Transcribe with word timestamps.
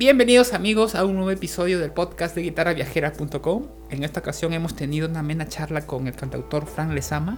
Bienvenidos 0.00 0.54
amigos 0.54 0.94
a 0.94 1.04
un 1.04 1.16
nuevo 1.16 1.30
episodio 1.30 1.78
del 1.78 1.92
podcast 1.92 2.34
de 2.34 2.40
guitarraviajera.com. 2.40 3.66
En 3.90 4.02
esta 4.02 4.20
ocasión 4.20 4.54
hemos 4.54 4.74
tenido 4.74 5.06
una 5.06 5.20
amena 5.20 5.46
charla 5.46 5.86
con 5.86 6.06
el 6.06 6.14
cantautor 6.14 6.64
Frank 6.64 6.92
Lezama. 6.92 7.36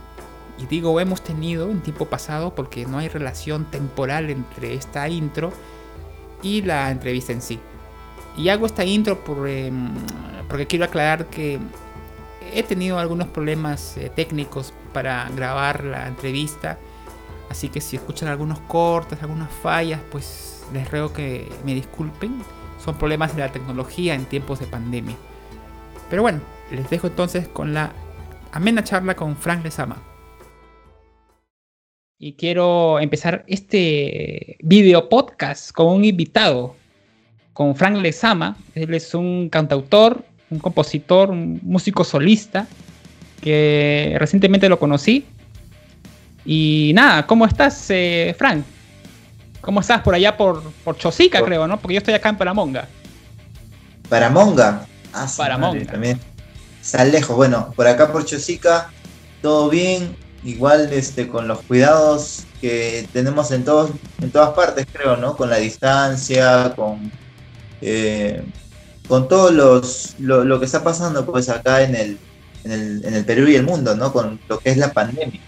Y 0.60 0.66
digo 0.66 1.00
hemos 1.00 1.24
tenido 1.24 1.68
en 1.72 1.80
tiempo 1.80 2.06
pasado 2.06 2.54
porque 2.54 2.86
no 2.86 2.98
hay 2.98 3.08
relación 3.08 3.68
temporal 3.68 4.30
entre 4.30 4.74
esta 4.74 5.08
intro 5.08 5.52
y 6.40 6.62
la 6.62 6.92
entrevista 6.92 7.32
en 7.32 7.42
sí. 7.42 7.58
Y 8.36 8.48
hago 8.48 8.66
esta 8.66 8.84
intro 8.84 9.24
por, 9.24 9.48
em, 9.48 9.90
porque 10.48 10.68
quiero 10.68 10.84
aclarar 10.84 11.26
que 11.26 11.58
he 12.54 12.62
tenido 12.62 13.00
algunos 13.00 13.26
problemas 13.26 13.96
eh, 13.96 14.08
técnicos 14.14 14.72
para 14.92 15.28
grabar 15.34 15.82
la 15.82 16.06
entrevista. 16.06 16.78
Así 17.50 17.70
que 17.70 17.80
si 17.80 17.96
escuchan 17.96 18.28
algunos 18.28 18.60
cortes, 18.60 19.20
algunas 19.20 19.50
fallas, 19.50 20.00
pues 20.12 20.51
les 20.72 20.90
ruego 20.90 21.12
que 21.12 21.48
me 21.64 21.74
disculpen. 21.74 22.42
Son 22.84 22.96
problemas 22.96 23.34
de 23.36 23.42
la 23.42 23.52
tecnología 23.52 24.14
en 24.14 24.24
tiempos 24.24 24.58
de 24.58 24.66
pandemia. 24.66 25.16
Pero 26.10 26.22
bueno, 26.22 26.40
les 26.70 26.88
dejo 26.90 27.06
entonces 27.06 27.48
con 27.48 27.74
la 27.74 27.92
amena 28.52 28.84
charla 28.84 29.14
con 29.14 29.36
Frank 29.36 29.64
Lezama. 29.64 30.02
Y 32.18 32.34
quiero 32.34 33.00
empezar 33.00 33.44
este 33.48 34.56
video 34.60 35.08
podcast 35.08 35.72
con 35.72 35.88
un 35.88 36.04
invitado, 36.04 36.76
con 37.52 37.74
Frank 37.74 37.96
Lezama. 37.96 38.56
Él 38.74 38.94
es 38.94 39.14
un 39.14 39.48
cantautor, 39.48 40.24
un 40.50 40.58
compositor, 40.58 41.30
un 41.30 41.60
músico 41.62 42.04
solista, 42.04 42.66
que 43.40 44.14
recientemente 44.18 44.68
lo 44.68 44.78
conocí. 44.78 45.24
Y 46.44 46.92
nada, 46.94 47.26
¿cómo 47.26 47.46
estás, 47.46 47.86
eh, 47.90 48.34
Frank? 48.38 48.64
¿Cómo 49.62 49.80
estás 49.80 50.02
por 50.02 50.14
allá 50.14 50.36
por, 50.36 50.60
por 50.84 50.98
Chosica, 50.98 51.42
creo, 51.42 51.68
no? 51.68 51.80
Porque 51.80 51.94
yo 51.94 51.98
estoy 51.98 52.14
acá 52.14 52.28
en 52.28 52.36
Paramonga. 52.36 52.88
Paramonga. 54.08 54.86
Ah, 55.14 55.28
Paramonga. 55.36 55.86
también. 55.86 56.20
Está 56.82 57.04
lejos. 57.04 57.36
Bueno, 57.36 57.72
por 57.76 57.86
acá 57.86 58.10
por 58.10 58.24
Chosica, 58.24 58.90
todo 59.40 59.70
bien. 59.70 60.16
Igual 60.44 60.92
este, 60.92 61.28
con 61.28 61.46
los 61.46 61.60
cuidados 61.60 62.42
que 62.60 63.06
tenemos 63.12 63.52
en, 63.52 63.64
todos, 63.64 63.92
en 64.20 64.32
todas 64.32 64.50
partes, 64.50 64.86
creo, 64.92 65.16
¿no? 65.16 65.36
Con 65.36 65.48
la 65.48 65.58
distancia, 65.58 66.72
con, 66.74 67.12
eh, 67.80 68.42
con 69.06 69.28
todo 69.28 69.52
los, 69.52 70.16
lo, 70.18 70.58
que 70.58 70.66
está 70.66 70.82
pasando 70.82 71.24
pues 71.24 71.48
acá 71.48 71.82
en 71.82 71.94
el, 71.94 72.18
en 72.64 72.72
el, 72.72 73.04
en 73.04 73.14
el 73.14 73.24
Perú 73.24 73.46
y 73.46 73.54
el 73.54 73.62
mundo, 73.62 73.94
¿no? 73.94 74.12
Con 74.12 74.40
lo 74.48 74.58
que 74.58 74.70
es 74.70 74.76
la 74.76 74.92
pandemia. 74.92 75.40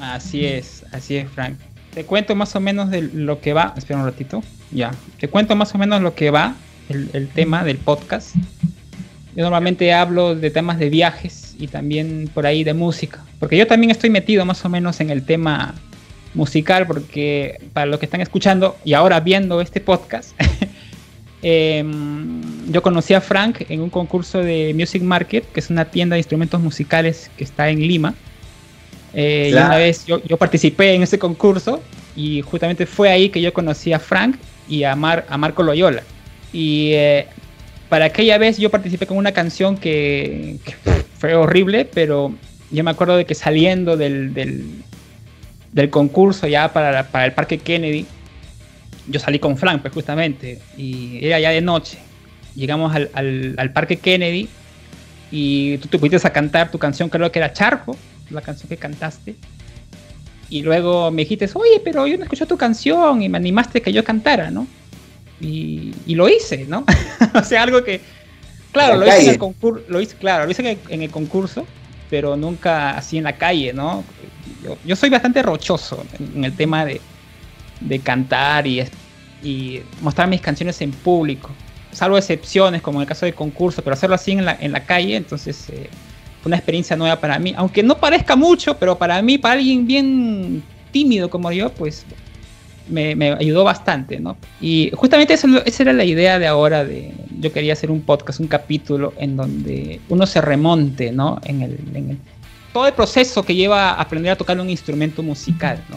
Así 0.00 0.46
es, 0.46 0.84
así 0.92 1.16
es, 1.16 1.28
Frank. 1.28 1.58
Te 1.94 2.04
cuento 2.04 2.36
más 2.36 2.54
o 2.54 2.60
menos 2.60 2.90
de 2.90 3.02
lo 3.02 3.40
que 3.40 3.52
va. 3.52 3.74
Espera 3.76 3.98
un 3.98 4.06
ratito. 4.06 4.42
Ya. 4.70 4.92
Te 5.18 5.28
cuento 5.28 5.56
más 5.56 5.74
o 5.74 5.78
menos 5.78 6.00
lo 6.00 6.14
que 6.14 6.30
va, 6.30 6.54
el, 6.88 7.28
tema 7.28 7.64
del 7.64 7.78
podcast. 7.78 8.36
Yo 9.34 9.42
normalmente 9.42 9.92
hablo 9.92 10.34
de 10.34 10.50
temas 10.50 10.78
de 10.78 10.88
viajes 10.88 11.56
y 11.58 11.66
también 11.66 12.30
por 12.32 12.46
ahí 12.46 12.64
de 12.64 12.74
música. 12.74 13.24
Porque 13.38 13.56
yo 13.56 13.66
también 13.66 13.90
estoy 13.90 14.10
metido 14.10 14.44
más 14.44 14.64
o 14.64 14.68
menos 14.68 15.00
en 15.00 15.10
el 15.10 15.24
tema 15.24 15.74
musical, 16.34 16.86
porque 16.86 17.60
para 17.72 17.86
los 17.86 17.98
que 17.98 18.06
están 18.06 18.20
escuchando 18.20 18.76
y 18.84 18.92
ahora 18.92 19.18
viendo 19.18 19.60
este 19.60 19.80
podcast, 19.80 20.32
em, 21.42 22.40
yo 22.70 22.82
conocí 22.82 23.14
a 23.14 23.20
Frank 23.20 23.62
en 23.68 23.80
un 23.80 23.90
concurso 23.90 24.38
de 24.38 24.72
Music 24.74 25.02
Market, 25.02 25.50
que 25.52 25.58
es 25.58 25.70
una 25.70 25.86
tienda 25.86 26.14
de 26.14 26.20
instrumentos 26.20 26.60
musicales 26.60 27.30
que 27.36 27.42
está 27.42 27.68
en 27.68 27.80
Lima. 27.80 28.14
Eh, 29.14 29.48
y 29.50 29.52
una 29.52 29.76
vez 29.76 30.06
yo, 30.06 30.20
participé 30.36 30.94
en 30.94 31.02
ese 31.02 31.18
concurso 31.18 31.82
y 32.14 32.42
justamente 32.42 32.86
fue 32.86 33.10
ahí 33.10 33.28
que 33.28 33.40
yo 33.40 33.52
conocí 33.52 33.92
a 33.92 33.98
Frank 33.98 34.36
y 34.68 34.84
a, 34.84 34.94
Mar, 34.94 35.26
a 35.28 35.36
Marco 35.36 35.62
Loyola. 35.62 36.02
Y 36.52 36.90
eh, 36.92 37.26
para 37.88 38.06
aquella 38.06 38.38
vez 38.38 38.58
yo 38.58 38.70
participé 38.70 39.06
con 39.06 39.16
una 39.16 39.32
canción 39.32 39.76
que, 39.76 40.58
fue 41.18 41.34
horrible, 41.34 41.84
pero 41.84 42.32
yo 42.70 42.84
me 42.84 42.90
acuerdo 42.90 43.16
de 43.16 43.24
que 43.26 43.34
saliendo 43.34 43.96
del, 43.96 44.32
del, 44.32 45.90
concurso 45.90 46.46
ya 46.46 46.72
para, 46.72 47.08
para, 47.08 47.26
el 47.26 47.32
Parque 47.32 47.58
Kennedy, 47.58 48.06
yo 49.08 49.18
salí 49.18 49.38
con 49.38 49.56
Frank, 49.56 49.82
pues 49.82 49.92
justamente, 49.92 50.60
y 50.76 51.24
era 51.24 51.40
ya 51.40 51.50
de 51.50 51.60
noche. 51.60 51.98
Llegamos 52.54 52.94
al, 52.94 53.10
al, 53.12 53.54
al 53.58 53.72
Parque 53.72 53.96
Kennedy 53.96 54.48
y 55.30 55.78
tú 55.78 55.88
te 55.88 55.98
pudiste 55.98 56.26
a 56.26 56.32
cantar 56.32 56.70
tu 56.70 56.78
canción, 56.78 57.08
creo 57.08 57.30
que 57.30 57.38
era 57.38 57.52
Charco 57.52 57.96
la 58.30 58.40
canción 58.40 58.68
que 58.68 58.76
cantaste. 58.76 59.36
Y 60.48 60.62
luego 60.62 61.10
me 61.10 61.22
dijiste, 61.22 61.48
oye, 61.54 61.80
pero 61.82 62.06
yo 62.06 62.16
no 62.16 62.24
escuché 62.24 62.44
tu 62.44 62.56
canción 62.56 63.22
y 63.22 63.28
me 63.28 63.38
animaste 63.38 63.80
que 63.80 63.92
yo 63.92 64.02
cantara, 64.02 64.50
¿no? 64.50 64.66
Y, 65.40 65.94
lo 66.08 66.28
hice, 66.28 66.66
¿no? 66.66 66.84
o 67.34 67.44
sea, 67.44 67.62
algo 67.62 67.82
que, 67.84 68.00
claro, 68.72 68.96
lo 68.96 69.06
hice, 69.06 69.22
en 69.22 69.28
el 69.30 69.38
concurso, 69.38 69.84
lo 69.88 70.00
hice, 70.00 70.16
claro, 70.16 70.44
lo 70.44 70.50
hice 70.50 70.78
en 70.88 71.02
el, 71.02 71.10
concurso, 71.10 71.66
pero 72.10 72.36
nunca 72.36 72.90
así 72.90 73.16
en 73.16 73.24
la 73.24 73.36
calle, 73.36 73.72
¿no? 73.72 74.04
Yo, 74.84 74.96
soy 74.96 75.08
bastante 75.08 75.42
rochoso 75.42 76.04
en, 76.18 76.44
el 76.44 76.54
tema 76.54 76.84
de, 76.84 77.00
de 77.80 77.98
cantar 78.00 78.66
y, 78.66 78.82
y, 79.42 79.80
mostrar 80.02 80.28
mis 80.28 80.40
canciones 80.40 80.80
en 80.82 80.90
público, 80.90 81.50
salvo 81.92 82.18
excepciones 82.18 82.82
como 82.82 82.98
en 82.98 83.02
el 83.02 83.08
caso 83.08 83.24
de 83.24 83.32
concurso, 83.32 83.82
pero 83.82 83.94
hacerlo 83.94 84.16
así 84.16 84.32
en 84.32 84.44
la, 84.44 84.58
en 84.60 84.72
la 84.72 84.84
calle, 84.84 85.14
entonces... 85.14 85.70
Eh, 85.70 85.88
una 86.44 86.56
experiencia 86.56 86.96
nueva 86.96 87.16
para 87.16 87.38
mí. 87.38 87.54
Aunque 87.56 87.82
no 87.82 87.98
parezca 87.98 88.36
mucho, 88.36 88.76
pero 88.78 88.96
para 88.96 89.20
mí, 89.22 89.38
para 89.38 89.54
alguien 89.54 89.86
bien 89.86 90.62
tímido 90.90 91.30
como 91.30 91.52
yo, 91.52 91.70
pues 91.70 92.04
me, 92.90 93.32
ayudó 93.32 93.64
bastante, 93.64 94.18
¿no? 94.20 94.36
Y 94.60 94.90
justamente 94.94 95.34
esa, 95.34 95.48
era 95.78 95.92
la 95.92 96.04
idea 96.04 96.38
de 96.38 96.46
ahora 96.46 96.84
de, 96.84 97.12
yo 97.38 97.52
quería 97.52 97.72
hacer 97.72 97.90
un 97.90 98.00
podcast, 98.00 98.40
un 98.40 98.48
capítulo 98.48 99.12
en 99.18 99.36
donde 99.36 100.00
uno 100.08 100.26
se 100.26 100.40
remonte, 100.40 101.12
¿no? 101.12 101.40
En 101.44 101.62
el, 101.62 102.18
todo 102.72 102.86
el 102.86 102.94
proceso 102.94 103.42
que 103.42 103.54
lleva 103.54 103.90
a 103.90 104.00
aprender 104.00 104.32
a 104.32 104.36
tocar 104.36 104.58
un 104.58 104.70
instrumento 104.70 105.22
musical, 105.22 105.82
¿no? 105.88 105.96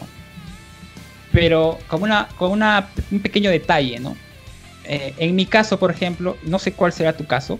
Pero 1.32 1.78
con, 1.88 2.02
una, 2.02 2.28
con 2.36 2.52
una, 2.52 2.88
un 3.10 3.20
pequeño 3.20 3.50
detalle, 3.50 3.98
¿no? 3.98 4.16
Eh, 4.84 5.14
en 5.18 5.34
mi 5.34 5.46
caso, 5.46 5.78
por 5.78 5.90
ejemplo, 5.90 6.36
no 6.44 6.58
sé 6.58 6.72
cuál 6.72 6.92
será 6.92 7.16
tu 7.16 7.26
caso, 7.26 7.58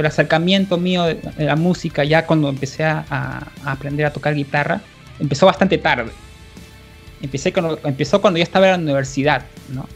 el 0.00 0.06
acercamiento 0.06 0.76
mío 0.78 1.04
de, 1.04 1.18
la 1.38 1.56
música 1.56 2.04
ya 2.04 2.26
cuando 2.26 2.48
empecé 2.48 2.84
a, 2.84 3.46
aprender 3.64 4.06
a 4.06 4.12
tocar 4.12 4.34
guitarra 4.34 4.80
empezó 5.20 5.46
bastante 5.46 5.78
tarde. 5.78 6.10
Empecé 7.22 7.52
cuando, 7.52 7.78
empezó 7.84 8.20
cuando 8.20 8.38
yo 8.38 8.42
estaba 8.42 8.66
en 8.66 8.72
la 8.72 8.78
universidad, 8.78 9.44
¿no? 9.72 9.86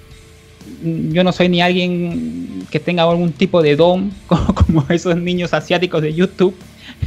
Yo 1.13 1.25
no 1.25 1.33
soy 1.33 1.49
ni 1.49 1.61
alguien 1.63 2.67
que 2.71 2.79
tenga 2.79 3.03
algún 3.03 3.33
tipo 3.33 3.63
de 3.63 3.77
don, 3.77 4.13
como, 4.27 4.85
esos 4.89 5.17
niños 5.17 5.53
asiáticos 5.55 6.03
de 6.03 6.15
YouTube, 6.15 6.55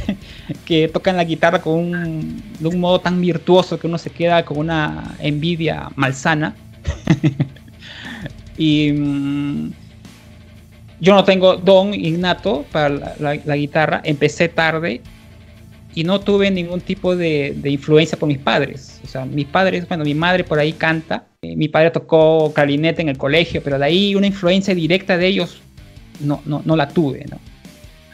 que 0.64 0.88
tocan 0.88 1.16
la 1.16 1.24
guitarra 1.24 1.60
con 1.60 1.74
un, 1.74 2.42
de 2.58 2.68
un 2.68 2.80
modo 2.80 3.00
tan 3.00 3.20
virtuoso 3.20 3.78
que 3.78 3.86
uno 3.86 3.98
se 3.98 4.10
queda 4.10 4.44
con 4.44 4.58
una 4.58 5.16
envidia 5.20 5.88
malsana. 5.96 6.54
y 8.56 8.92
mm, 8.92 9.72
yo 11.02 11.14
no 11.14 11.24
tengo 11.24 11.56
don 11.56 11.92
innato 11.94 12.64
para 12.70 13.16
la, 13.18 13.56
guitarra, 13.56 14.00
empecé 14.04 14.48
tarde 14.48 15.00
y 15.96 16.04
no 16.04 16.20
tuve 16.20 16.48
ningún 16.48 16.80
tipo 16.80 17.16
de, 17.16 17.56
influencia 17.64 18.16
por 18.16 18.28
mis 18.28 18.38
padres. 18.38 19.00
O 19.02 19.08
sea, 19.08 19.24
mis 19.24 19.46
padres, 19.46 19.88
bueno, 19.88 20.04
mi 20.04 20.14
madre 20.14 20.44
por 20.44 20.60
ahí 20.60 20.72
canta, 20.74 21.26
eh, 21.42 21.56
mi 21.56 21.66
padre 21.66 21.90
tocó 21.90 22.52
clarinete 22.54 23.02
en 23.02 23.08
el 23.08 23.18
colegio, 23.18 23.60
pero 23.64 23.80
de 23.80 23.84
ahí 23.84 24.14
una 24.14 24.28
influencia 24.28 24.76
directa 24.76 25.18
de 25.18 25.26
ellos 25.26 25.60
no, 26.20 26.40
no, 26.46 26.62
no 26.64 26.76
la 26.76 26.88
tuve. 26.88 27.26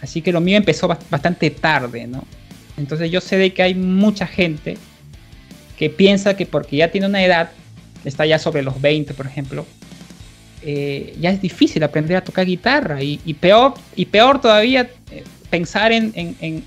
Así 0.01 0.23
que 0.23 0.33
lo 0.33 0.41
mío 0.41 0.57
empezó 0.57 0.89
bastante 0.89 1.51
tarde, 1.51 2.07
¿no? 2.07 2.25
Entonces 2.79 3.11
yo 3.11 3.21
sé 3.21 3.37
de 3.37 3.53
que 3.53 3.63
hay 3.63 3.75
mucha 3.75 4.27
gente 4.27 4.79
que 5.77 5.91
piensa 5.91 6.39
que 6.39 6.47
porque 6.47 6.79
ya 6.79 6.91
tiene 6.91 7.07
una 7.07 7.23
edad, 7.23 7.51
está 8.07 8.25
ya 8.25 8.39
sobre 8.39 8.63
los 8.63 8.81
20, 8.81 9.13
por 9.13 9.27
ejemplo, 9.27 9.67
eh, 10.71 11.17
ya 11.19 11.31
es 11.31 11.41
difícil 11.41 11.83
aprender 11.83 12.19
a 12.19 12.21
tocar 12.21 12.45
guitarra 12.45 13.03
y, 13.03 13.17
peor, 13.41 13.73
y 13.97 14.05
peor 14.05 14.39
todavía 14.39 14.91
eh, 15.11 15.25
pensar 15.49 15.93
en, 15.93 16.13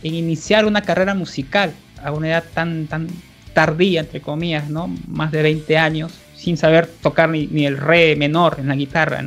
iniciar 0.01 0.65
una 0.65 0.81
carrera 0.81 1.13
musical 1.13 1.71
a 2.03 2.11
una 2.11 2.29
edad 2.29 2.43
tan, 2.51 2.87
tan 2.87 3.07
tardía, 3.53 3.99
entre 3.99 4.19
comillas, 4.19 4.71
¿no? 4.71 4.87
Más 5.07 5.31
de 5.31 5.43
20 5.43 5.77
años, 5.77 6.13
sin 6.35 6.57
saber 6.57 6.87
tocar 6.87 7.29
ni, 7.29 7.67
el 7.67 7.77
re 7.77 8.15
menor 8.15 8.55
en 8.57 8.69
la 8.69 8.75
guitarra, 8.75 9.23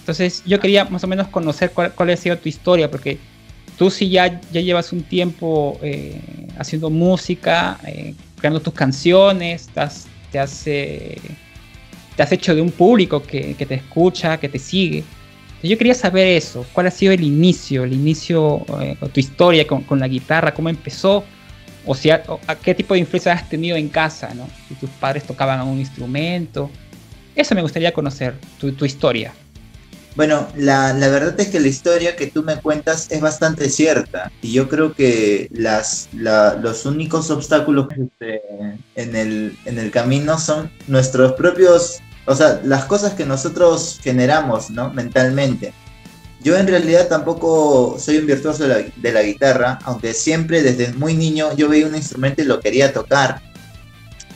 Entonces 0.00 0.42
yo 0.44 0.58
quería 0.58 0.86
más 0.86 1.04
o 1.04 1.06
menos 1.06 1.28
conocer 1.28 1.70
cuál, 1.70 1.92
cuál 1.92 2.10
ha 2.10 2.16
sido 2.16 2.36
tu 2.36 2.48
historia, 2.48 2.90
porque 2.90 3.18
tú 3.78 3.92
sí 3.92 4.10
ya, 4.10 4.40
ya 4.50 4.60
llevas 4.60 4.92
un 4.92 5.04
tiempo 5.04 5.78
eh, 5.82 6.20
haciendo 6.58 6.90
música, 6.90 7.78
creando 8.40 8.58
tus 8.58 8.74
canciones, 8.74 9.68
estás, 9.68 10.08
te 10.32 10.40
has 10.40 10.66
te 12.20 12.24
has 12.24 12.32
hecho 12.32 12.54
de 12.54 12.60
un 12.60 12.70
público 12.70 13.22
que, 13.22 13.54
te 13.54 13.74
escucha, 13.76 14.38
que 14.38 14.50
te 14.50 14.58
sigue. 14.58 15.04
Yo 15.62 15.78
quería 15.78 15.94
saber 15.94 16.26
eso, 16.26 16.66
cuál 16.74 16.88
ha 16.88 16.90
sido 16.90 17.14
el 17.14 17.24
inicio, 17.24 17.82
el 17.84 17.94
inicio, 17.94 18.62
eh, 18.82 18.94
tu 19.10 19.20
historia 19.20 19.66
con, 19.66 19.98
la 19.98 20.06
guitarra, 20.06 20.52
cómo 20.52 20.68
empezó, 20.68 21.24
o 21.86 21.94
sea, 21.94 22.22
a 22.46 22.56
qué 22.56 22.74
tipo 22.74 22.92
de 22.92 23.00
influencia 23.00 23.32
has 23.32 23.48
tenido 23.48 23.74
en 23.74 23.88
casa, 23.88 24.34
¿no? 24.34 24.46
Si 24.68 24.74
tus 24.74 24.90
padres 24.90 25.24
tocaban 25.24 25.66
un 25.66 25.78
instrumento. 25.78 26.70
Eso 27.34 27.54
me 27.54 27.62
gustaría 27.62 27.90
conocer, 27.94 28.34
tu, 28.58 28.84
historia. 28.84 29.32
Bueno, 30.14 30.46
la, 30.56 30.92
verdad 30.92 31.40
es 31.40 31.48
que 31.48 31.58
la 31.58 31.68
historia 31.68 32.16
que 32.16 32.26
tú 32.26 32.42
me 32.42 32.56
cuentas 32.56 33.10
es 33.10 33.22
bastante 33.22 33.70
cierta 33.70 34.30
y 34.42 34.52
yo 34.52 34.68
creo 34.68 34.92
que 34.92 35.48
las, 35.52 36.10
los 36.12 36.84
únicos 36.84 37.30
obstáculos 37.30 37.86
este, 37.92 38.42
en, 38.94 39.16
el, 39.16 39.56
en 39.64 39.78
el 39.78 39.90
camino 39.90 40.38
son 40.38 40.70
nuestros 40.86 41.32
propios, 41.32 42.02
o 42.30 42.34
sea, 42.36 42.60
las 42.62 42.84
cosas 42.84 43.14
que 43.14 43.26
nosotros 43.26 43.98
generamos, 44.00 44.70
¿no? 44.70 44.92
Mentalmente. 44.92 45.74
Yo 46.40 46.56
en 46.56 46.68
realidad 46.68 47.08
tampoco 47.08 47.96
soy 47.98 48.18
un 48.18 48.26
virtuoso 48.28 48.62
de 48.62 48.68
la, 48.68 48.84
de 48.94 49.12
la 49.12 49.22
guitarra, 49.22 49.80
aunque 49.82 50.14
siempre 50.14 50.62
desde 50.62 50.92
muy 50.92 51.14
niño 51.14 51.52
yo 51.56 51.68
veía 51.68 51.88
un 51.88 51.96
instrumento 51.96 52.40
y 52.40 52.44
lo 52.44 52.60
quería 52.60 52.92
tocar. 52.92 53.42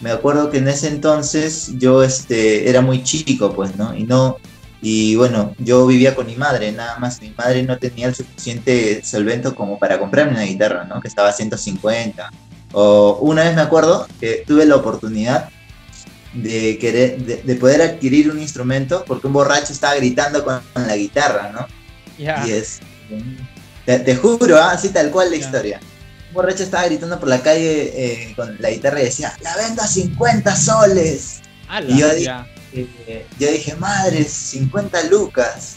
Me 0.01 0.11
acuerdo 0.11 0.51
que 0.51 0.59
en 0.59 0.67
ese 0.67 0.89
entonces 0.89 1.71
yo 1.79 2.03
este, 2.03 2.69
era 2.69 2.81
muy 2.81 3.05
chico, 3.05 3.55
pues, 3.55 3.77
¿no? 3.77 3.97
Y 3.97 4.03
no, 4.03 4.39
y 4.83 5.15
bueno, 5.15 5.55
yo 5.59 5.87
vivía 5.87 6.17
con 6.17 6.27
mi 6.27 6.35
madre, 6.35 6.73
nada 6.73 6.99
más. 6.99 7.23
Mi 7.23 7.31
madre 7.31 7.63
no 7.63 7.79
tenía 7.79 8.09
el 8.09 8.17
suficiente 8.17 9.05
solvento 9.05 9.55
como 9.55 9.79
para 9.79 10.01
comprarme 10.01 10.33
una 10.33 10.43
guitarra, 10.43 10.83
¿no? 10.85 11.01
Que 11.01 11.07
estaba 11.07 11.29
a 11.29 11.33
150. 11.33 12.29
O 12.73 13.19
una 13.21 13.45
vez 13.45 13.55
me 13.55 13.63
acuerdo 13.63 14.09
que 14.19 14.43
tuve 14.45 14.67
la 14.67 14.75
oportunidad 14.75 15.49
de, 16.35 16.79
querer, 16.79 17.19
de, 17.19 17.55
poder 17.55 17.83
adquirir 17.83 18.31
un 18.31 18.41
instrumento 18.41 19.05
porque 19.07 19.27
un 19.27 19.33
borracho 19.33 19.73
estaba 19.73 19.95
gritando 19.95 20.45
con, 20.45 20.61
la 20.75 20.97
guitarra, 20.97 21.51
¿no? 21.53 21.67
Y 22.19 22.51
es. 22.51 22.81
Te, 23.85 24.17
juro, 24.17 24.57
¿ah? 24.57 24.73
así 24.73 24.89
tal 24.89 25.11
cual 25.11 25.31
la 25.31 25.37
historia. 25.37 25.81
Un 26.29 26.35
borracho 26.35 26.63
estaba 26.63 26.87
gritando 26.87 27.21
por 27.21 27.29
la 27.29 27.41
calle 27.41 27.93
eh, 27.95 28.33
con 28.35 28.57
la 28.61 28.71
guitarra 28.71 29.01
y 29.01 29.05
decía: 29.05 29.37
¡La 29.41 29.57
vendo 29.57 29.83
a 29.83 29.87
50 29.87 30.57
soles! 30.57 31.41
y 31.89 31.99
yo 31.99 32.15
dije, 32.15 32.33
eh, 32.73 33.27
yo 33.39 33.51
dije, 33.51 33.75
madre, 33.77 34.25
50 34.25 35.05
lucas. 35.05 35.77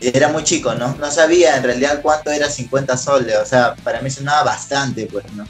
Era 0.00 0.28
muy 0.28 0.44
chico, 0.44 0.74
¿no? 0.74 0.94
No 0.96 1.10
sabía 1.10 1.56
en 1.56 1.62
realidad 1.62 2.00
cuánto 2.02 2.30
era 2.30 2.50
50 2.50 2.96
soles, 2.96 3.36
o 3.36 3.46
sea, 3.46 3.74
para 3.76 4.02
mí 4.02 4.10
sonaba 4.10 4.42
bastante, 4.42 5.06
pues, 5.06 5.24
¿no? 5.32 5.46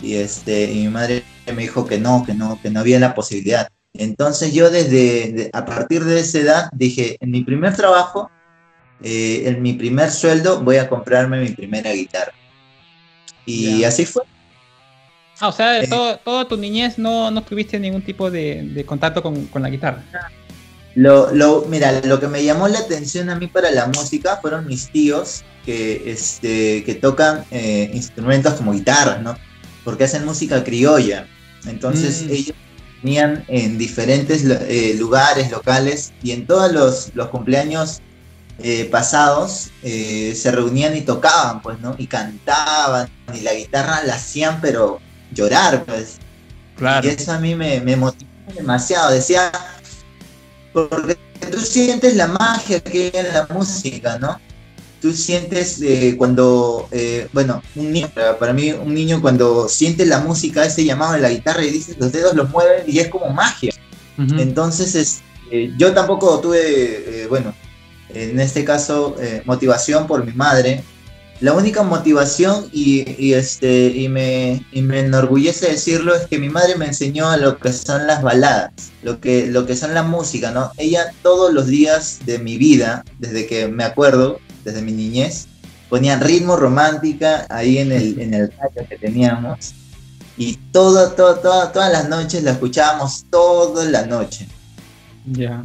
Y, 0.00 0.14
este, 0.14 0.64
y 0.70 0.82
mi 0.82 0.88
madre 0.88 1.24
me 1.46 1.62
dijo 1.62 1.86
que 1.86 1.98
no, 1.98 2.24
que 2.24 2.34
no, 2.34 2.60
que 2.60 2.70
no 2.70 2.80
había 2.80 2.98
la 2.98 3.14
posibilidad. 3.14 3.68
Entonces 3.94 4.54
yo 4.54 4.70
desde, 4.70 5.50
a 5.52 5.64
partir 5.64 6.04
de 6.04 6.20
esa 6.20 6.38
edad 6.38 6.70
dije, 6.72 7.16
en 7.20 7.30
mi 7.30 7.42
primer 7.42 7.76
trabajo, 7.76 8.30
eh, 9.02 9.42
en 9.46 9.62
mi 9.62 9.74
primer 9.74 10.10
sueldo, 10.10 10.62
voy 10.62 10.76
a 10.76 10.88
comprarme 10.88 11.40
mi 11.40 11.50
primera 11.50 11.92
guitarra. 11.92 12.32
Y 13.44 13.82
así 13.84 14.06
fue. 14.06 14.22
Ah, 15.40 15.48
o 15.48 15.52
sea, 15.52 15.82
eh, 15.82 15.88
todo, 15.88 16.16
toda 16.18 16.46
tu 16.46 16.56
niñez 16.56 16.98
no, 16.98 17.30
no 17.30 17.42
tuviste 17.42 17.78
ningún 17.78 18.02
tipo 18.02 18.30
de, 18.30 18.84
contacto 18.86 19.22
con, 19.22 19.48
la 19.54 19.68
guitarra. 19.68 20.04
Lo, 20.94 21.32
lo, 21.34 21.64
mira, 21.68 22.00
lo 22.04 22.20
que 22.20 22.28
me 22.28 22.44
llamó 22.44 22.68
la 22.68 22.78
atención 22.78 23.28
a 23.30 23.34
mí 23.34 23.48
para 23.48 23.70
la 23.70 23.86
música 23.86 24.36
fueron 24.40 24.66
mis 24.66 24.90
tíos 24.92 25.42
que, 25.64 26.10
este, 26.10 26.84
que 26.84 26.94
tocan 26.94 27.44
eh, 27.50 27.90
instrumentos 27.92 28.54
como 28.54 28.72
guitarras, 28.72 29.20
¿no? 29.22 29.36
Porque 29.84 30.04
hacen 30.04 30.24
música 30.24 30.62
criolla. 30.64 31.26
Entonces 31.66 32.22
mm. 32.22 32.30
ellos 32.30 32.56
venían 33.02 33.44
en 33.48 33.78
diferentes 33.78 34.44
eh, 34.44 34.94
lugares, 34.98 35.50
locales, 35.50 36.12
y 36.22 36.32
en 36.32 36.46
todos 36.46 36.72
los, 36.72 37.10
los 37.14 37.28
cumpleaños 37.28 38.00
pasados 38.92 39.70
se 39.82 40.52
reunían 40.52 40.96
y 40.96 41.00
tocaban, 41.00 41.62
pues, 41.62 41.80
¿no? 41.80 41.96
Y 41.98 42.06
cantaban, 42.06 43.08
y 43.34 43.40
la 43.40 43.54
guitarra 43.54 44.04
la 44.04 44.14
hacían, 44.14 44.60
pero 44.60 45.00
llorar, 45.32 45.84
pues. 45.84 46.18
Claro. 46.76 47.08
Y 47.08 47.10
eso 47.10 47.32
a 47.32 47.40
mí 47.40 47.56
me, 47.56 47.80
me 47.80 47.96
motivó 47.96 48.30
demasiado. 48.54 49.10
Decía, 49.10 49.50
porque 50.72 51.18
tú 51.50 51.60
sientes 51.60 52.16
la 52.16 52.28
magia 52.28 52.80
que 52.80 53.10
hay 53.14 53.26
en 53.26 53.34
la 53.34 53.46
música, 53.50 54.18
¿no? 54.18 54.40
Tú 55.02 55.12
sientes 55.12 55.82
eh, 55.82 56.14
cuando, 56.16 56.88
eh, 56.92 57.28
bueno, 57.32 57.60
un 57.74 57.92
niño, 57.92 58.08
para 58.38 58.52
mí 58.52 58.70
un 58.70 58.94
niño 58.94 59.20
cuando 59.20 59.68
siente 59.68 60.06
la 60.06 60.20
música, 60.20 60.64
ese 60.64 60.84
llamado 60.84 61.14
de 61.14 61.20
la 61.20 61.30
guitarra 61.30 61.64
y 61.64 61.70
dice, 61.70 61.96
los 61.98 62.12
dedos 62.12 62.34
los 62.34 62.48
mueven 62.50 62.84
y 62.86 63.00
es 63.00 63.08
como 63.08 63.28
magia. 63.30 63.72
Entonces, 64.16 64.94
es, 64.94 65.22
eh, 65.50 65.72
yo 65.76 65.92
tampoco 65.92 66.38
tuve, 66.38 67.26
bueno, 67.28 67.52
en 68.10 68.38
este 68.38 68.64
caso, 68.64 69.16
motivación 69.44 70.06
por 70.06 70.24
mi 70.24 70.32
madre, 70.32 70.84
la 71.42 71.54
única 71.54 71.82
motivación 71.82 72.68
y, 72.72 73.32
este, 73.32 73.86
y, 73.88 74.08
me, 74.08 74.64
me 74.70 75.00
enorgullece 75.00 75.70
decirlo 75.70 76.14
es 76.14 76.28
que 76.28 76.38
mi 76.38 76.48
madre 76.48 76.76
me 76.76 76.86
enseñó 76.86 77.36
lo 77.36 77.58
que 77.58 77.72
son 77.72 78.06
las 78.06 78.22
baladas, 78.22 78.70
lo 79.02 79.20
que, 79.20 79.48
lo 79.48 79.66
que 79.66 79.74
son 79.74 79.92
la 79.92 80.04
música, 80.04 80.52
¿no? 80.52 80.70
Ella 80.76 81.12
todos 81.24 81.52
los 81.52 81.66
días 81.66 82.20
de 82.24 82.38
mi 82.38 82.58
vida, 82.58 83.04
desde 83.18 83.48
que 83.48 83.66
me 83.66 83.82
acuerdo, 83.82 84.38
desde 84.64 84.82
mi 84.82 84.92
niñez, 84.92 85.46
ponía 85.88 86.18
ritmo 86.18 86.56
romántica 86.56 87.46
ahí 87.50 87.78
en 87.78 87.92
el, 87.92 88.20
en 88.20 88.34
el 88.34 88.52
radio 88.52 88.88
que 88.88 88.98
teníamos 88.98 89.74
y 90.36 90.56
todo, 90.72 91.12
todo, 91.12 91.36
todas 91.36 91.92
las 91.92 92.08
noches 92.08 92.42
la 92.42 92.52
escuchábamos 92.52 93.26
toda 93.30 93.84
la 93.84 94.06
noche. 94.06 94.46
Ya 95.26 95.62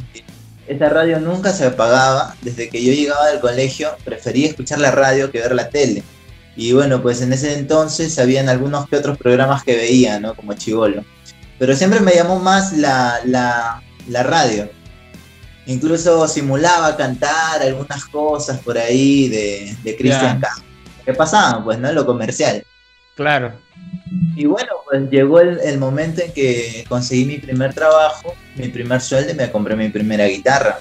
esa 0.68 0.88
radio 0.90 1.18
nunca 1.18 1.52
se 1.52 1.66
apagaba. 1.66 2.36
Desde 2.42 2.68
que 2.68 2.82
yo 2.84 2.92
llegaba 2.92 3.28
del 3.28 3.40
colegio, 3.40 3.90
prefería 4.04 4.48
escuchar 4.48 4.78
la 4.78 4.90
radio 4.90 5.30
que 5.30 5.40
ver 5.40 5.54
la 5.54 5.70
tele. 5.70 6.02
Y 6.56 6.72
bueno, 6.72 7.02
pues 7.02 7.22
en 7.22 7.32
ese 7.32 7.58
entonces 7.58 8.18
habían 8.18 8.48
algunos 8.48 8.88
que 8.88 8.96
otros 8.96 9.16
programas 9.16 9.64
que 9.64 9.76
veía, 9.76 10.20
¿no? 10.20 10.34
Como 10.34 10.52
Chivolo. 10.54 11.04
Pero 11.58 11.74
siempre 11.74 12.00
me 12.00 12.12
llamó 12.12 12.38
más 12.38 12.76
la, 12.76 13.20
la, 13.24 14.22
radio. 14.22 14.68
Incluso 15.68 16.26
simulaba 16.26 16.96
cantar 16.96 17.60
algunas 17.60 18.06
cosas 18.06 18.58
por 18.60 18.78
ahí 18.78 19.28
de, 19.28 19.76
de 19.84 19.96
Christian 19.96 20.40
yeah. 20.40 20.50
¿Qué 21.04 21.12
pasaba? 21.12 21.62
Pues, 21.62 21.78
¿no? 21.78 21.92
Lo 21.92 22.06
comercial. 22.06 22.64
Claro. 23.14 23.52
Y 24.34 24.46
bueno, 24.46 24.72
pues 24.86 25.10
llegó 25.10 25.40
el, 25.40 25.78
momento 25.78 26.22
en 26.22 26.32
que 26.32 26.86
conseguí 26.88 27.26
mi 27.26 27.36
primer 27.36 27.74
trabajo, 27.74 28.34
mi 28.56 28.68
primer 28.68 29.02
sueldo 29.02 29.32
y 29.32 29.34
me 29.34 29.50
compré 29.50 29.76
mi 29.76 29.90
primera 29.90 30.24
guitarra. 30.26 30.78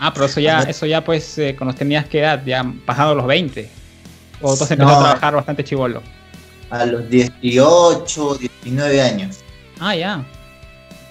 Ah, 0.00 0.12
pero 0.12 0.26
eso 0.26 0.40
ya, 0.40 0.62
eso 0.62 0.84
ya 0.84 1.04
pues 1.04 1.38
eh, 1.38 1.54
cuando 1.56 1.72
tenías 1.72 2.06
que 2.06 2.20
edad, 2.20 2.42
ya 2.44 2.64
pasado 2.84 3.14
los 3.14 3.26
20. 3.26 3.70
O 4.40 4.56
tú 4.56 4.64
empezaste 4.64 4.74
a 4.74 4.86
trabajar 4.86 5.34
bastante 5.36 5.62
chivolo. 5.62 6.02
A 6.70 6.86
los 6.86 7.08
18, 7.08 8.38
19 8.64 9.00
años. 9.00 9.38
Ah, 9.78 9.94
ya. 9.94 10.24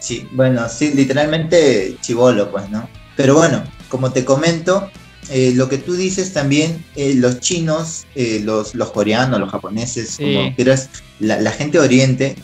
Sí, 0.01 0.27
bueno, 0.31 0.67
sí, 0.67 0.91
literalmente 0.95 1.95
chivolo, 2.01 2.51
pues, 2.51 2.67
¿no? 2.71 2.89
Pero 3.15 3.35
bueno, 3.35 3.63
como 3.87 4.11
te 4.11 4.25
comento, 4.25 4.89
eh, 5.29 5.53
lo 5.55 5.69
que 5.69 5.77
tú 5.77 5.93
dices 5.93 6.33
también, 6.33 6.83
eh, 6.95 7.13
los 7.13 7.39
chinos, 7.39 8.07
eh, 8.15 8.41
los, 8.43 8.73
los 8.73 8.91
coreanos, 8.91 9.39
los 9.39 9.51
japoneses, 9.51 10.17
como 10.17 10.55
quieras, 10.55 10.89
la, 11.19 11.51
gente 11.51 11.77
de 11.77 11.83
Oriente 11.83 12.35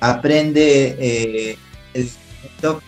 aprende 0.00 1.58
el 1.92 2.08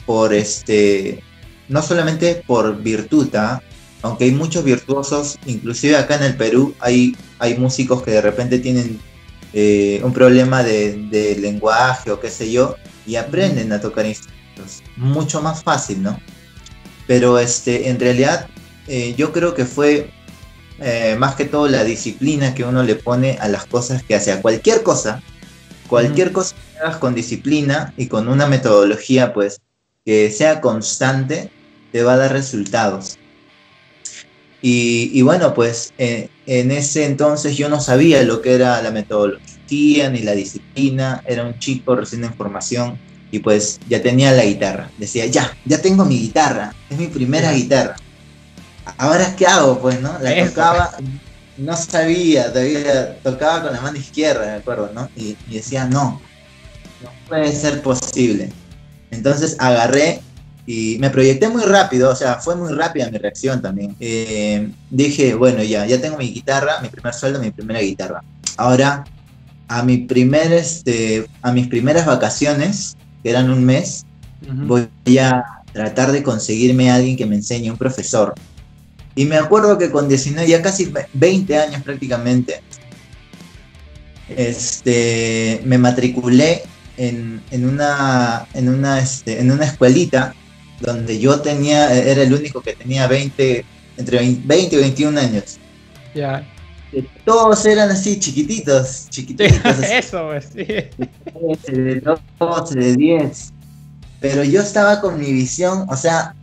por 0.07 0.33
este, 0.33 1.23
no 1.69 1.83
solamente 1.83 2.43
por 2.47 2.83
virtud, 2.83 3.29
¿ah? 3.35 3.63
aunque 4.01 4.25
hay 4.25 4.33
muchos 4.33 4.65
virtuosos, 4.65 5.39
inclusive 5.45 5.97
acá 5.97 6.17
en 6.17 6.23
el 6.23 6.37
Perú 6.37 6.75
hay, 6.81 7.15
hay 7.39 7.59
músicos 7.59 8.03
que 8.03 8.13
de 8.13 8.23
repente 8.23 8.59
tienen 8.59 8.99
un 10.03 10.13
problema 10.15 10.63
de, 10.63 10.97
de 11.11 11.37
lenguaje 11.37 12.11
o 12.11 12.19
qué 12.19 12.31
sé 12.31 12.51
yo, 12.51 12.77
y 13.07 13.17
aprenden 13.17 13.73
a 13.73 13.81
tocar 13.81 14.07
instrumentos. 14.07 14.83
Mucho 14.97 15.41
más 15.43 15.63
fácil, 15.63 16.03
¿no? 16.03 16.19
Pero 17.07 17.39
este, 17.39 17.89
en 17.89 17.99
realidad 17.99 18.49
eh, 18.89 19.15
yo 19.17 19.33
creo 19.33 19.55
que 19.55 19.65
fue 19.65 20.11
eh, 20.79 21.17
más 21.19 21.35
que 21.35 21.45
todo 21.45 21.69
la 21.69 21.85
disciplina 21.85 22.55
que 22.55 22.65
uno 22.65 22.83
le 22.83 22.97
pone 22.97 23.39
a 23.41 23.49
las 23.49 23.67
cosas 23.67 24.03
que 24.03 24.15
hace, 24.15 24.33
a 24.33 24.43
cualquier 24.43 24.83
cosa, 24.83 25.23
cualquier 25.89 26.33
cosa 26.33 26.57
que 26.57 26.79
hagas 26.79 26.97
con 26.97 27.15
disciplina 27.15 27.93
y 27.97 28.07
con 28.07 28.29
una 28.29 28.47
metodología 28.47 29.33
pues 29.33 29.61
que 30.05 30.31
sea 30.31 30.61
constante, 30.61 31.51
te 31.93 32.03
va 32.03 32.15
a 32.15 32.17
dar 32.17 32.33
resultados. 32.33 33.19
Y, 34.65 35.21
bueno, 35.23 35.55
pues 35.55 35.93
eh, 35.99 36.29
en 36.47 36.71
ese 36.71 37.05
entonces 37.05 37.57
yo 37.57 37.69
no 37.69 37.81
sabía 37.81 38.23
lo 38.23 38.41
que 38.43 38.55
era 38.55 38.81
la 38.81 38.93
metodología 38.93 39.52
ni 40.11 40.21
la 40.21 40.33
disciplina, 40.33 41.23
era 41.27 41.45
un 41.45 41.59
chico 41.59 41.97
recién 41.97 42.25
en 42.25 42.35
formación 42.35 42.99
y 43.31 43.39
pues 43.39 43.81
ya 43.89 44.03
tenía 44.03 44.33
la 44.33 44.45
guitarra. 44.45 44.91
Decía, 44.99 45.27
ya, 45.27 45.57
ya 45.65 45.81
tengo 45.81 46.05
mi 46.05 46.19
guitarra, 46.19 46.75
es 46.91 46.99
mi 46.99 47.07
primera 47.07 47.53
guitarra 47.53 47.97
ahora 48.99 49.35
qué 49.37 49.47
hago, 49.47 49.79
pues, 49.81 50.01
¿no? 50.01 50.19
La 50.21 50.47
tocaba, 50.47 50.91
no 51.59 51.77
sabía, 51.77 52.53
todavía 52.53 53.19
tocaba 53.23 53.63
con 53.63 53.73
la 53.73 53.81
mano 53.81 53.99
izquierda, 53.99 54.47
me 54.47 54.53
acuerdo, 54.53 54.91
¿no? 54.95 55.09
Y, 55.17 55.37
decía, 55.51 55.87
no, 55.87 56.21
no 57.03 57.11
puede 57.29 57.53
ser 57.53 57.83
posible. 57.83 58.51
Entonces 59.11 59.57
agarré 59.59 60.23
y 60.67 60.97
me 61.01 61.11
proyecté 61.11 61.49
muy 61.49 61.63
rápido, 61.65 62.11
o 62.11 62.17
sea, 62.17 62.37
fue 62.37 62.57
muy 62.57 62.73
rápida 62.73 63.11
mi 63.11 63.19
reacción 63.19 63.61
también. 63.61 63.97
Eh, 64.01 64.71
dije, 64.91 65.35
bueno, 65.35 65.63
ya, 65.63 65.87
ya 65.87 66.01
tengo 66.01 66.17
mi 66.17 66.33
guitarra, 66.33 66.81
mi 66.81 66.89
primer 66.89 67.15
sueldo, 67.15 67.41
mi 67.41 67.51
primera 67.51 67.81
guitarra. 67.81 68.23
Ahora, 68.57 69.05
a 69.69 69.83
mi 69.83 69.99
primer, 69.99 70.53
este, 70.53 71.27
a 71.43 71.53
mis 71.53 71.69
primeras 71.69 72.07
vacaciones, 72.07 72.97
que 73.23 73.31
eran 73.31 73.51
un 73.51 73.65
mes, 73.65 74.05
voy 74.49 74.89
a 75.19 75.45
tratar 75.73 76.13
de 76.13 76.23
conseguirme 76.23 76.91
a 76.91 76.97
alguien 76.97 77.17
que 77.17 77.27
me 77.27 77.37
enseñe, 77.37 77.71
un 77.71 77.79
profesor 77.79 78.35
Y 79.15 79.25
me 79.25 79.37
acuerdo 79.37 79.79
que 79.79 79.91
con 79.91 80.09
19, 80.09 80.49
ya 80.49 80.63
casi 80.63 80.93
20 81.13 81.59
años 81.59 81.83
prácticamente, 81.83 82.61
este, 84.29 85.61
me 85.65 85.79
matriculé 85.79 86.63
en, 86.97 87.43
una, 87.53 88.47
en, 88.55 88.69
una, 88.69 89.01
este, 89.01 89.41
en 89.41 89.51
una 89.51 89.65
escuelita 89.65 90.35
donde 90.81 91.19
yo 91.19 91.41
tenía, 91.41 91.93
era 91.95 92.23
el 92.23 92.33
único 92.33 92.61
que 92.61 92.75
tenía 92.75 93.07
20, 93.07 93.65
entre 93.97 94.19
20 94.19 94.77
y 94.77 94.79
21 94.79 95.21
años. 95.21 95.59
Ya. 96.15 96.47
Todos 97.25 97.65
eran 97.65 97.91
así, 97.91 98.19
chiquititos, 98.19 99.07
chiquititos. 99.09 99.79
Eso, 99.91 100.27
pues, 100.29 100.49
sí. 100.53 100.65
De 100.65 102.03
12, 102.39 102.75
de 102.75 102.97
10. 102.97 103.53
Pero 104.21 104.45
yo 104.45 104.61
estaba 104.61 105.01
con 105.01 105.19
mi 105.19 105.33
visión, 105.33 105.87
o 105.89 105.97
sea, 105.97 106.35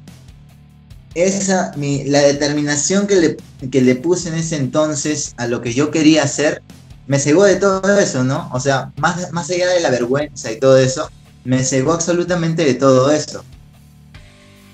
esa, 1.15 1.71
mi, 1.77 2.03
la 2.05 2.19
determinación 2.19 3.07
que 3.07 3.15
le, 3.15 3.37
que 3.69 3.81
le 3.81 3.95
puse 3.95 4.29
en 4.29 4.35
ese 4.35 4.57
entonces 4.57 5.33
a 5.37 5.47
lo 5.47 5.61
que 5.61 5.73
yo 5.73 5.91
quería 5.91 6.23
hacer, 6.23 6.61
me 7.07 7.19
cegó 7.19 7.45
de 7.45 7.55
todo 7.55 7.97
eso, 7.99 8.23
¿no? 8.23 8.49
O 8.51 8.59
sea, 8.59 8.91
más, 8.97 9.31
más 9.31 9.49
allá 9.49 9.67
de 9.69 9.79
la 9.79 9.89
vergüenza 9.89 10.51
y 10.51 10.59
todo 10.59 10.77
eso, 10.77 11.09
me 11.43 11.63
cegó 11.63 11.93
absolutamente 11.93 12.65
de 12.65 12.73
todo 12.73 13.11
eso 13.11 13.43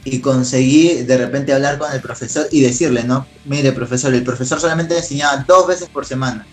y 0.06 0.20
conseguí 0.20 1.04
de 1.04 1.18
repente 1.18 1.52
hablar 1.52 1.80
con 1.80 1.92
el 1.92 2.00
profesor 2.00 2.48
y 2.52 2.62
decirle, 2.62 3.04
¿no? 3.04 3.26
Mire, 3.44 3.72
profesor, 3.72 4.14
el 4.14 4.24
profesor 4.24 4.62
solamente 4.62 4.96
enseñaba 4.96 5.44
dos 5.48 5.68
veces 5.68 5.90
por 5.90 6.06
semana. 6.06 6.46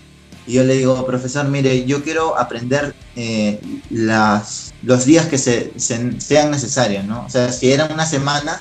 Y 0.46 0.54
yo 0.54 0.64
le 0.64 0.74
digo, 0.74 1.06
profesor, 1.06 1.46
mire, 1.46 1.84
yo 1.84 2.02
quiero 2.02 2.36
aprender 2.38 2.94
eh, 3.14 3.60
las, 3.90 4.72
los 4.82 5.04
días 5.04 5.26
que 5.26 5.36
se, 5.36 5.70
sean 5.76 6.50
necesarios, 6.50 7.04
¿no? 7.04 7.26
O 7.26 7.28
sea, 7.28 7.52
si 7.52 7.70
eran 7.70 7.92
una 7.92 8.06
semana, 8.06 8.58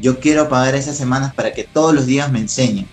yo 0.00 0.18
quiero 0.18 0.48
pagar 0.48 0.74
esas 0.74 0.96
semanas 0.96 1.32
para 1.32 1.54
que 1.54 1.62
todos 1.62 1.94
los 1.94 2.04
días 2.04 2.30
me 2.30 2.40
enseñen. 2.40 2.88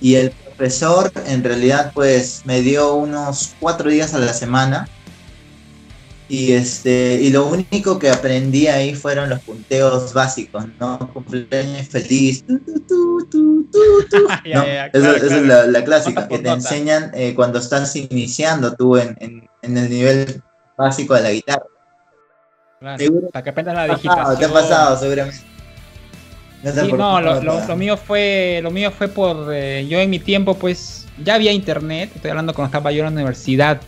Y 0.00 0.14
el 0.14 0.30
profesor 0.30 1.12
en 1.26 1.42
realidad 1.42 1.90
pues 1.92 2.42
me 2.44 2.62
dio 2.62 2.94
unos 2.94 3.54
cuatro 3.58 3.90
días 3.90 4.14
a 4.14 4.18
la 4.20 4.32
semana 4.32 4.88
y 6.28 6.52
este, 6.52 7.20
y 7.22 7.30
lo 7.30 7.46
único 7.46 7.98
que 7.98 8.10
aprendí 8.10 8.66
ahí 8.66 8.94
fueron 8.94 9.30
los 9.30 9.40
punteos 9.40 10.12
básicos, 10.12 10.64
¿no? 10.80 10.98
Cumpleaños 11.12 11.86
feliz. 11.88 12.44
esa, 14.44 15.16
es 15.16 15.42
la, 15.42 15.84
clásica, 15.84 16.26
que 16.28 16.38
te 16.38 16.48
enseñan 16.48 17.10
eh, 17.14 17.34
cuando 17.34 17.58
estás 17.58 17.94
iniciando 17.94 18.74
tú 18.74 18.96
en, 18.96 19.16
en, 19.20 19.76
el 19.76 19.88
nivel 19.88 20.42
básico 20.76 21.14
de 21.14 21.22
la 21.22 21.30
guitarra. 21.30 21.66
para 22.80 23.42
que 23.44 23.50
aprendas 23.50 23.74
la 23.74 23.94
digitación. 23.94 24.38
Te 24.38 24.44
ha 24.44 24.52
pasado, 24.52 24.98
seguramente. 24.98 25.56
No, 26.96 27.20
lo, 27.20 27.40
lo, 27.40 27.76
mío 27.76 27.96
fue, 27.96 28.60
lo 28.62 28.70
mío 28.72 28.90
fue 28.90 29.06
por, 29.06 29.52
eh, 29.52 29.86
yo 29.86 30.00
en 30.00 30.10
mi 30.10 30.18
tiempo 30.18 30.54
pues 30.54 31.06
ya 31.22 31.34
había 31.34 31.52
internet, 31.52 32.10
estoy 32.14 32.30
hablando 32.30 32.54
cuando 32.54 32.68
estaba 32.68 32.90
yo 32.90 33.00
en 33.00 33.04
la 33.04 33.12
universidad, 33.12 33.80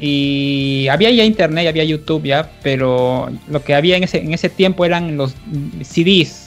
y 0.00 0.88
había 0.88 1.10
ya 1.10 1.24
internet, 1.24 1.68
había 1.68 1.84
YouTube 1.84 2.24
ya, 2.24 2.50
pero 2.62 3.30
lo 3.48 3.62
que 3.62 3.74
había 3.74 3.96
en 3.96 4.04
ese, 4.04 4.18
en 4.18 4.32
ese 4.32 4.48
tiempo 4.48 4.86
eran 4.86 5.16
los 5.18 5.34
CDs, 5.82 6.46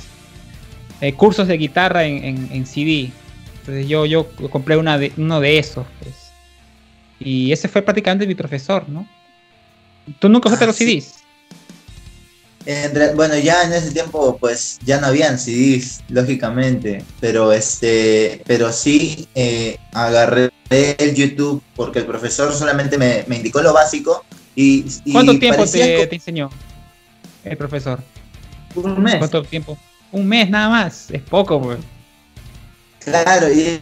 eh, 1.02 1.14
cursos 1.14 1.48
de 1.48 1.58
guitarra 1.58 2.06
en, 2.06 2.50
en, 2.52 2.66
CD. 2.66 3.12
Entonces 3.60 3.88
yo, 3.88 4.08
yo 4.08 4.28
compré 4.50 4.76
una 4.76 4.98
de, 4.98 5.12
uno 5.18 5.40
de 5.40 5.60
esos. 5.60 5.86
Pues. 6.02 6.16
Y 7.20 7.52
ese 7.52 7.68
fue 7.68 7.84
prácticamente 7.84 8.26
mi 8.26 8.34
profesor, 8.34 8.90
¿no? 8.90 9.08
¿Tú 10.20 10.30
nunca 10.30 10.50
usaste 10.50 10.66
los 10.66 10.76
CDs? 10.76 11.16
bueno, 13.16 13.38
ya 13.38 13.64
en 13.64 13.74
ese 13.74 13.92
tiempo 13.92 14.38
pues 14.40 14.80
ya 14.86 15.00
no 15.02 15.08
habían 15.08 15.38
CDs, 15.38 16.02
lógicamente, 16.08 17.04
pero 17.20 17.52
este, 17.52 18.42
pero 18.46 18.72
sí 18.72 19.28
eh, 19.36 19.78
agarré 19.92 20.50
el 20.70 21.16
YouTube 21.16 21.62
porque 21.76 22.00
el 22.00 22.06
profesor 22.06 22.54
solamente 22.54 22.98
me, 22.98 23.26
indicó 23.36 23.62
lo 23.62 23.74
básico 23.74 24.26
y... 24.56 24.86
¿Cuánto 25.12 25.38
tiempo 25.40 25.66
te, 25.66 26.16
enseñó 26.16 26.50
el 27.44 27.58
profesor? 27.58 28.00
Un 28.76 29.02
mes. 29.02 29.18
¿Cuánto 29.18 29.44
tiempo? 29.44 29.78
Un 30.12 30.28
mes 30.28 30.50
nada 30.50 30.70
más, 30.70 31.10
es 31.12 31.22
poco 31.22 31.62
pues. 31.62 31.80
Claro, 33.04 33.52
y 33.52 33.82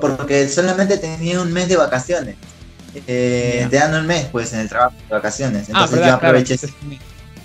porque 0.00 0.48
solamente 0.48 0.98
tenía 0.98 1.40
un 1.40 1.52
mes 1.52 1.68
de 1.68 1.76
vacaciones. 1.76 2.36
Eh, 3.06 3.66
te 3.70 3.76
dan 3.76 3.94
un 3.94 4.06
mes 4.06 4.26
pues 4.30 4.52
en 4.52 4.60
el 4.60 4.68
trabajo 4.68 4.94
de 5.08 5.14
vacaciones. 5.14 5.68
Ah, 5.68 5.84
Entonces 5.84 6.06
yo 6.06 6.14
aproveché 6.14 6.54
ese 6.54 6.66
mes. 6.88 7.00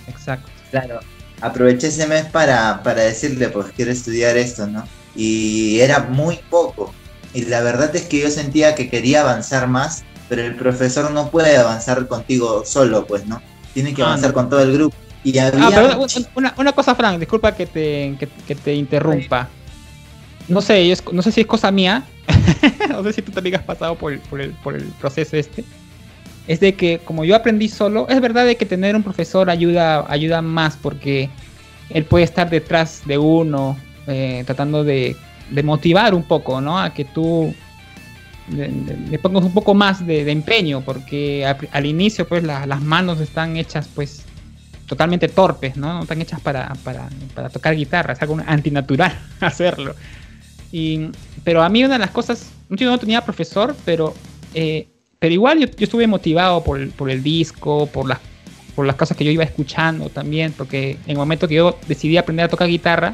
Exacto. 0.08 0.50
Claro, 0.72 1.00
aproveché 1.40 1.88
ese 1.88 2.06
mes 2.08 2.26
para, 2.26 2.84
para 2.84 3.04
decirle 3.04 3.48
pues 3.50 3.68
quiero 3.76 3.92
estudiar 3.92 4.36
esto, 4.36 4.68
¿no? 4.68 4.84
Y 5.16 5.80
era 5.80 6.00
muy 6.00 6.40
poco. 6.50 6.94
Y 7.38 7.46
la 7.46 7.62
verdad 7.62 7.96
es 7.96 8.08
que 8.08 8.20
yo 8.20 8.32
sentía 8.32 8.74
que 8.74 8.89
quería 8.89 9.22
avanzar 9.22 9.67
más, 9.67 10.03
pero 10.27 10.41
el 10.41 10.56
profesor 10.56 11.12
no 11.12 11.29
puede 11.29 11.56
avanzar 11.56 12.08
contigo 12.08 12.63
solo, 12.65 13.06
pues, 13.06 13.27
¿no? 13.27 13.39
Tiene 13.75 13.94
que 13.94 14.01
ah, 14.01 14.06
avanzar 14.06 14.34
con 14.34 14.50
todo 14.50 14.60
el 14.62 14.74
grupo. 14.74 14.96
Y 15.24 15.38
ah, 15.38 15.51
una, 16.34 16.56
una, 16.58 16.72
cosa, 16.72 16.96
Frank, 16.96 17.20
disculpa 17.20 17.51
que 17.51 17.67
te, 17.67 18.17
que, 18.48 18.56
te 18.56 18.74
interrumpa. 18.74 19.50
No 20.48 20.62
sé, 20.62 20.91
no 21.12 21.22
sé 21.22 21.32
si 21.32 21.41
es 21.41 21.46
cosa 21.46 21.70
mía, 21.70 22.03
no 22.89 23.03
sé 23.03 23.13
si 23.13 23.22
tú 23.22 23.32
también 23.32 23.58
has 23.58 23.63
pasado 23.63 23.94
por 23.94 24.13
el, 24.13 24.20
por 24.20 24.41
el, 24.41 24.50
por 24.63 24.75
el 24.75 24.86
proceso 25.00 25.38
este. 25.38 25.63
Es 26.48 26.60
de 26.60 26.74
que 26.74 26.98
como 27.06 27.24
yo 27.24 27.36
aprendí 27.36 27.70
solo, 27.70 28.08
es 28.10 28.20
verdad 28.20 28.48
de 28.48 28.56
que 28.56 28.65
tener 28.65 28.96
un 28.96 29.03
profesor 29.03 29.51
ayuda, 29.51 30.12
ayuda 30.12 30.41
más 30.41 30.75
porque 30.75 31.29
él 31.91 32.03
puede 32.03 32.24
estar 32.24 32.50
detrás 32.50 33.03
de 33.06 33.20
uno, 33.20 33.77
eh, 34.08 34.41
tratando 34.48 34.84
de 34.84 35.15
de 35.50 35.63
motivar 35.63 36.13
un 36.13 36.24
poco, 36.24 36.62
¿no? 36.62 36.80
A 36.80 36.94
que 36.94 37.06
tú 37.06 37.54
le, 38.50 39.20
pongas 39.20 39.44
un 39.44 39.54
poco 39.54 39.74
más 39.74 40.06
de, 40.06 40.30
empeño, 40.32 40.82
porque 40.82 41.46
al, 41.46 41.86
inicio, 41.86 42.27
pues 42.27 42.44
las 42.44 42.82
manos 42.82 43.20
están 43.20 43.58
hechas, 43.58 43.89
pues 43.94 44.24
totalmente 44.88 45.27
torpes, 45.27 45.75
¿no? 45.75 45.94
No 45.94 46.01
están 46.04 46.22
hechas 46.22 46.39
para, 46.39 46.74
para, 46.84 47.10
para 47.36 47.50
tocar 47.50 47.75
guitarra, 47.75 48.13
es 48.13 48.22
algo 48.22 48.39
antinatural 48.46 49.18
hacerlo. 49.42 49.96
Y, 50.72 51.10
pero 51.44 51.62
a 51.62 51.70
mí 51.70 51.84
una 51.84 51.96
de 51.96 52.00
las 52.00 52.12
cosas, 52.12 52.51
yo 52.70 52.89
no 52.89 52.98
tenía 52.98 53.22
profesor, 53.22 53.75
pero, 53.86 54.13
eh, 54.54 54.88
pero 55.20 55.34
igual 55.34 55.60
yo, 55.60 55.68
estuve 55.77 56.08
motivado 56.08 56.63
por, 56.63 56.89
por, 56.92 57.10
el 57.10 57.22
disco, 57.22 57.88
por 57.88 58.08
las, 58.08 58.20
por 58.75 58.86
las 58.86 58.96
cosas 58.96 59.18
que 59.18 59.25
yo 59.25 59.32
iba 59.32 59.44
escuchando 59.44 60.10
también, 60.10 60.54
porque 60.54 60.92
en 60.92 61.12
el 61.12 61.18
momento 61.18 61.48
que 61.48 61.56
yo 61.56 61.77
decidí 61.88 62.18
aprender 62.18 62.46
a 62.46 62.50
tocar 62.50 62.68
guitarra, 62.70 63.13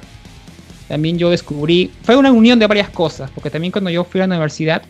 también 0.87 1.17
yo 1.17 1.29
descubrí, 1.29 1.91
fue 2.03 2.15
una 2.15 2.31
unión 2.31 2.59
de 2.59 2.67
varias 2.67 2.89
cosas, 2.89 3.31
porque 3.31 3.49
también 3.49 3.71
cuando 3.71 3.89
yo 3.89 4.03
fui 4.03 4.21
a 4.21 4.27
la 4.27 4.35
universidad, 4.35 4.83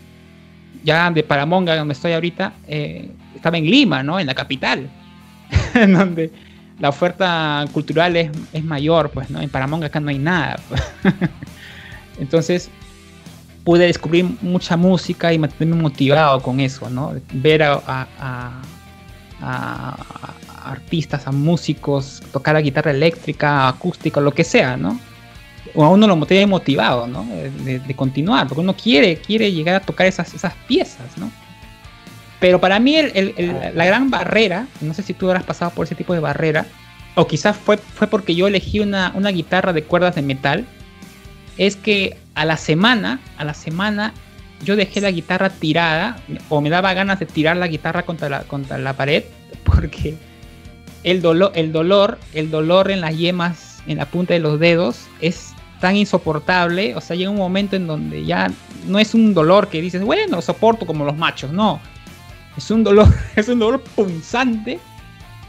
ya 0.83 1.09
de 1.11 1.23
Paramonga, 1.23 1.75
donde 1.75 1.93
estoy 1.93 2.13
ahorita, 2.13 2.53
eh, 2.67 3.09
estaba 3.35 3.57
en 3.57 3.65
Lima, 3.65 4.03
¿no? 4.03 4.19
En 4.19 4.27
la 4.27 4.33
capital, 4.33 4.89
en 5.73 5.93
donde 5.93 6.31
la 6.79 6.89
oferta 6.89 7.65
cultural 7.71 8.15
es, 8.17 8.31
es, 8.51 8.63
mayor, 8.63 9.09
pues, 9.11 9.29
¿no? 9.29 9.41
En 9.41 9.49
Paramonga 9.49 9.87
acá 9.87 9.99
no 9.99 10.09
hay 10.09 10.17
nada. 10.17 10.59
Pues. 10.67 10.81
Entonces, 12.19 12.69
pude 13.63 13.85
descubrir 13.85 14.25
mucha 14.41 14.75
música 14.75 15.31
y 15.31 15.39
mantenerme 15.39 15.81
motivado 15.81 16.41
con 16.41 16.59
eso, 16.59 16.89
¿no? 16.89 17.13
Ver 17.33 17.63
a, 17.63 17.81
a, 17.87 18.61
a, 19.41 19.97
artistas, 20.65 21.27
a 21.27 21.31
músicos, 21.31 22.21
tocar 22.31 22.55
la 22.55 22.61
guitarra 22.61 22.91
eléctrica, 22.91 23.67
acústica, 23.67 24.19
lo 24.19 24.31
que 24.31 24.43
sea, 24.43 24.77
¿no? 24.77 24.99
O 25.75 25.83
a 25.83 25.89
uno 25.89 26.07
lo 26.07 26.15
motiva 26.15 26.45
motivado, 26.47 27.07
¿no? 27.07 27.25
De, 27.25 27.95
continuar, 27.95 28.47
porque 28.47 28.61
uno 28.61 28.75
quiere, 28.75 29.17
quiere 29.17 29.51
llegar 29.51 29.75
a 29.75 29.79
tocar 29.79 30.07
esas, 30.07 30.33
esas 30.33 30.53
piezas, 30.67 31.17
¿no? 31.17 31.31
Pero 32.39 32.59
para 32.59 32.79
mí 32.79 32.97
la 33.73 33.85
gran 33.85 34.09
barrera, 34.09 34.67
no 34.81 34.93
sé 34.93 35.01
si 35.01 35.13
tú 35.13 35.27
habrás 35.27 35.43
pasado 35.43 35.71
por 35.71 35.85
ese 35.85 35.95
tipo 35.95 36.13
de 36.13 36.19
barrera, 36.19 36.65
o 37.15 37.25
quizás 37.25 37.55
fue, 37.55 37.77
fue 37.77 38.07
porque 38.07 38.35
yo 38.35 38.47
elegí 38.47 38.79
una, 38.79 39.11
una 39.15 39.29
guitarra 39.29 39.71
de 39.71 39.83
cuerdas 39.83 40.15
de 40.15 40.23
metal, 40.23 40.65
es 41.57 41.75
que 41.75 42.17
a 42.35 42.45
la 42.45 42.57
semana, 42.57 43.19
a 43.37 43.45
la 43.45 43.53
semana, 43.53 44.13
yo 44.63 44.75
dejé 44.75 45.01
la 45.01 45.11
guitarra 45.11 45.49
tirada, 45.49 46.17
o 46.49 46.61
me 46.61 46.69
daba 46.69 46.93
ganas 46.93 47.19
de 47.19 47.25
tirar 47.25 47.57
la 47.57 47.67
guitarra 47.67 48.03
contra 48.03 48.29
la, 48.29 48.41
contra 48.41 48.77
la 48.77 48.93
pared, 48.93 49.23
porque 49.63 50.15
el 51.03 51.21
dolor, 51.21 51.51
el 51.55 51.71
dolor, 51.71 52.19
el 52.33 52.51
dolor 52.51 52.91
en 52.91 53.01
las 53.01 53.17
yemas, 53.17 53.81
en 53.87 53.97
la 53.97 54.05
punta 54.05 54.33
de 54.33 54.39
los 54.39 54.59
dedos, 54.59 55.07
es 55.21 55.52
tan 55.83 55.97
insoportable, 55.97 56.95
o 56.95 57.01
sea, 57.01 57.17
llega 57.17 57.29
un 57.29 57.35
momento 57.35 57.75
en 57.75 57.87
donde 57.87 58.23
ya 58.23 58.49
no 58.87 58.99
es 58.99 59.13
un 59.13 59.33
dolor 59.33 59.67
que 59.67 59.81
dices, 59.81 60.01
bueno, 60.01 60.41
soporto 60.41 60.85
como 60.85 61.03
los 61.03 61.17
machos, 61.17 61.51
no. 61.51 61.81
Es 62.55 62.71
un 62.71 62.85
dolor, 62.85 63.13
es 63.35 63.49
un 63.49 63.59
dolor 63.59 63.81
punzante. 63.81 64.79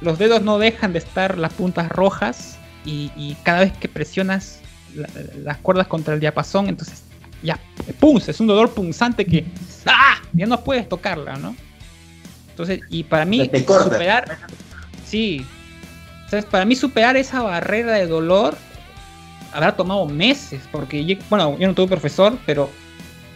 Los 0.00 0.18
dedos 0.18 0.42
no 0.42 0.58
dejan 0.58 0.92
de 0.92 0.98
estar 0.98 1.38
las 1.38 1.52
puntas 1.52 1.88
rojas 1.88 2.58
y, 2.84 3.36
cada 3.44 3.60
vez 3.60 3.74
que 3.74 3.88
presionas 3.88 4.58
las 5.44 5.58
cuerdas 5.58 5.86
contra 5.86 6.14
el 6.14 6.20
diapasón, 6.20 6.66
entonces 6.66 7.04
ya 7.44 7.60
punza, 8.00 8.32
es 8.32 8.40
un 8.40 8.48
dolor 8.48 8.72
punzante 8.74 9.24
que 9.24 9.44
¡ah! 9.86 10.16
ya 10.32 10.46
no 10.46 10.64
puedes 10.64 10.88
tocarla, 10.88 11.36
¿no? 11.36 11.54
Entonces, 12.50 12.80
y 12.90 13.04
para 13.04 13.24
mí 13.24 13.48
superar 13.54 14.36
sí, 15.06 15.46
para 16.50 16.64
mí 16.64 16.74
superar 16.74 17.16
esa 17.16 17.40
barrera 17.40 17.92
de 17.92 18.08
dolor 18.08 18.56
habrá 19.54 19.76
tomado 19.76 20.04
meses, 20.06 20.60
porque, 20.70 21.18
bueno, 21.30 21.56
yo 21.58 21.68
no 21.68 21.74
tuve 21.74 21.86
profesor, 21.86 22.36
pero 22.44 22.70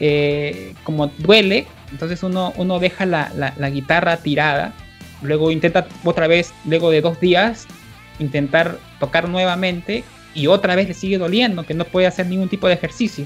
eh, 0.01 0.75
como 0.85 1.07
duele, 1.19 1.67
entonces 1.93 2.23
uno, 2.23 2.53
uno 2.57 2.79
deja 2.79 3.07
la, 3.07 3.33
la, 3.35 3.71
guitarra 3.71 4.17
tirada, 4.19 4.73
luego 5.23 5.51
intenta 5.51 5.87
otra 6.05 6.27
vez, 6.27 6.53
luego 6.65 6.91
de 6.91 7.01
dos 7.01 7.21
días, 7.21 7.67
intentar 8.19 8.79
tocar 8.99 9.29
nuevamente 9.29 10.05
y 10.35 10.49
otra 10.49 10.75
vez 10.75 10.89
le 10.89 10.95
sigue 10.95 11.19
doliendo, 11.19 11.65
que 11.65 11.75
no 11.75 11.85
puede 11.85 12.07
hacer 12.07 12.27
ningún 12.27 12.49
tipo 12.49 12.67
de 12.67 12.75
ejercicio. 12.75 13.25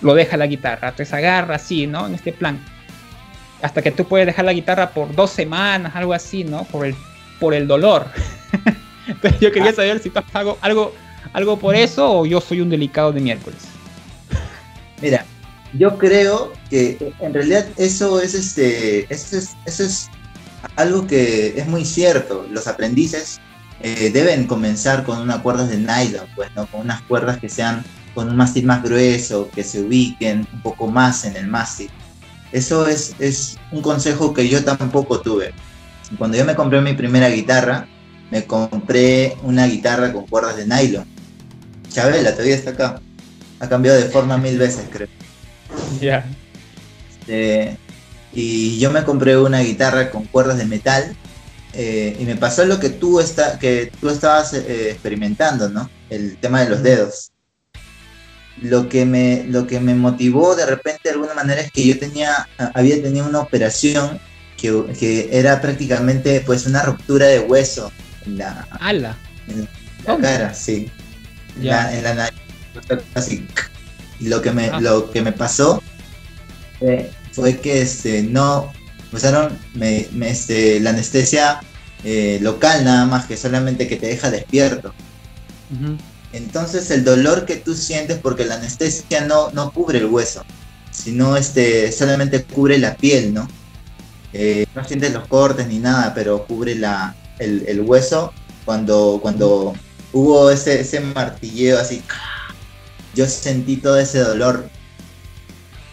Lo 0.00 0.14
deja 0.14 0.36
la 0.36 0.46
guitarra, 0.46 0.88
entonces 0.88 1.14
agarra 1.14 1.54
así, 1.54 1.86
¿no? 1.86 2.06
En 2.06 2.14
este 2.14 2.32
plan. 2.32 2.58
Hasta 3.62 3.82
que 3.82 3.92
tú 3.92 4.04
puedes 4.04 4.26
dejar 4.26 4.44
la 4.44 4.52
guitarra 4.52 4.90
por 4.90 5.14
dos 5.14 5.30
semanas, 5.30 5.94
algo 5.94 6.12
así, 6.12 6.42
¿no? 6.42 6.64
Por 6.64 6.86
el, 6.86 6.96
por 7.38 7.54
el 7.54 7.68
dolor. 7.68 8.06
entonces 9.06 9.40
yo 9.40 9.52
quería 9.52 9.70
ah. 9.70 9.74
saber 9.74 10.00
si 10.00 10.10
tú 10.10 10.20
algo, 10.32 10.58
algo 10.60 10.92
por 11.60 11.74
eso 11.74 12.20
o 12.20 12.26
yo 12.26 12.40
soy 12.40 12.60
un 12.60 12.70
delicado 12.70 13.12
de 13.12 13.20
miércoles. 13.20 13.60
Mira, 15.00 15.24
yo 15.78 15.98
creo 15.98 16.52
que 16.70 17.14
en 17.20 17.34
realidad 17.34 17.66
eso 17.76 18.20
es 18.20 18.34
este, 18.34 19.12
eso 19.12 19.36
es, 19.36 19.56
eso 19.64 19.84
es 19.84 20.10
algo 20.76 21.06
que 21.06 21.54
es 21.56 21.66
muy 21.66 21.84
cierto. 21.84 22.46
Los 22.50 22.66
aprendices 22.66 23.40
eh, 23.80 24.10
deben 24.12 24.46
comenzar 24.46 25.04
con 25.04 25.18
unas 25.18 25.38
cuerdas 25.38 25.70
de 25.70 25.78
nylon, 25.78 26.26
pues, 26.36 26.50
¿no? 26.54 26.66
Con 26.66 26.82
unas 26.82 27.02
cuerdas 27.02 27.38
que 27.38 27.48
sean 27.48 27.84
con 28.14 28.28
un 28.28 28.36
mástil 28.36 28.66
más 28.66 28.82
grueso, 28.82 29.50
que 29.54 29.64
se 29.64 29.80
ubiquen 29.80 30.46
un 30.52 30.62
poco 30.62 30.86
más 30.86 31.24
en 31.24 31.36
el 31.36 31.46
mástil. 31.46 31.90
Eso 32.52 32.86
es, 32.86 33.14
es 33.18 33.58
un 33.70 33.80
consejo 33.80 34.34
que 34.34 34.48
yo 34.48 34.62
tampoco 34.62 35.20
tuve. 35.20 35.52
Cuando 36.18 36.36
yo 36.36 36.44
me 36.44 36.54
compré 36.54 36.82
mi 36.82 36.92
primera 36.92 37.30
guitarra, 37.30 37.88
me 38.30 38.44
compré 38.44 39.36
una 39.42 39.66
guitarra 39.66 40.12
con 40.12 40.26
cuerdas 40.26 40.56
de 40.56 40.66
nylon. 40.66 41.06
Chabela 41.92 42.32
todavía 42.32 42.54
está 42.54 42.70
acá. 42.70 43.00
Ha 43.60 43.68
cambiado 43.68 43.98
de 43.98 44.06
forma 44.06 44.38
mil 44.38 44.58
veces, 44.58 44.86
creo. 44.90 45.08
Ya. 46.00 46.24
Este, 47.10 47.76
y 48.32 48.78
yo 48.78 48.90
me 48.90 49.04
compré 49.04 49.38
una 49.38 49.60
guitarra 49.60 50.10
con 50.10 50.24
cuerdas 50.24 50.58
de 50.58 50.64
metal. 50.64 51.16
Eh, 51.74 52.16
y 52.18 52.24
me 52.24 52.36
pasó 52.36 52.64
lo 52.66 52.78
que 52.78 52.90
tú, 52.90 53.18
está, 53.18 53.58
que 53.58 53.90
tú 54.00 54.10
estabas 54.10 54.52
eh, 54.52 54.90
experimentando, 54.90 55.68
¿no? 55.70 55.88
El 56.10 56.36
tema 56.36 56.62
de 56.62 56.70
los 56.70 56.82
dedos. 56.82 57.32
Lo 58.60 58.88
que, 58.88 59.06
me, 59.06 59.44
lo 59.48 59.66
que 59.66 59.80
me 59.80 59.94
motivó 59.94 60.54
de 60.54 60.66
repente 60.66 61.00
de 61.04 61.10
alguna 61.10 61.34
manera 61.34 61.62
es 61.62 61.72
que 61.72 61.86
yo 61.86 61.98
tenía, 61.98 62.46
había 62.74 63.00
tenido 63.02 63.26
una 63.26 63.40
operación 63.40 64.20
que, 64.56 64.84
que 64.98 65.30
era 65.32 65.60
prácticamente 65.60 66.42
pues 66.44 66.66
una 66.66 66.82
ruptura 66.82 67.26
de 67.26 67.40
hueso 67.40 67.90
en 68.26 68.38
la, 68.38 68.68
¡Hala! 68.78 69.16
En 69.48 69.68
la 70.06 70.18
cara, 70.18 70.54
sí. 70.54 70.90
En 71.56 71.66
la, 71.66 71.96
en 71.96 72.04
la 72.04 72.14
nariz, 72.14 72.40
así 73.14 73.46
lo 74.20 74.40
que 74.42 74.52
me, 74.52 74.70
ah. 74.70 74.80
lo 74.80 75.10
que 75.10 75.22
me 75.22 75.32
pasó 75.32 75.82
fue, 77.32 77.58
que 77.58 77.82
este, 77.82 78.22
no 78.22 78.72
usaron 79.12 79.56
me, 79.74 80.08
este, 80.22 80.80
la 80.80 80.90
anestesia 80.90 81.60
eh, 82.04 82.38
local 82.42 82.84
nada 82.84 83.06
más, 83.06 83.26
que 83.26 83.36
solamente 83.36 83.86
que 83.86 83.96
te 83.96 84.06
deja 84.06 84.30
despierto. 84.30 84.92
Entonces 86.32 86.90
el 86.90 87.04
dolor 87.04 87.46
que 87.46 87.56
tú 87.56 87.74
sientes, 87.74 88.18
porque 88.18 88.44
la 88.44 88.56
anestesia 88.56 89.22
no, 89.22 89.50
no 89.52 89.72
cubre 89.72 89.98
el 89.98 90.06
hueso, 90.06 90.44
sino 90.90 91.36
este, 91.36 91.92
solamente 91.92 92.42
cubre 92.42 92.78
la 92.78 92.96
piel, 92.96 93.32
¿no? 93.32 93.48
Eh, 94.32 94.66
no 94.74 94.84
sientes 94.84 95.12
los 95.12 95.26
cortes 95.28 95.66
ni 95.68 95.78
nada, 95.78 96.12
pero 96.14 96.46
cubre 96.46 96.74
la, 96.74 97.14
el, 97.38 97.80
hueso 97.82 98.32
cuando, 98.64 99.18
cuando 99.22 99.74
hubo 100.12 100.50
ese, 100.50 100.80
ese 100.80 101.00
martilleo 101.00 101.78
así 101.78 102.02
yo 103.14 103.26
sentí 103.26 103.76
todo 103.76 103.98
ese 103.98 104.20
dolor 104.20 104.68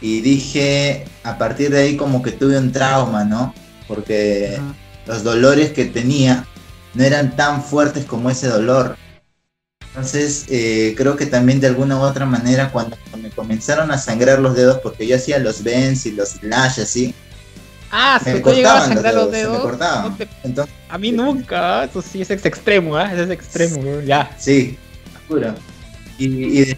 y 0.01 0.21
dije, 0.21 1.05
a 1.23 1.38
partir 1.38 1.71
de 1.71 1.82
ahí 1.82 1.97
como 1.97 2.21
que 2.21 2.32
tuve 2.32 2.58
un 2.58 2.71
trauma, 2.71 3.25
¿no? 3.25 3.53
Porque 3.88 4.60
los 5.05 5.23
dolores 5.23 5.71
que 5.71 5.86
tenía 5.86 6.47
no 6.93 7.03
eran 7.03 7.36
tan 7.36 7.62
fuertes 7.63 8.05
como 8.05 8.29
ese 8.29 8.47
dolor. 8.47 8.97
Entonces, 9.82 10.45
eh, 10.47 10.93
creo 10.95 11.17
que 11.17 11.25
también 11.25 11.60
de 11.60 11.67
alguna 11.67 11.97
u 11.97 12.01
otra 12.01 12.25
manera, 12.25 12.71
cuando 12.71 12.95
me 13.21 13.29
comenzaron 13.32 13.91
a 13.91 13.97
sangrar 13.97 14.39
los 14.39 14.55
dedos, 14.55 14.79
porque 14.82 15.05
yo 15.05 15.17
hacía 15.17 15.39
los 15.39 15.63
bends 15.63 16.05
y 16.05 16.12
los 16.12 16.29
slash 16.29 16.79
así. 16.79 17.13
Ah, 17.91 18.19
se 18.23 18.36
me 18.36 18.54
llegaba 18.54 18.84
a 18.84 18.88
sangrar 18.88 19.13
los 19.13 19.32
dedos. 19.32 19.80
a 20.89 20.97
mí 20.97 21.12
nunca, 21.12 21.86
eso 21.86 22.02
sí 22.02 22.21
es 22.21 22.30
extremo, 22.30 22.99
¿eh? 22.99 23.10
es 23.15 23.30
extremo, 23.30 24.02
ya. 24.02 24.36
Sí, 24.38 24.78
juro. 25.28 25.56
Y, 26.17 26.62
y 26.62 26.78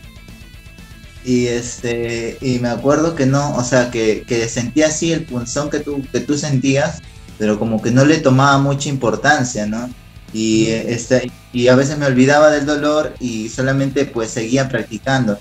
y 1.24 1.47
este 1.47 2.38
y 2.41 2.60
me 2.60 2.69
acuerdo 2.69 3.15
que 3.15 3.26
no, 3.26 3.56
o 3.56 3.63
sea, 3.63 3.91
que, 3.91 4.24
que 4.28 4.47
sentía 4.47 4.88
así 4.88 5.12
el 5.12 5.24
punzón 5.24 5.69
que 5.69 5.80
tú, 5.80 6.02
que 6.12 6.19
tú 6.19 6.38
sentías, 6.38 7.02
pero 7.38 7.60
como 7.60 7.82
que 7.82 7.91
no 7.91 8.06
le 8.06 8.17
tomaba 8.17 8.58
mucha 8.58 8.89
importancia, 8.89 9.65
¿no? 9.65 9.89
Y, 10.34 10.67
este, 10.67 11.30
y 11.52 11.67
a 11.67 11.76
veces 11.76 11.97
me 11.97 12.06
olvidaba 12.06 12.50
del 12.50 12.65
dolor 12.65 13.13
y 13.19 13.50
solamente 13.50 14.06
pues 14.06 14.32
seguía 14.32 14.69
practicando. 14.69 15.38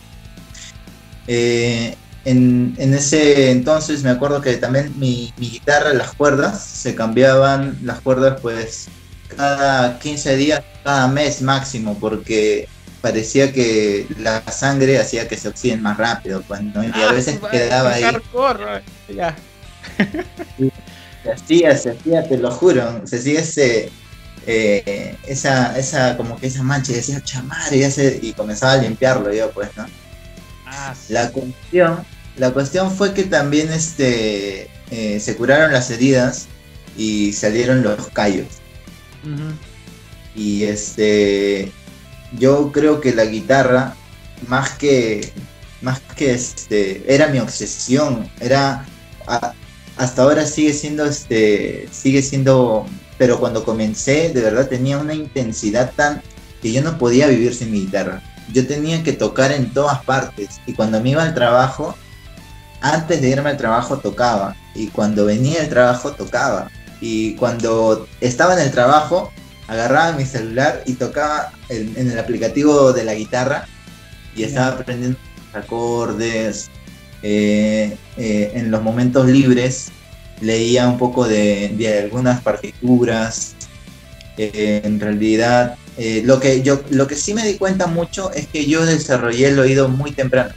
Eh, 1.26 1.96
en, 2.24 2.74
en, 2.78 2.94
ese 2.94 3.50
entonces 3.50 4.02
me 4.02 4.10
acuerdo 4.10 4.40
que 4.40 4.56
también 4.56 4.92
mi, 4.98 5.32
mi, 5.38 5.50
guitarra, 5.50 5.94
las 5.94 6.12
cuerdas, 6.12 6.62
se 6.62 6.94
cambiaban 6.94 7.78
las 7.82 8.00
cuerdas 8.00 8.40
pues 8.40 8.88
cada 9.36 9.98
15 9.98 10.36
días, 10.36 10.62
cada 10.84 11.08
mes 11.08 11.40
máximo, 11.40 11.96
porque 11.98 12.68
parecía 13.00 13.52
que 13.52 14.06
la 14.18 14.42
sangre 14.50 14.98
hacía 14.98 15.28
que 15.28 15.36
se 15.36 15.48
oxiden 15.48 15.82
más 15.82 15.96
rápido, 15.96 16.42
cuando 16.46 16.82
y 16.82 16.88
a 16.88 17.08
ah, 17.08 17.12
veces 17.12 17.40
quedaba 17.50 17.92
ahí. 17.92 18.04
ya. 19.14 19.36
se 21.22 21.32
hacía, 21.32 21.76
se 21.76 21.90
hacía, 21.90 22.28
te 22.28 22.36
lo 22.36 22.50
juro, 22.50 23.00
se 23.06 23.16
hacía 23.16 23.40
ese, 23.40 23.90
eh, 24.46 25.16
esa, 25.26 25.78
esa, 25.78 26.16
como 26.16 26.38
que 26.38 26.48
esa 26.48 26.62
mancha 26.62 26.92
y 26.92 26.96
decía, 26.96 27.22
chamar, 27.22 27.72
y, 27.72 27.82
y 28.22 28.32
comenzaba 28.34 28.74
a 28.74 28.78
limpiarlo 28.78 29.32
yo, 29.32 29.50
pues, 29.52 29.70
¿no? 29.76 29.86
Ah, 30.70 30.94
la 31.08 31.30
cuestión, 31.32 32.04
la 32.36 32.52
cuestión 32.52 32.90
fue 32.92 33.12
que 33.12 33.24
también 33.24 33.72
este, 33.72 34.70
eh, 34.90 35.20
se 35.20 35.36
curaron 35.36 35.72
las 35.72 35.90
heridas 35.90 36.46
y 36.96 37.32
salieron 37.32 37.82
los 37.82 38.08
callos. 38.08 38.46
Y 40.34 40.62
este, 40.62 41.72
yo 42.38 42.70
creo 42.72 43.00
que 43.00 43.14
la 43.14 43.24
guitarra, 43.24 43.96
más 44.46 44.70
que, 44.70 45.32
más 45.82 46.00
que 46.16 46.32
este, 46.34 47.02
era 47.12 47.26
mi 47.28 47.40
obsesión, 47.40 48.30
era, 48.40 48.86
hasta 49.96 50.22
ahora 50.22 50.46
sigue 50.46 50.72
siendo, 50.72 51.04
este, 51.04 51.88
sigue 51.90 52.22
siendo, 52.22 52.86
pero 53.18 53.40
cuando 53.40 53.64
comencé, 53.64 54.30
de 54.30 54.40
verdad 54.40 54.68
tenía 54.68 54.98
una 54.98 55.14
intensidad 55.14 55.92
tan 55.96 56.22
que 56.62 56.72
yo 56.72 56.82
no 56.82 56.96
podía 56.96 57.26
vivir 57.26 57.54
sin 57.54 57.72
mi 57.72 57.80
guitarra. 57.80 58.22
Yo 58.52 58.66
tenía 58.66 59.02
que 59.02 59.12
tocar 59.12 59.52
en 59.52 59.72
todas 59.72 60.02
partes. 60.04 60.60
Y 60.66 60.72
cuando 60.72 61.00
me 61.00 61.10
iba 61.10 61.22
al 61.22 61.34
trabajo, 61.34 61.94
antes 62.80 63.20
de 63.20 63.28
irme 63.28 63.50
al 63.50 63.56
trabajo 63.56 63.98
tocaba. 63.98 64.56
Y 64.74 64.88
cuando 64.88 65.24
venía 65.24 65.60
del 65.60 65.68
trabajo 65.68 66.12
tocaba. 66.12 66.70
Y 67.00 67.34
cuando 67.36 68.06
estaba 68.20 68.54
en 68.54 68.60
el 68.60 68.70
trabajo 68.70 69.32
agarraba 69.68 70.12
mi 70.12 70.26
celular 70.26 70.82
y 70.84 70.94
tocaba 70.94 71.52
en, 71.68 71.96
el 71.96 72.18
aplicativo 72.18 72.92
de 72.92 73.04
la 73.04 73.14
guitarra. 73.14 73.66
Y 74.34 74.44
estaba 74.44 74.78
aprendiendo 74.78 75.18
acordes. 75.52 76.70
Eh, 77.22 77.96
eh, 78.16 78.52
en 78.54 78.70
los 78.70 78.82
momentos 78.82 79.26
libres. 79.26 79.92
Leía 80.40 80.88
un 80.88 80.96
poco 80.96 81.28
de, 81.28 82.02
algunas 82.02 82.40
partituras. 82.40 83.54
Eh, 84.38 84.80
en 84.84 84.98
realidad, 84.98 85.76
lo, 86.24 86.40
que 86.40 86.62
yo, 86.62 86.82
lo 86.90 87.06
que 87.06 87.14
sí 87.14 87.34
me 87.34 87.44
di 87.44 87.58
cuenta 87.58 87.86
mucho 87.86 88.32
es 88.32 88.46
que 88.46 88.66
yo 88.66 88.86
desarrollé 88.86 89.48
el 89.48 89.58
oído 89.58 89.88
muy 89.88 90.12
temprano. 90.12 90.54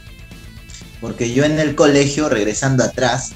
Porque 1.00 1.32
yo 1.32 1.44
en 1.44 1.60
el 1.60 1.74
colegio, 1.74 2.28
regresando 2.28 2.82
atrás, 2.82 3.32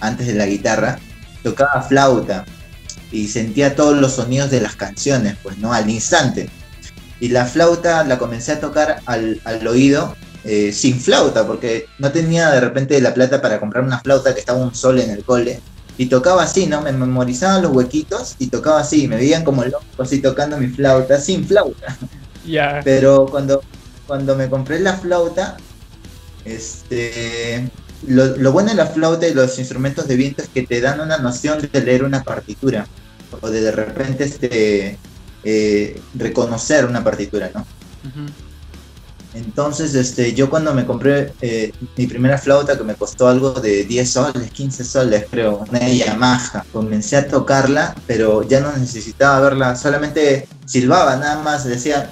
antes 0.00 0.26
de 0.26 0.34
la 0.34 0.46
guitarra, 0.46 0.98
tocaba 1.42 1.82
flauta 1.82 2.44
y 3.12 3.28
sentía 3.28 3.74
todos 3.76 3.98
los 3.98 4.14
sonidos 4.14 4.50
de 4.50 4.60
las 4.60 4.76
canciones, 4.76 5.36
pues, 5.42 5.58
¿no? 5.58 5.72
Al 5.72 5.90
instante. 5.90 6.48
Y 7.18 7.28
la 7.28 7.44
flauta 7.44 8.04
la 8.04 8.18
comencé 8.18 8.52
a 8.52 8.60
tocar 8.60 9.02
al, 9.04 9.40
oído 9.68 10.16
eh, 10.44 10.72
sin 10.72 10.98
flauta, 10.98 11.46
porque 11.46 11.86
no 11.98 12.10
tenía 12.10 12.50
de 12.50 12.60
repente 12.60 12.98
la 13.00 13.12
plata 13.12 13.42
para 13.42 13.60
comprar 13.60 13.84
una 13.84 14.00
flauta 14.00 14.32
que 14.32 14.40
estaba 14.40 14.58
un 14.58 14.74
sol 14.74 14.98
en 14.98 15.10
el 15.10 15.24
cole. 15.24 15.60
Y 16.00 16.06
tocaba 16.06 16.44
así, 16.44 16.64
¿no? 16.64 16.80
Me 16.80 16.92
memorizaban 16.92 17.60
los 17.60 17.72
huequitos 17.72 18.36
y 18.38 18.46
tocaba 18.46 18.80
así. 18.80 19.06
Me 19.06 19.16
veían 19.16 19.44
como 19.44 19.62
loco 19.66 19.84
así 19.98 20.22
tocando 20.22 20.56
mi 20.56 20.68
flauta, 20.68 21.20
sin 21.20 21.46
flauta. 21.46 21.94
Ya. 22.46 22.80
Pero 22.82 23.26
cuando, 23.26 23.60
cuando 24.06 24.34
me 24.34 24.48
compré 24.48 24.80
la 24.80 24.94
flauta, 24.94 25.58
este, 26.46 27.68
lo, 28.06 28.34
lo, 28.38 28.50
bueno 28.50 28.70
de 28.70 28.76
la 28.76 28.86
flauta 28.86 29.28
y 29.28 29.34
los 29.34 29.58
instrumentos 29.58 30.08
de 30.08 30.16
viento 30.16 30.40
es 30.40 30.48
que 30.48 30.62
te 30.62 30.80
dan 30.80 31.00
una 31.00 31.18
noción 31.18 31.68
de 31.70 31.80
leer 31.82 32.02
una 32.02 32.24
partitura 32.24 32.86
o 33.42 33.50
de 33.50 33.60
de 33.60 33.72
repente 33.72 34.24
este, 34.24 34.98
eh, 35.44 36.00
reconocer 36.14 36.86
una 36.86 37.04
partitura, 37.04 37.50
¿no? 37.54 37.66
Entonces, 39.32 39.94
este, 39.94 40.34
yo 40.34 40.50
cuando 40.50 40.74
me 40.74 40.84
compré 40.84 41.32
eh, 41.40 41.70
mi 41.96 42.06
primera 42.06 42.36
flauta, 42.36 42.76
que 42.76 42.82
me 42.82 42.96
costó 42.96 43.28
algo 43.28 43.52
de 43.52 43.84
10 43.84 44.10
soles, 44.10 44.50
15 44.50 44.84
soles, 44.84 45.26
creo, 45.30 45.64
una 45.68 45.88
Yamaha, 45.88 46.64
comencé 46.72 47.16
a 47.16 47.28
tocarla, 47.28 47.94
pero 48.06 48.42
ya 48.48 48.60
no 48.60 48.76
necesitaba 48.76 49.40
verla, 49.40 49.76
solamente 49.76 50.48
silbaba, 50.66 51.16
nada 51.16 51.42
más, 51.42 51.64
decía, 51.64 52.10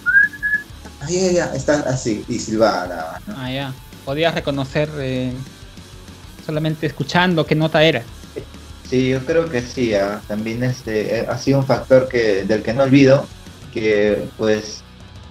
ay, 1.01 1.35
ya, 1.35 1.47
está 1.55 1.81
así, 1.89 2.25
y 2.29 2.39
silbaba 2.39 2.87
nada 2.87 3.21
más. 3.27 3.37
Ah, 3.37 3.51
ya. 3.51 3.73
Podías 4.05 4.35
reconocer 4.35 4.89
eh, 4.99 5.33
solamente 6.47 6.87
escuchando 6.87 7.45
qué 7.45 7.55
nota 7.55 7.83
era. 7.83 8.03
Sí, 8.89 9.11
yo 9.11 9.21
creo 9.27 9.51
que 9.51 9.61
sí, 9.61 9.93
ah, 9.95 10.23
también 10.29 10.63
este, 10.63 11.27
ha 11.29 11.37
sido 11.37 11.59
un 11.59 11.67
factor 11.67 12.09
que, 12.09 12.45
del 12.45 12.63
que 12.63 12.73
no 12.73 12.85
olvido, 12.85 13.27
que 13.73 14.29
pues 14.39 14.83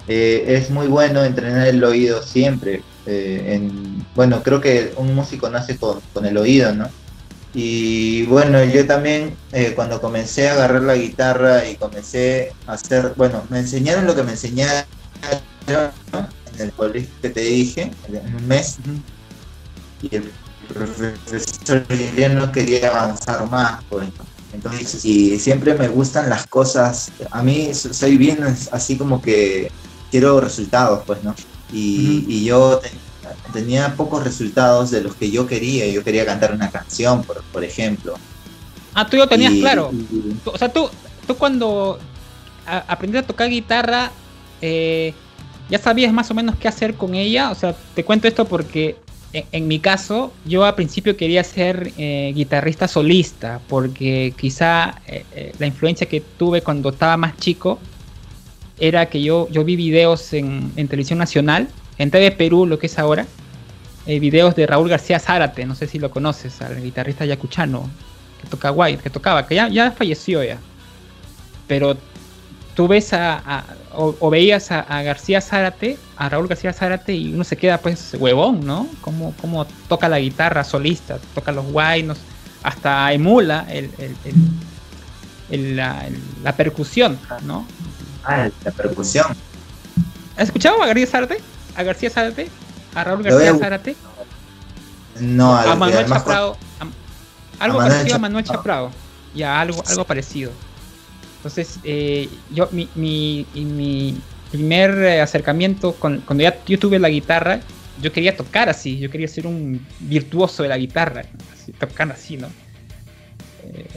eh, 0.07 0.45
es 0.47 0.69
muy 0.69 0.87
bueno 0.87 1.23
entrenar 1.23 1.67
el 1.67 1.83
oído 1.83 2.23
siempre. 2.23 2.81
Eh, 3.05 3.55
en, 3.55 4.05
bueno, 4.15 4.41
creo 4.41 4.61
que 4.61 4.93
un 4.97 5.13
músico 5.13 5.49
nace 5.49 5.77
con, 5.77 6.01
el 6.25 6.37
oído, 6.37 6.73
¿no? 6.73 6.89
Y 7.53 8.23
bueno, 8.25 8.63
yo 8.63 8.85
también 8.85 9.35
eh, 9.51 9.73
cuando 9.75 9.99
comencé 9.99 10.49
a 10.49 10.53
agarrar 10.53 10.83
la 10.83 10.95
guitarra 10.95 11.67
y 11.67 11.75
comencé 11.75 12.53
a 12.67 12.73
hacer, 12.73 13.13
bueno, 13.15 13.43
me 13.49 13.59
enseñaron 13.59 14.05
lo 14.05 14.15
que 14.15 14.23
me 14.23 14.31
enseñaron 14.31 14.85
en 15.67 16.61
el 16.61 16.71
colegio 16.73 17.09
que 17.21 17.29
te 17.29 17.41
dije, 17.41 17.91
en 18.07 18.35
un 18.35 18.47
mes. 18.47 18.77
Y 20.01 20.15
el 20.15 20.31
profesor 20.67 21.85
ya 22.15 22.29
no 22.29 22.51
quería 22.51 22.89
avanzar 22.89 23.49
más, 23.49 23.83
pues. 23.89 24.07
Entonces, 24.53 25.03
y 25.03 25.37
siempre 25.39 25.73
me 25.73 25.87
gustan 25.87 26.29
las 26.29 26.47
cosas, 26.47 27.11
a 27.31 27.43
mí 27.43 27.73
soy 27.73 28.17
bien 28.17 28.39
así 28.71 28.97
como 28.97 29.21
que 29.21 29.71
quiero 30.11 30.39
resultados, 30.39 31.03
pues, 31.05 31.23
¿no? 31.23 31.35
Y, 31.71 32.45
yo 32.45 32.81
tenía 33.51 33.95
pocos 33.95 34.23
resultados 34.23 34.91
de 34.91 35.01
los 35.01 35.15
que 35.15 35.31
yo 35.31 35.47
quería. 35.47 35.87
Yo 35.87 36.03
quería 36.03 36.25
cantar 36.25 36.53
una 36.53 36.69
canción, 36.69 37.23
por, 37.23 37.43
por 37.43 37.63
ejemplo. 37.63 38.15
Ah, 38.93 39.07
tú 39.07 39.17
lo 39.17 39.27
tenías 39.27 39.53
claro. 39.53 39.91
o 40.45 40.57
sea, 40.57 40.71
tú, 40.71 40.89
tú 41.25 41.35
cuando 41.35 41.99
aprendiste 42.65 43.19
a 43.19 43.27
tocar 43.27 43.49
guitarra, 43.49 44.11
eh, 44.61 45.13
ya 45.69 45.79
sabías 45.79 46.13
más 46.13 46.31
o 46.31 46.33
menos 46.33 46.55
qué 46.55 46.67
hacer 46.67 46.95
con 46.95 47.15
ella. 47.15 47.51
O 47.51 47.55
sea, 47.55 47.75
te 47.93 48.03
cuento 48.03 48.27
esto 48.27 48.45
porque 48.45 48.97
en, 49.33 49.67
mi 49.67 49.79
caso, 49.79 50.33
yo 50.45 50.63
al 50.63 50.75
principio 50.75 51.17
quería 51.17 51.43
ser 51.43 51.91
eh, 51.97 52.31
guitarrista 52.33 52.87
solista, 52.87 53.59
porque 53.67 54.33
quizá 54.37 55.01
eh, 55.05 55.53
la 55.59 55.67
influencia 55.67 56.07
que 56.07 56.21
tuve 56.21 56.61
cuando 56.61 56.89
estaba 56.89 57.17
más 57.17 57.37
chico 57.37 57.79
era 58.79 59.07
que 59.07 59.21
yo, 59.21 59.47
yo 59.49 59.63
vi 59.63 59.75
videos 59.75 60.33
en, 60.33 60.71
televisión 60.75 61.19
nacional, 61.19 61.67
en 61.97 62.11
TV 62.11 62.31
Perú, 62.31 62.65
lo 62.65 62.77
que 62.79 62.87
es 62.87 62.99
ahora, 62.99 63.25
eh, 64.05 64.19
videos 64.19 64.55
de 64.55 64.67
Raúl 64.67 64.89
García 64.89 65.19
Zárate, 65.19 65.65
no 65.65 65.75
sé 65.75 65.87
si 65.87 65.99
lo 65.99 66.11
conoces, 66.11 66.61
al 66.61 66.81
guitarrista 66.81 67.25
yacuchano, 67.25 67.89
que 68.41 68.47
toca 68.47 68.69
guay, 68.69 68.97
que 68.97 69.09
tocaba, 69.09 69.47
que 69.47 69.55
ya, 69.55 69.67
ya 69.69 69.91
falleció 69.91 70.43
ya. 70.43 70.59
Pero 71.67 71.97
tú 72.75 72.87
ves 72.87 73.11
a, 73.13 73.65
o, 73.93 74.29
veías 74.29 74.71
a, 74.71 75.01
García 75.01 75.41
Zárate, 75.41 75.97
a 76.15 76.29
Raúl 76.29 76.47
García 76.47 76.71
Zárate, 76.71 77.13
y 77.15 77.33
uno 77.33 77.43
se 77.43 77.57
queda 77.57 77.79
pues 77.79 78.15
huevón, 78.19 78.65
¿no? 78.65 78.87
Como, 79.01 79.33
como 79.41 79.65
toca 79.89 80.07
la 80.07 80.19
guitarra 80.19 80.63
solista, 80.63 81.17
toca 81.33 81.51
los 81.51 81.65
guaynos, 81.65 82.19
hasta 82.61 83.11
emula 83.11 83.65
el, 83.69 83.89
la, 85.75 86.05
la, 86.43 86.55
percusión, 86.55 87.17
¿no? 87.43 87.65
Ah, 88.27 88.49
la 88.65 88.71
percusión. 88.71 89.25
¿Has 90.35 90.47
escuchado 90.47 90.83
a 90.83 90.85
García 90.85 91.07
Zárate? 91.07 91.37
¿A 91.75 91.83
García 91.83 92.09
Zárate? 92.09 92.49
¿A 92.93 93.03
Raúl 93.03 93.23
García 93.23 93.55
Zárate? 93.55 93.95
No, 95.19 95.55
a, 95.55 95.75
Manuel 95.75 96.05
Chaprado. 96.05 96.57
algo 97.59 97.77
parecido 97.79 98.15
a 98.15 98.19
Manuel 98.19 98.43
Chaprado. 98.43 98.91
Ya, 99.33 99.59
algo, 99.59 99.81
algo 99.87 100.03
parecido. 100.03 100.51
Entonces, 101.37 101.79
eh, 101.83 102.29
yo, 102.51 102.67
mi, 102.71 102.89
mi, 102.95 103.45
mi 103.53 104.19
primer 104.51 104.91
eh, 105.03 105.21
acercamiento, 105.21 105.93
con, 105.93 106.19
cuando 106.21 106.43
ya 106.43 106.57
yo 106.65 106.77
tuve 106.77 106.99
la 106.99 107.09
guitarra, 107.09 107.61
yo 108.01 108.11
quería 108.11 108.35
tocar 108.35 108.69
así, 108.69 108.99
yo 108.99 109.09
quería 109.09 109.27
ser 109.27 109.47
un 109.47 109.85
virtuoso 109.99 110.63
de 110.63 110.69
la 110.69 110.77
guitarra, 110.77 111.23
así, 111.53 111.71
tocar 111.71 112.11
así, 112.11 112.37
¿no? 112.37 112.47
Eh, 113.63 113.87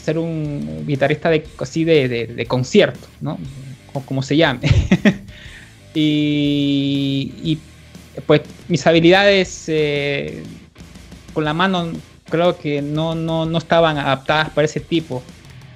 ser 0.00 0.18
un 0.18 0.84
guitarrista 0.86 1.28
de, 1.28 1.46
así 1.58 1.84
de, 1.84 2.08
de 2.08 2.46
concierto, 2.46 3.08
¿no? 3.20 3.38
O 3.92 4.00
como 4.00 4.22
se 4.22 4.36
llame. 4.36 4.60
y, 5.94 7.58
pues 8.26 8.42
mis 8.68 8.86
habilidades 8.86 9.64
eh, 9.68 10.42
con 11.32 11.44
la 11.44 11.54
mano 11.54 11.92
creo 12.28 12.58
que 12.58 12.82
no, 12.82 13.14
no, 13.14 13.58
estaban 13.58 13.98
adaptadas 13.98 14.50
para 14.50 14.64
ese 14.64 14.80
tipo. 14.80 15.22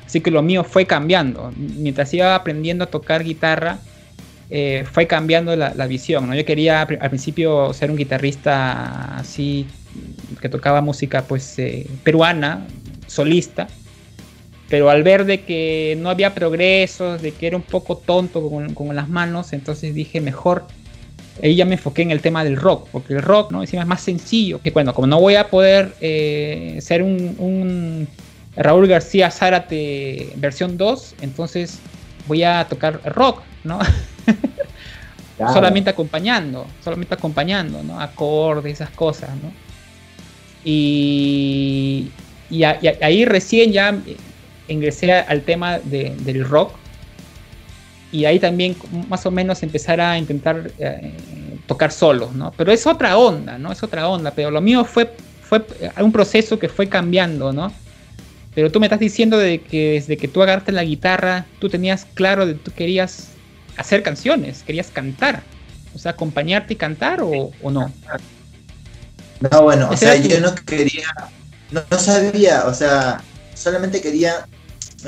Así 0.05 0.21
que 0.21 0.31
lo 0.31 0.43
mío 0.43 0.65
fue 0.65 0.87
cambiando. 0.87 1.53
Mientras 1.57 2.13
iba 2.15 2.35
aprendiendo 2.35 2.85
a 2.85 2.87
tocar 2.87 3.25
guitarra, 3.25 3.79
eh, 4.51 4.85
fue 4.91 5.07
cambiando 5.07 5.57
la, 5.57 5.87
visión. 5.87 6.29
¿no? 6.29 6.35
Yo 6.35 6.45
quería 6.45 6.83
al 6.83 7.09
principio 7.11 7.73
ser 7.73 7.91
un 7.91 7.97
guitarrista 7.97 9.17
así, 9.17 9.67
que 10.41 10.49
tocaba 10.49 10.81
música 10.81 11.23
pues 11.23 11.59
eh, 11.59 11.87
peruana, 12.05 12.67
solista 13.07 13.67
pero 14.69 14.91
al 14.91 15.03
ver 15.03 15.25
de 15.25 15.43
que 15.43 15.97
no 16.01 16.11
había 16.11 16.35
progresos, 16.35 17.23
de 17.23 17.33
que 17.33 17.47
era 17.47 17.57
un 17.57 17.63
poco 17.63 17.97
tonto 17.97 18.51
con, 18.75 18.97
las 18.97 19.09
manos, 19.09 19.53
entonces 19.53 19.95
dije 19.95 20.21
mejor, 20.21 20.67
ahí 21.43 21.55
ya 21.55 21.65
me 21.65 21.75
enfoqué 21.75 22.03
en 22.03 22.11
el 22.11 22.21
tema 22.21 22.43
del 22.43 22.57
rock, 22.57 22.89
porque 22.91 23.15
el 23.15 23.23
rock, 23.23 23.53
¿no? 23.53 23.63
Encima 23.63 23.83
es 23.83 23.89
más 23.89 24.01
sencillo, 24.01 24.61
que 24.61 24.71
bueno, 24.73 24.93
como 24.93 25.07
no 25.07 25.21
voy 25.21 25.37
a 25.37 25.49
poder 25.49 25.93
eh, 26.01 26.79
ser 26.81 27.03
un, 27.03 28.09
Raúl 28.57 28.89
García 28.89 29.31
Zárate 29.31 30.33
versión 30.37 30.77
2, 30.77 31.17
entonces 31.21 31.79
voy 32.27 32.43
a 32.43 32.67
tocar 32.69 33.01
rock, 33.05 33.43
¿no? 33.63 33.79
solamente 35.39 35.91
acompañando, 35.91 36.67
solamente 36.83 37.15
acompañando, 37.15 37.83
¿no? 37.85 38.01
Acordes, 38.01 38.73
esas 38.73 38.91
cosas, 38.91 39.31
¿no? 39.43 39.53
Y, 40.65 42.11
y 42.51 42.65
ahí 42.65 43.25
recién 43.25 43.71
ya 43.71 43.97
ingresé 44.69 45.13
al 45.13 45.43
tema 45.43 45.79
del 45.79 46.45
rock 46.45 46.73
y 48.13 48.25
ahí 48.25 48.39
también 48.39 48.77
más 49.09 49.27
o 49.27 49.31
menos 49.31 49.63
empezar 49.63 50.01
a 50.01 50.17
intentar 50.19 50.71
eh, 50.79 51.13
tocar 51.67 51.93
solos, 51.93 52.33
¿no? 52.35 52.53
Pero 52.57 52.73
es 52.73 52.87
otra 52.87 53.17
onda, 53.19 53.59
¿no? 53.59 53.73
Es 53.73 53.83
otra 53.83 54.09
onda, 54.09 54.31
pero 54.31 54.51
lo 54.51 54.61
mío 54.61 54.85
fue, 54.85 55.13
fue 55.43 55.65
un 56.01 56.13
proceso 56.13 56.59
que 56.59 56.69
fue 56.69 56.89
cambiando, 56.89 57.53
¿no? 57.53 57.73
Pero 58.55 58.71
tú 58.73 58.81
me 58.81 58.87
estás 58.87 59.01
diciendo 59.01 59.37
de 59.37 59.61
que 59.61 59.93
desde 59.93 60.17
que 60.17 60.29
tú 60.29 60.43
agarraste 60.43 60.73
la 60.73 60.85
guitarra, 60.85 61.45
tú 61.59 61.69
tenías 61.69 62.07
claro 62.15 62.47
de 62.47 62.55
que 62.55 62.61
tú 62.61 62.71
querías 62.71 63.29
hacer 63.77 64.03
canciones, 64.03 64.63
querías 64.63 64.89
cantar, 64.89 65.43
o 65.95 65.99
sea, 65.99 66.13
acompañarte 66.13 66.73
y 66.73 66.77
cantar 66.77 67.21
o, 67.23 67.53
no. 67.63 67.93
No, 69.41 69.63
bueno, 69.63 69.91
o 69.91 69.97
sea, 69.97 70.17
yo 70.17 70.41
no 70.41 70.55
quería, 70.55 71.05
no 71.71 71.99
sabía, 71.99 72.65
o 72.65 72.73
sea, 72.73 73.21
solamente 73.53 74.01
quería 74.01 74.47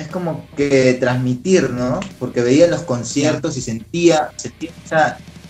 es 0.01 0.09
como 0.09 0.47
que 0.57 0.95
transmitir, 0.95 1.71
¿no? 1.71 2.01
Porque 2.19 2.43
veía 2.43 2.67
los 2.69 2.83
conciertos 2.83 3.57
y 3.57 3.63
sentía, 3.63 4.31
sentía 4.37 4.71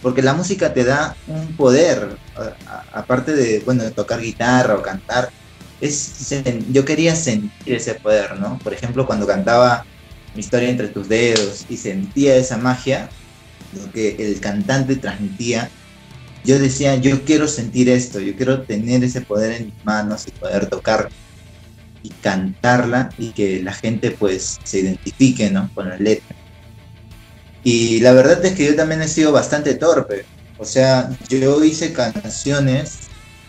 porque 0.02 0.22
la 0.22 0.34
música 0.34 0.72
te 0.72 0.84
da 0.84 1.16
un 1.26 1.56
poder, 1.56 2.16
aparte 2.92 3.32
de, 3.34 3.60
bueno, 3.60 3.90
tocar 3.92 4.20
guitarra 4.20 4.76
o 4.76 4.82
cantar, 4.82 5.30
es, 5.80 6.32
yo 6.70 6.84
quería 6.84 7.14
sentir 7.14 7.74
ese 7.74 7.94
poder, 7.94 8.38
¿no? 8.38 8.58
Por 8.62 8.72
ejemplo, 8.74 9.06
cuando 9.06 9.26
cantaba 9.26 9.84
Mi 10.34 10.40
historia 10.40 10.68
entre 10.68 10.88
tus 10.88 11.08
dedos 11.08 11.64
y 11.68 11.76
sentía 11.76 12.36
esa 12.36 12.58
magia, 12.58 13.08
lo 13.72 13.90
que 13.90 14.16
el 14.18 14.40
cantante 14.40 14.96
transmitía, 14.96 15.70
yo 16.44 16.58
decía, 16.58 16.94
yo 16.96 17.24
quiero 17.24 17.48
sentir 17.48 17.88
esto, 17.88 18.20
yo 18.20 18.36
quiero 18.36 18.62
tener 18.62 19.02
ese 19.04 19.22
poder 19.22 19.52
en 19.52 19.66
mis 19.66 19.84
manos 19.84 20.26
y 20.28 20.30
poder 20.32 20.66
tocar 20.66 21.08
y 22.02 22.10
cantarla 22.10 23.10
y 23.18 23.30
que 23.30 23.62
la 23.62 23.72
gente 23.72 24.10
pues 24.10 24.58
se 24.64 24.80
identifique 24.80 25.50
¿no? 25.50 25.70
con 25.74 25.88
la 25.88 25.96
letra. 25.96 26.36
Y 27.64 28.00
la 28.00 28.12
verdad 28.12 28.44
es 28.44 28.54
que 28.54 28.66
yo 28.66 28.76
también 28.76 29.02
he 29.02 29.08
sido 29.08 29.32
bastante 29.32 29.74
torpe. 29.74 30.24
O 30.58 30.64
sea, 30.64 31.10
yo 31.28 31.62
hice 31.64 31.92
canciones 31.92 32.98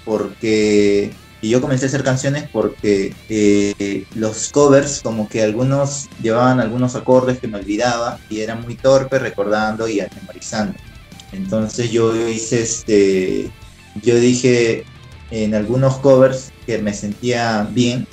porque... 0.05 1.11
Y 1.41 1.49
yo 1.49 1.61
comencé 1.61 1.85
a 1.85 1.87
hacer 1.87 2.03
canciones 2.03 2.49
porque 2.51 3.15
eh, 3.29 4.05
los 4.13 4.51
covers, 4.51 4.99
como 5.01 5.29
que 5.29 5.41
algunos 5.41 6.09
llevaban 6.21 6.59
algunos 6.59 6.95
acordes 6.97 7.39
que 7.39 7.47
me 7.47 7.59
olvidaba 7.59 8.19
y 8.29 8.41
era 8.41 8.55
muy 8.55 8.75
torpe 8.75 9.19
recordando 9.19 9.87
y 9.87 10.01
memorizando. 10.19 10.77
Entonces 11.31 11.91
yo 11.91 12.27
hice 12.27 12.61
este. 12.61 13.49
Yo 14.03 14.15
dije 14.15 14.83
en 15.31 15.55
algunos 15.55 15.97
covers 15.99 16.51
que 16.65 16.79
me 16.79 16.93
sentía 16.93 17.67
bien 17.71 18.07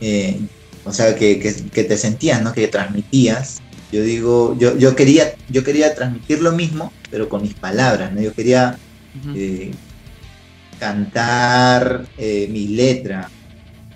eh, 0.00 0.40
o 0.84 0.92
sea, 0.92 1.14
que, 1.14 1.36
te 1.36 1.96
sentías, 1.96 2.42
¿no? 2.42 2.52
Que 2.52 2.68
transmitías. 2.68 3.60
Yo 3.92 4.02
digo, 4.02 4.56
yo, 4.58 4.76
yo, 4.76 4.94
quería, 4.94 5.34
yo 5.48 5.64
quería 5.64 5.94
transmitir 5.94 6.40
lo 6.40 6.52
mismo, 6.52 6.92
pero 7.10 7.28
con 7.28 7.42
mis 7.42 7.54
palabras, 7.54 8.12
¿no? 8.12 8.20
Yo 8.20 8.32
quería 8.32 8.78
eh, 9.34 9.72
cantar 10.78 12.06
eh, 12.16 12.48
mi 12.50 12.68
letra. 12.68 13.28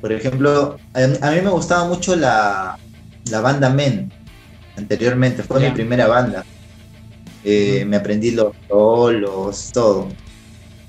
Por 0.00 0.12
ejemplo, 0.12 0.78
a, 0.92 1.30
mí 1.30 1.40
me 1.40 1.50
gustaba 1.50 1.88
mucho 1.88 2.16
la, 2.16 2.78
la 3.30 3.40
banda 3.40 3.70
Men, 3.70 4.12
anteriormente, 4.76 5.42
fue 5.42 5.60
mi 5.60 5.70
primera 5.70 6.06
banda. 6.06 6.44
Eh, 7.44 7.84
me 7.86 7.96
aprendí 7.96 8.32
los 8.32 8.54
solos, 8.68 9.70
todo. 9.72 10.08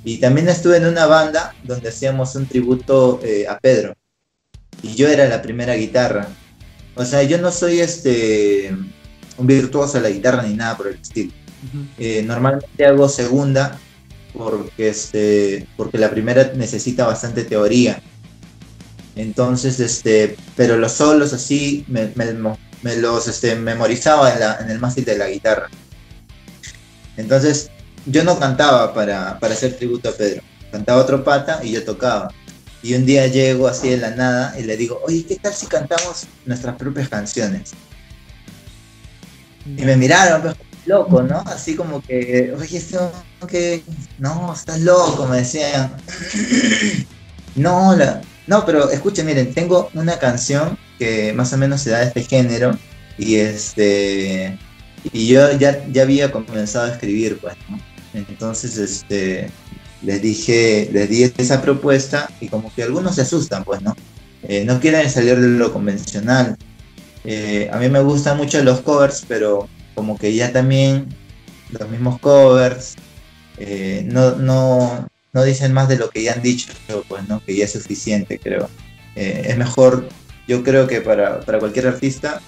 Y 0.03 0.17
también 0.17 0.49
estuve 0.49 0.77
en 0.77 0.87
una 0.87 1.05
banda 1.05 1.53
donde 1.63 1.89
hacíamos 1.89 2.35
un 2.35 2.47
tributo 2.47 3.19
a 3.49 3.57
Pedro. 3.59 3.95
Y 4.85 4.93
yo 4.93 5.07
era 5.07 5.27
la 5.27 5.41
primera 5.41 5.73
guitarra. 5.73 6.27
O 6.93 7.03
sea, 7.03 7.23
yo 7.23 7.39
no 7.39 7.51
soy 7.51 7.79
este 7.79 8.71
un 9.37 9.47
virtuoso 9.47 9.97
de 9.97 10.03
la 10.03 10.09
guitarra 10.09 10.43
ni 10.43 10.53
nada 10.53 10.77
por 10.77 10.87
el 10.87 10.95
estilo. 10.95 11.33
Eh, 11.97 12.21
normalmente 12.23 12.85
hago 12.85 13.09
segunda 13.09 13.79
porque, 14.31 14.89
este, 14.89 15.67
porque 15.75 15.97
la 15.97 16.11
primera 16.11 16.51
necesita 16.55 17.07
bastante 17.07 17.43
teoría. 17.43 17.99
Entonces, 19.15 19.79
este, 19.79 20.37
pero 20.55 20.77
los 20.77 20.91
solos 20.91 21.33
así 21.33 21.83
me, 21.87 22.13
los 22.97 23.27
este, 23.27 23.55
memorizaba 23.55 24.31
en, 24.61 24.69
el 24.69 24.79
mástil 24.79 25.05
de 25.05 25.17
la 25.17 25.29
guitarra. 25.29 25.67
Entonces, 27.17 27.71
yo 28.05 28.23
no 28.23 28.37
cantaba 28.37 28.93
para, 28.93 29.39
para 29.39 29.55
hacer 29.55 29.77
tributo 29.77 30.09
a 30.09 30.11
Pedro. 30.13 30.43
Cantaba 30.71 31.01
otro 31.01 31.23
pata 31.23 31.61
y 31.63 31.71
yo 31.71 31.83
tocaba. 31.83 32.31
Y 32.85 32.93
un 32.93 33.03
día 33.03 33.25
llego 33.25 33.67
así 33.67 33.89
de 33.89 33.97
la 33.97 34.11
nada 34.11 34.53
y 34.59 34.61
le 34.61 34.77
digo, 34.77 35.01
oye, 35.03 35.25
¿qué 35.25 35.37
tal 35.37 35.51
si 35.55 35.65
cantamos 35.65 36.27
nuestras 36.45 36.75
propias 36.75 37.09
canciones? 37.09 37.71
Y 39.65 39.83
me 39.83 39.97
miraron, 39.97 40.43
pues, 40.43 40.55
loco, 40.85 41.23
¿no? 41.23 41.39
Así 41.47 41.75
como 41.75 41.99
que, 42.03 42.53
oye, 42.55 42.77
esto, 42.77 43.11
que, 43.49 43.81
no, 44.19 44.53
estás 44.53 44.81
loco, 44.81 45.25
me 45.25 45.37
decían. 45.37 45.95
no, 47.55 47.95
la, 47.95 48.21
no, 48.45 48.63
pero 48.67 48.91
escuchen, 48.91 49.25
miren, 49.25 49.51
tengo 49.55 49.89
una 49.95 50.19
canción 50.19 50.77
que 50.99 51.33
más 51.33 51.51
o 51.53 51.57
menos 51.57 51.81
se 51.81 51.89
da 51.89 52.01
de 52.01 52.05
este 52.05 52.21
género 52.21 52.77
y 53.17 53.37
este 53.37 54.59
y 55.11 55.25
yo 55.25 55.57
ya, 55.57 55.83
ya 55.91 56.03
había 56.03 56.31
comenzado 56.31 56.85
a 56.85 56.93
escribir, 56.93 57.39
pues, 57.39 57.55
¿no? 57.67 57.79
Entonces, 58.13 58.77
este, 58.77 59.49
les 60.05 60.21
dije, 60.21 60.89
les 60.93 61.09
di 61.09 61.23
esa 61.23 61.61
propuesta 61.61 62.29
y 62.39 62.47
como 62.47 62.73
que 62.73 62.83
algunos 62.83 63.15
se 63.15 63.21
asustan, 63.21 63.63
pues, 63.63 63.81
¿no? 63.81 63.95
Eh, 64.43 64.63
no 64.63 64.79
quieren 64.79 65.09
salir 65.09 65.39
de 65.39 65.47
lo 65.47 65.73
convencional. 65.73 66.55
Eh, 67.23 67.67
a 67.73 67.77
mí 67.77 67.89
me 67.89 68.01
gustan 68.01 68.37
mucho 68.37 68.63
los 68.63 68.81
covers, 68.81 69.25
pero 69.27 69.67
como 69.95 70.17
que 70.17 70.35
ya 70.35 70.51
también 70.51 71.07
los 71.71 71.89
mismos 71.89 72.19
covers 72.19 72.93
eh, 73.57 74.03
no, 74.05 74.35
no, 74.35 75.07
no, 75.33 75.43
dicen 75.43 75.73
más 75.73 75.89
de 75.89 75.97
lo 75.97 76.11
que 76.11 76.21
ya 76.21 76.33
han 76.33 76.43
dicho, 76.43 76.71
pues, 77.07 77.27
¿no? 77.27 77.43
Que 77.43 77.55
ya 77.55 77.65
es 77.65 77.71
suficiente, 77.71 78.37
creo. 78.37 78.69
es 79.15 79.57
mejor, 79.57 80.07
yo 80.47 80.63
creo 80.63 80.85
que 80.85 81.01
para, 81.01 81.39
para 81.39 81.57
cualquier 81.57 81.87
artista 81.87 82.41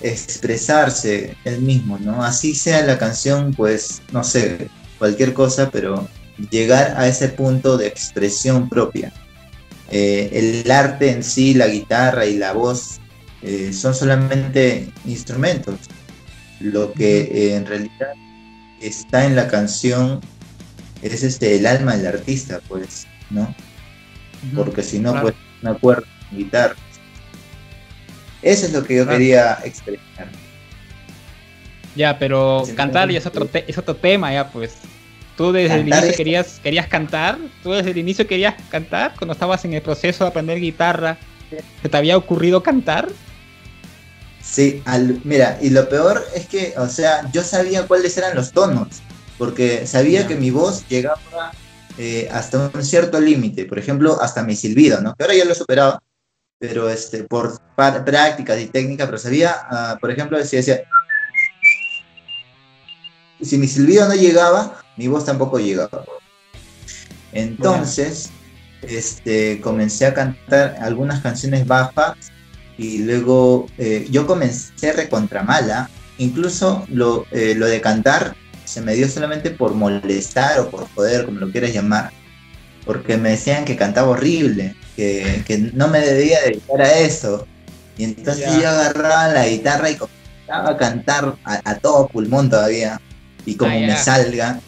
expresarse 0.00 1.36
él 1.44 1.60
mismo, 1.60 1.98
¿no? 1.98 2.24
Así 2.24 2.54
sea 2.54 2.82
la 2.86 2.98
canción, 2.98 3.52
pues, 3.52 4.00
no 4.12 4.24
sé, 4.24 4.68
cualquier 4.98 5.32
cosa, 5.32 5.70
pero 5.70 6.08
llegar 6.50 6.94
a 6.96 7.06
ese 7.08 7.28
punto 7.28 7.76
de 7.76 7.86
expresión 7.86 8.68
propia. 8.68 9.12
Eh, 9.90 10.62
el 10.64 10.70
arte 10.70 11.10
en 11.10 11.22
sí, 11.22 11.54
la 11.54 11.68
guitarra 11.68 12.26
y 12.26 12.36
la 12.36 12.52
voz 12.52 13.00
eh, 13.42 13.72
son 13.72 13.94
solamente 13.94 14.90
instrumentos. 15.04 15.78
Lo 16.60 16.92
que 16.92 17.20
eh, 17.20 17.56
en 17.56 17.66
realidad 17.66 18.14
está 18.80 19.24
en 19.26 19.36
la 19.36 19.48
canción 19.48 20.20
es 21.02 21.22
este 21.22 21.56
el 21.56 21.66
alma 21.66 21.96
del 21.96 22.06
artista, 22.06 22.60
pues, 22.68 23.06
¿no? 23.30 23.54
Porque 24.54 24.82
si 24.82 24.98
no, 24.98 25.20
pues 25.20 25.34
una 25.62 25.74
cuerda, 25.74 26.06
guitarra. 26.32 26.76
Eso 28.42 28.66
es 28.66 28.72
lo 28.72 28.84
que 28.84 28.96
yo 28.96 29.06
quería 29.06 29.58
expresar. 29.64 30.28
Ya, 31.96 32.18
pero 32.18 32.64
cantar 32.76 33.10
ya 33.10 33.18
es 33.18 33.26
otro, 33.26 33.48
es 33.52 33.78
otro 33.78 33.96
tema, 33.96 34.32
ya 34.32 34.48
pues. 34.50 34.74
Tú 35.36 35.52
desde 35.52 35.74
el 35.74 35.88
inicio 35.88 36.14
querías, 36.16 36.60
querías 36.62 36.86
cantar, 36.86 37.38
tú 37.62 37.72
desde 37.72 37.90
el 37.90 37.98
inicio 37.98 38.26
querías 38.26 38.54
cantar, 38.70 39.14
cuando 39.18 39.34
estabas 39.34 39.64
en 39.64 39.74
el 39.74 39.82
proceso 39.82 40.24
de 40.24 40.30
aprender 40.30 40.58
guitarra, 40.58 41.18
¿se 41.82 41.88
te 41.88 41.96
había 41.96 42.16
ocurrido 42.16 42.62
cantar? 42.62 43.08
Sí, 44.42 44.82
mira, 45.24 45.58
y 45.60 45.70
lo 45.70 45.88
peor 45.88 46.24
es 46.34 46.46
que, 46.46 46.72
o 46.78 46.88
sea, 46.88 47.30
yo 47.32 47.42
sabía 47.42 47.86
cuáles 47.86 48.16
eran 48.16 48.34
los 48.34 48.52
tonos, 48.52 48.88
porque 49.36 49.86
sabía 49.86 50.26
que 50.26 50.36
mi 50.36 50.50
voz 50.50 50.86
llegaba 50.88 51.52
eh, 51.98 52.28
hasta 52.32 52.70
un 52.72 52.84
cierto 52.84 53.20
límite, 53.20 53.66
por 53.66 53.78
ejemplo, 53.78 54.18
hasta 54.22 54.42
mi 54.42 54.56
silbido, 54.56 55.00
¿no? 55.02 55.14
Que 55.14 55.24
ahora 55.24 55.34
ya 55.34 55.44
lo 55.44 55.52
he 55.52 55.56
superado, 55.56 56.00
pero 56.58 56.88
este, 56.88 57.24
por 57.24 57.60
prácticas 57.74 58.58
y 58.60 58.66
técnicas, 58.66 59.06
pero 59.06 59.18
sabía, 59.18 59.54
ah, 59.70 59.98
por 60.00 60.10
ejemplo, 60.10 60.42
si 60.44 60.56
decía, 60.56 60.82
si 63.40 63.58
mi 63.58 63.68
silbido 63.68 64.08
no 64.08 64.14
llegaba, 64.14 64.82
mi 64.96 65.08
voz 65.08 65.24
tampoco 65.24 65.58
llegaba. 65.58 66.04
Entonces, 67.32 68.30
este, 68.82 69.60
comencé 69.60 70.06
a 70.06 70.14
cantar 70.14 70.76
algunas 70.80 71.20
canciones 71.20 71.66
bajas 71.66 72.16
y 72.78 72.98
luego 72.98 73.66
eh, 73.78 74.06
yo 74.10 74.26
comencé 74.26 74.92
recontra 74.92 75.42
mala. 75.42 75.90
Incluso 76.18 76.86
lo, 76.88 77.26
eh, 77.30 77.54
lo 77.54 77.66
de 77.66 77.80
cantar 77.80 78.34
se 78.64 78.80
me 78.80 78.94
dio 78.94 79.08
solamente 79.08 79.50
por 79.50 79.74
molestar 79.74 80.58
o 80.60 80.70
por 80.70 80.88
joder, 80.94 81.26
como 81.26 81.40
lo 81.40 81.52
quieras 81.52 81.72
llamar, 81.72 82.10
porque 82.84 83.16
me 83.16 83.30
decían 83.30 83.64
que 83.64 83.76
cantaba 83.76 84.08
horrible, 84.08 84.74
que, 84.96 85.70
no 85.74 85.88
me 85.88 86.00
debía 86.00 86.40
dedicar 86.40 86.80
a 86.80 86.98
eso. 86.98 87.46
Y 87.98 88.04
entonces 88.04 88.46
yo 88.60 88.68
agarraba 88.68 89.28
la 89.28 89.46
guitarra 89.46 89.90
y 89.90 89.96
comenzaba 89.96 90.70
a 90.70 90.76
cantar 90.76 91.36
a 91.44 91.74
todo 91.76 92.08
pulmón 92.08 92.50
todavía 92.50 93.00
y 93.46 93.54
como 93.54 93.74
ah, 93.74 93.80
me 93.80 93.96
salga. 93.96 94.60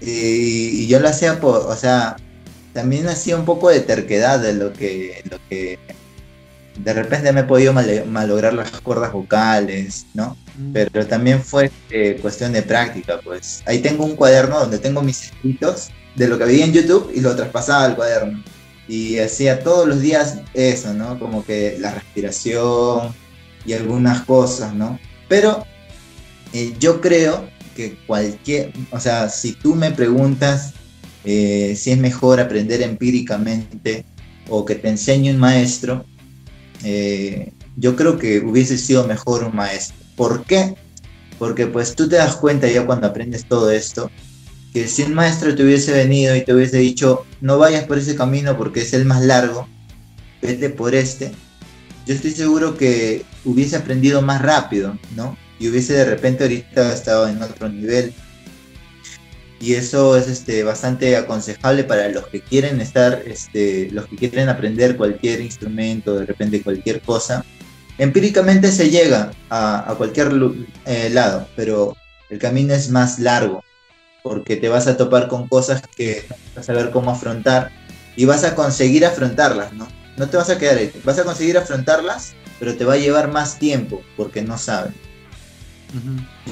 Y, 0.00 0.86
yo 0.86 1.00
lo 1.00 1.08
hacía 1.08 1.40
por, 1.40 1.66
o 1.66 1.74
sea, 1.74 2.16
también 2.72 3.08
hacía 3.08 3.36
un 3.36 3.44
poco 3.44 3.70
de 3.70 3.80
terquedad 3.80 4.38
de 4.38 4.54
lo 4.54 4.72
que, 4.72 5.22
lo 5.30 5.38
que 5.48 5.78
de 6.78 6.92
repente 6.92 7.32
me 7.32 7.40
he 7.40 7.44
podido 7.44 7.72
malograr 7.72 8.52
las 8.52 8.70
cuerdas 8.82 9.12
vocales, 9.12 10.06
¿no? 10.12 10.36
Mm. 10.58 10.72
Pero 10.72 11.06
también 11.06 11.42
fue 11.42 11.70
eh, 11.90 12.18
cuestión 12.20 12.52
de 12.52 12.62
práctica, 12.62 13.18
pues. 13.24 13.62
Ahí 13.66 13.78
tengo 13.78 14.04
un 14.04 14.14
cuaderno 14.14 14.60
donde 14.60 14.78
tengo 14.78 15.02
mis 15.02 15.24
escritos 15.24 15.88
de 16.14 16.28
lo 16.28 16.38
que 16.38 16.44
veía 16.44 16.66
en 16.66 16.72
YouTube 16.72 17.10
y 17.14 17.20
lo 17.20 17.34
traspasaba 17.34 17.84
al 17.84 17.96
cuaderno. 17.96 18.42
Y 18.88 19.18
hacía 19.18 19.60
todos 19.60 19.88
los 19.88 20.00
días 20.00 20.40
eso, 20.52 20.92
¿no? 20.92 21.18
Como 21.18 21.44
que 21.44 21.76
la 21.80 21.92
respiración 21.92 23.14
y 23.64 23.72
algunas 23.72 24.22
cosas, 24.24 24.74
¿no? 24.74 24.98
Pero 25.28 25.66
eh, 26.52 26.74
yo 26.78 27.00
creo 27.00 27.48
que 27.76 27.96
cualquier, 28.06 28.72
o 28.90 28.98
sea, 28.98 29.28
si 29.28 29.52
tú 29.52 29.76
me 29.76 29.92
preguntas 29.92 30.74
eh, 31.28 31.74
si 31.76 31.90
es 31.90 31.98
mejor 31.98 32.38
aprender 32.38 32.82
empíricamente 32.82 34.04
o 34.48 34.64
que 34.64 34.76
te 34.76 34.88
enseñe 34.88 35.30
un 35.32 35.38
maestro, 35.38 36.04
eh, 36.84 37.52
yo 37.76 37.96
creo 37.96 38.16
que 38.16 38.38
hubiese 38.38 38.78
sido 38.78 39.06
mejor 39.08 39.42
un 39.42 39.54
maestro. 39.54 39.96
¿Por 40.14 40.44
qué? 40.44 40.76
Porque 41.36 41.66
pues 41.66 41.96
tú 41.96 42.08
te 42.08 42.14
das 42.14 42.36
cuenta 42.36 42.68
ya 42.68 42.86
cuando 42.86 43.08
aprendes 43.08 43.44
todo 43.46 43.72
esto, 43.72 44.08
que 44.72 44.86
si 44.86 45.02
un 45.02 45.14
maestro 45.14 45.54
te 45.56 45.64
hubiese 45.64 45.92
venido 45.92 46.36
y 46.36 46.44
te 46.44 46.54
hubiese 46.54 46.78
dicho, 46.78 47.24
no 47.40 47.58
vayas 47.58 47.84
por 47.86 47.98
ese 47.98 48.14
camino 48.14 48.56
porque 48.56 48.82
es 48.82 48.94
el 48.94 49.04
más 49.04 49.22
largo, 49.22 49.66
vete 50.40 50.70
por 50.70 50.94
este, 50.94 51.32
yo 52.06 52.14
estoy 52.14 52.30
seguro 52.30 52.76
que 52.76 53.24
hubiese 53.44 53.74
aprendido 53.74 54.22
más 54.22 54.42
rápido, 54.42 54.96
¿no? 55.16 55.36
Y 55.58 55.68
hubiese 55.68 55.94
de 55.94 56.04
repente 56.04 56.44
ahorita 56.44 56.92
estado 56.92 57.28
en 57.28 57.42
otro 57.42 57.68
nivel. 57.68 58.12
Y 59.58 59.74
eso 59.74 60.16
es 60.16 60.28
este, 60.28 60.62
bastante 60.64 61.16
aconsejable 61.16 61.84
para 61.84 62.08
los 62.08 62.26
que 62.26 62.42
quieren 62.42 62.80
estar, 62.80 63.22
este, 63.26 63.90
los 63.90 64.06
que 64.06 64.16
quieren 64.16 64.50
aprender 64.50 64.96
cualquier 64.96 65.40
instrumento, 65.40 66.18
de 66.18 66.26
repente 66.26 66.62
cualquier 66.62 67.00
cosa. 67.00 67.44
Empíricamente 67.96 68.70
se 68.70 68.90
llega 68.90 69.30
a, 69.48 69.94
cualquier 69.96 70.30
eh, 70.84 71.08
lado, 71.10 71.48
pero 71.56 71.96
el 72.28 72.38
camino 72.38 72.74
es 72.74 72.90
más 72.90 73.18
largo, 73.18 73.64
porque 74.22 74.56
te 74.56 74.68
vas 74.68 74.86
a 74.86 74.98
topar 74.98 75.28
con 75.28 75.48
cosas 75.48 75.82
que 75.96 76.26
vas 76.54 76.68
a 76.68 76.74
ver 76.74 76.90
cómo 76.90 77.10
afrontar 77.10 77.70
y 78.14 78.26
vas 78.26 78.44
a 78.44 78.54
conseguir 78.54 79.06
afrontarlas, 79.06 79.72
¿no? 79.72 79.88
No 80.18 80.28
te 80.28 80.36
vas 80.36 80.50
a 80.50 80.58
quedar 80.58 80.76
ahí, 80.76 80.92
vas 81.04 81.18
a 81.18 81.24
conseguir 81.24 81.56
afrontarlas, 81.56 82.34
pero 82.58 82.74
te 82.74 82.84
va 82.84 82.94
a 82.94 82.98
llevar 82.98 83.32
más 83.32 83.58
tiempo 83.58 84.02
porque 84.18 84.42
no 84.42 84.58
sabes. 84.58 84.92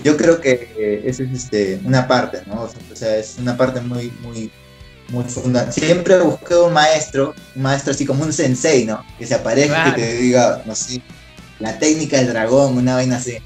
Yo 0.02 0.16
creo 0.16 0.40
que 0.40 1.02
esa 1.04 1.22
es 1.22 1.32
este, 1.32 1.80
una 1.84 2.06
parte, 2.06 2.42
¿no? 2.46 2.62
O 2.62 2.96
sea, 2.96 3.16
es 3.16 3.36
una 3.38 3.56
parte 3.56 3.80
muy, 3.80 4.12
muy, 4.22 4.50
muy 5.08 5.24
fundamental. 5.24 5.72
Siempre 5.72 6.18
busqué 6.20 6.54
un 6.54 6.72
maestro, 6.72 7.34
un 7.54 7.62
maestro 7.62 7.92
así 7.92 8.06
como 8.06 8.24
un 8.24 8.32
sensei, 8.32 8.84
¿no? 8.84 9.04
Que 9.18 9.26
se 9.26 9.34
aparezca 9.34 9.88
y 9.90 9.92
te 10.00 10.14
diga, 10.16 10.62
no 10.66 10.74
sé, 10.74 11.02
la 11.58 11.78
técnica 11.78 12.18
del 12.18 12.28
dragón, 12.28 12.78
una 12.78 12.94
vaina 12.94 13.16
así. 13.16 13.38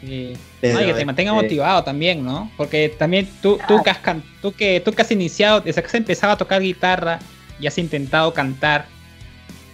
Sí. 0.00 0.34
y 0.62 0.86
que 0.86 0.94
te 0.94 1.04
mantenga 1.04 1.32
este 1.32 1.42
motivado 1.42 1.82
también, 1.82 2.24
¿no? 2.24 2.50
Porque 2.56 2.94
también 2.96 3.28
tú, 3.40 3.58
tú, 3.66 3.82
que 3.82 3.90
has, 3.90 3.98
tú, 4.40 4.52
que, 4.52 4.80
tú 4.80 4.92
que 4.92 5.02
has 5.02 5.10
iniciado, 5.10 5.60
desde 5.60 5.80
que 5.80 5.88
has 5.88 5.94
empezado 5.94 6.34
a 6.34 6.36
tocar 6.36 6.62
guitarra 6.62 7.18
y 7.58 7.66
has 7.66 7.78
intentado 7.78 8.32
cantar, 8.32 8.86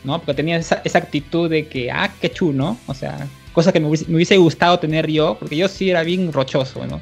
¿no? 0.05 0.19
Porque 0.19 0.35
tenías 0.35 0.61
esa, 0.61 0.81
esa 0.85 0.99
actitud 0.99 1.51
de 1.51 1.67
que, 1.67 1.91
ah, 1.91 2.11
qué 2.21 2.31
chulo, 2.31 2.77
O 2.87 2.95
sea, 2.95 3.27
cosa 3.53 3.73
que 3.73 3.81
me 3.81 3.89
hubiese, 3.89 4.37
gustado 4.37 4.79
tener 4.79 5.11
yo, 5.11 5.37
porque 5.39 5.57
yo 5.57 5.69
sí 5.69 5.91
era 5.91 6.03
bien 6.03 6.33
rochoso, 6.33 6.87
¿no? 6.87 7.01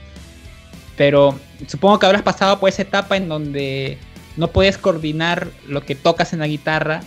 Pero 0.96 1.38
supongo 1.66 1.98
que 1.98 2.06
habrás 2.06 2.22
pasado 2.22 2.58
por 2.60 2.68
esa 2.68 2.82
etapa 2.82 3.16
en 3.16 3.28
donde 3.28 3.98
no 4.36 4.48
puedes 4.48 4.76
coordinar 4.76 5.48
lo 5.66 5.84
que 5.84 5.94
tocas 5.94 6.32
en 6.32 6.40
la 6.40 6.46
guitarra 6.46 7.02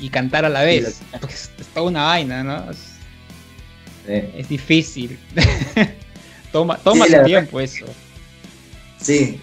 y 0.00 0.08
cantar 0.10 0.44
a 0.44 0.48
la 0.48 0.62
vez. 0.62 1.00
Porque 1.20 1.34
es, 1.34 1.50
toda 1.74 1.86
una 1.86 2.04
vaina, 2.04 2.42
¿no? 2.42 2.64
Es, 4.06 4.48
difícil. 4.48 5.18
toma 6.52 6.78
toma 6.78 7.06
tiempo 7.24 7.60
eso. 7.60 7.84
Sí. 9.00 9.40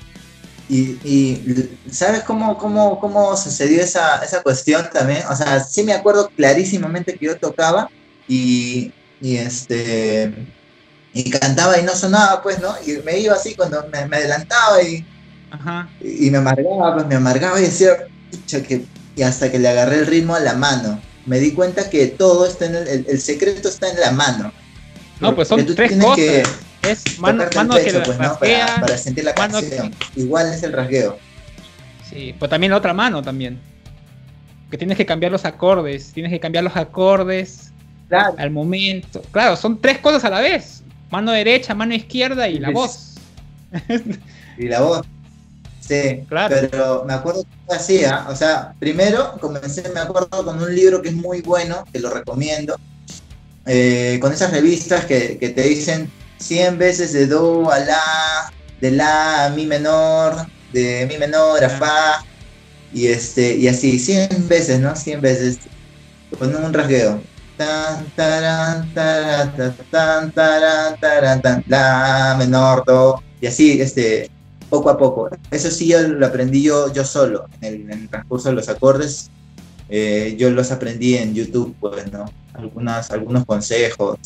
Y, 0.68 1.70
¿sabes 1.92 2.24
cómo, 2.24 2.58
cómo, 2.58 3.00
cómo 3.00 3.38
sucedió 3.38 3.82
esa, 3.84 4.24
esa 4.24 4.42
cuestión 4.42 4.90
también? 4.92 5.22
O 5.30 5.36
sea, 5.36 5.60
sí 5.60 5.84
me 5.84 5.94
acuerdo 5.94 6.30
clarísimamente 6.36 7.16
que 7.16 7.28
yo 7.28 7.38
tocaba 7.38 7.90
y 8.28 8.92
y 9.22 9.38
este 9.38 10.34
y 11.14 11.30
cantaba 11.30 11.80
y 11.80 11.84
no 11.84 11.96
sonaba 11.96 12.42
pues 12.42 12.60
no 12.60 12.74
y 12.86 12.98
me 13.04 13.20
iba 13.20 13.36
así 13.36 13.56
cuando 13.56 13.88
me, 13.88 14.00
adelantaba 14.00 14.82
y, 14.84 15.06
y 16.02 16.30
me 16.30 16.38
amargaba 16.38 16.96
pues 16.96 17.08
me 17.08 17.16
amargaba 17.16 17.60
y 17.60 17.64
decía 17.64 17.96
que 18.68 18.86
y 19.16 19.24
hasta 19.24 19.52
que 19.52 19.60
le 19.60 19.68
agarré 19.68 20.00
el 20.00 20.08
ritmo 20.08 20.36
a 20.36 20.40
la 20.40 20.54
mano. 20.54 21.00
Me 21.26 21.40
di 21.40 21.54
cuenta 21.54 21.90
que 21.90 22.08
todo 22.08 22.46
está 22.46 22.66
en 22.66 22.76
el, 22.76 23.06
el, 23.08 23.20
secreto 23.20 23.70
está 23.70 23.90
en 23.90 24.00
la 24.00 24.12
mano. 24.12 24.52
No 25.20 25.34
pues 25.34 25.48
son 25.48 25.66
tres 25.66 25.94
cosas 25.94 26.16
que 26.16 26.44
es 26.84 27.20
mano, 27.20 27.46
mano 27.56 27.76
que 27.76 27.94
pues, 28.06 28.20
¿no? 28.20 28.38
para, 28.38 28.98
sentir 28.98 29.24
la 29.24 29.34
canción. 29.34 29.96
igual 30.16 30.54
es 30.54 30.62
el 30.64 30.74
rasgueo. 30.74 31.18
Sí 32.10 32.36
pues 32.38 32.52
también 32.52 32.72
la 32.72 32.78
otra 32.78 32.94
mano 32.94 33.24
también. 33.24 33.60
Que 34.70 34.78
tienes 34.78 34.98
que 34.98 35.06
cambiar 35.06 35.32
los 35.32 35.46
acordes 35.46 36.12
tienes 36.12 36.32
que 36.32 36.40
cambiar 36.40 36.64
los 36.64 36.76
acordes 36.76 37.72
al 38.12 38.52
momento. 38.52 39.22
Claro, 39.32 39.56
son 39.56 39.80
tres 39.80 40.00
cosas 40.00 40.24
a 40.26 40.30
la 40.30 40.42
vez. 40.42 40.84
Mano 41.10 41.32
derecha, 41.32 41.74
mano 41.74 41.94
izquierda 41.94 42.48
y 42.48 42.60
la 42.60 42.72
voz. 42.72 43.16
y 44.58 44.68
la 44.68 44.82
voz. 44.82 45.06
Sí, 45.80 46.24
claro. 46.28 46.56
pero 46.72 47.04
me 47.06 47.14
acuerdo 47.14 47.44
que 47.44 47.76
hacía, 47.76 48.26
o 48.28 48.36
sea, 48.36 48.74
primero 48.80 49.38
comencé, 49.40 49.88
me 49.94 50.00
acuerdo 50.00 50.44
con 50.44 50.60
un 50.60 50.74
libro 50.74 51.00
que 51.00 51.10
es 51.10 51.16
muy 51.16 51.42
bueno, 51.42 51.86
que 51.94 52.00
lo 52.00 52.10
recomiendo, 52.10 52.76
eh, 53.68 54.18
con 54.20 54.34
esas 54.34 54.50
revistas 54.50 55.06
que, 55.06 55.36
te 55.36 55.62
dicen 55.62 56.12
100 56.40 56.80
veces 56.80 57.14
de 57.14 57.28
Do 57.28 57.72
a 57.72 57.78
La, 57.78 58.52
de 58.82 58.92
La 58.92 59.46
a 59.46 59.50
Mi 59.50 59.68
menor, 59.68 60.48
de 60.74 61.06
Mi 61.08 61.20
menor 61.20 61.64
a 61.64 61.70
Fa, 61.70 62.26
y, 62.92 63.06
este, 63.06 63.56
y 63.56 63.68
así, 63.68 64.00
100 64.00 64.48
veces, 64.48 64.80
¿no? 64.80 64.96
100 64.96 65.22
veces, 65.22 65.60
con 66.40 66.56
un 66.56 66.74
rasgueo 66.74 67.22
tan, 67.58 68.06
taran, 68.16 68.94
tan, 68.94 70.32
taran, 70.32 71.64
la 71.68 72.36
menor, 72.38 72.84
do, 72.86 73.22
y 73.42 73.48
así, 73.48 73.82
este, 73.82 74.30
poco 74.70 74.90
a 74.90 74.98
poco. 74.98 75.30
Eso 75.52 75.70
sí, 75.72 75.94
lo 76.08 76.26
aprendí 76.26 76.64
yo, 76.64 76.92
yo 76.94 77.04
solo, 77.04 77.46
en 77.62 77.92
el, 77.92 78.10
transcurso 78.10 78.50
de 78.50 78.56
los 78.56 78.70
acordes, 78.70 79.30
eh, 79.90 80.36
yo 80.38 80.50
los 80.50 80.72
aprendí 80.72 81.16
en 81.16 81.34
YouTube, 81.34 81.76
pues, 81.80 82.12
¿no? 82.12 82.26
Algunas, 82.54 83.12
algunos 83.12 83.46
consejos, 83.46 84.18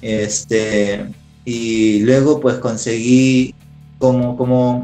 este, 0.00 1.06
y 1.44 2.00
luego, 2.00 2.40
pues, 2.40 2.58
conseguí 2.58 3.54
como, 3.98 4.36
como 4.36 4.82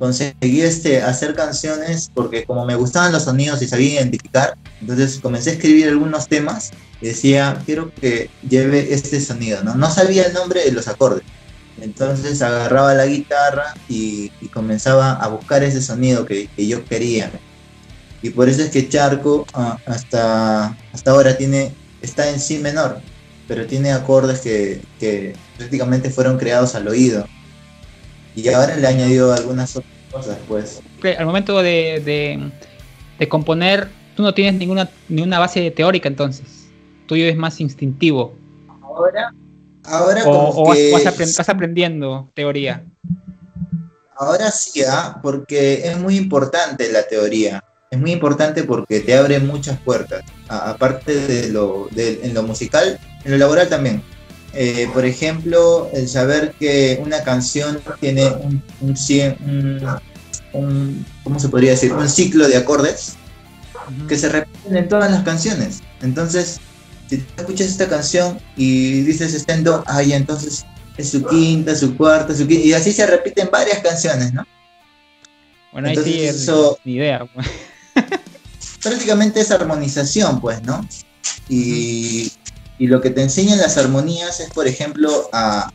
conseguí 0.00 0.62
este, 0.62 1.02
hacer 1.02 1.34
canciones 1.34 2.10
porque 2.14 2.44
como 2.44 2.64
me 2.64 2.74
gustaban 2.74 3.12
los 3.12 3.24
sonidos 3.24 3.60
y 3.60 3.68
sabía 3.68 4.00
identificar, 4.00 4.56
entonces 4.80 5.20
comencé 5.20 5.50
a 5.50 5.52
escribir 5.52 5.88
algunos 5.88 6.26
temas 6.26 6.70
y 7.02 7.08
decía, 7.08 7.62
quiero 7.66 7.94
que 7.94 8.30
lleve 8.48 8.94
este 8.94 9.20
sonido, 9.20 9.62
¿no? 9.62 9.74
No 9.74 9.90
sabía 9.90 10.24
el 10.24 10.32
nombre 10.32 10.64
de 10.64 10.72
los 10.72 10.88
acordes. 10.88 11.22
Entonces 11.82 12.40
agarraba 12.40 12.94
la 12.94 13.04
guitarra 13.04 13.74
y, 13.90 14.30
comenzaba 14.54 15.12
a 15.12 15.28
buscar 15.28 15.62
ese 15.62 15.82
sonido 15.82 16.24
que, 16.24 16.48
yo 16.56 16.82
quería. 16.86 17.30
Y 18.22 18.30
por 18.30 18.48
eso 18.48 18.62
es 18.62 18.70
que 18.70 18.88
Charco 18.88 19.46
ah, 19.52 19.78
hasta, 19.84 20.78
hasta 20.94 21.10
ahora 21.10 21.36
tiene, 21.36 21.74
está 22.00 22.30
en 22.30 22.40
Si 22.40 22.58
menor, 22.58 23.00
pero 23.46 23.66
tiene 23.66 23.92
acordes 23.92 24.40
que 24.40 25.36
prácticamente 25.58 26.08
fueron 26.08 26.38
creados 26.38 26.74
al 26.74 26.88
oído 26.88 27.26
y 28.40 28.48
ahora 28.48 28.76
le 28.76 28.86
añadió 28.86 29.32
algunas 29.32 29.76
otras 29.76 29.92
cosas, 30.10 30.38
pues. 30.48 30.80
Al 31.18 31.26
momento 31.26 31.62
de, 31.62 32.50
componer, 33.28 33.88
tú 34.16 34.22
no 34.22 34.34
tienes 34.34 34.54
ninguna, 34.54 34.88
ninguna 35.08 35.38
base 35.38 35.70
teórica 35.70 36.08
entonces. 36.08 36.68
Tuyo 37.06 37.26
es 37.26 37.36
más 37.36 37.60
instintivo. 37.60 38.34
Ahora, 38.82 39.34
ahora 39.84 40.22
como 40.24 40.66
vas, 40.66 41.48
aprendiendo 41.48 42.30
teoría. 42.34 42.84
Ahora 44.16 44.50
sí, 44.50 44.82
¿ah? 44.86 45.18
porque 45.22 45.88
es 45.88 45.98
muy 45.98 46.16
importante 46.16 46.90
la 46.92 47.02
teoría. 47.04 47.64
Es 47.90 47.98
muy 47.98 48.12
importante 48.12 48.62
porque 48.62 49.00
te 49.00 49.16
abre 49.16 49.40
muchas 49.40 49.78
puertas. 49.80 50.22
aparte 50.48 51.14
de 51.14 51.48
lo, 51.48 51.88
de, 51.90 52.20
en 52.22 52.34
lo 52.34 52.42
musical, 52.42 53.00
en 53.24 53.32
lo 53.32 53.38
laboral 53.38 53.68
también 53.68 54.02
eh, 54.54 54.88
por 54.92 55.04
ejemplo, 55.04 55.88
el 55.92 56.08
saber 56.08 56.54
que 56.58 57.00
una 57.04 57.22
canción 57.22 57.80
tiene 58.00 58.26
un, 58.26 58.62
un, 60.52 61.06
¿cómo 61.22 61.38
se 61.38 61.48
podría 61.48 61.72
decir? 61.72 61.92
Un 61.92 62.08
ciclo 62.08 62.48
de 62.48 62.56
acordes 62.56 63.16
que 64.08 64.16
se 64.16 64.28
repiten 64.28 64.76
en 64.76 64.88
todas 64.88 65.10
las 65.10 65.22
canciones. 65.22 65.80
Entonces, 66.02 66.60
si 67.08 67.18
tú 67.18 67.24
escuchas 67.38 67.68
esta 67.68 67.88
canción 67.88 68.40
y 68.56 69.02
dices 69.02 69.34
estendo, 69.34 69.82
ay, 69.86 70.12
entonces 70.12 70.64
es 70.96 71.10
su 71.10 71.24
quinta, 71.26 71.74
su 71.74 71.96
cuarta, 71.96 72.34
su 72.34 72.46
quinta, 72.46 72.66
y 72.66 72.72
así 72.72 72.92
se 72.92 73.06
repiten 73.06 73.48
varias 73.50 73.78
canciones, 73.78 74.32
¿no? 74.32 74.46
Bueno, 75.72 75.88
ahí 75.88 75.96
sí 75.96 76.22
eso, 76.22 76.78
ni 76.84 76.94
idea. 76.94 77.24
Pues. 77.32 77.46
prácticamente 78.82 79.40
es 79.40 79.50
armonización, 79.50 80.40
pues, 80.40 80.62
¿no? 80.62 80.86
Y, 81.48 82.32
y 82.80 82.86
lo 82.86 83.02
que 83.02 83.10
te 83.10 83.22
enseñan 83.22 83.58
las 83.58 83.76
armonías 83.76 84.40
es, 84.40 84.48
por 84.50 84.66
ejemplo, 84.66 85.28
a, 85.34 85.70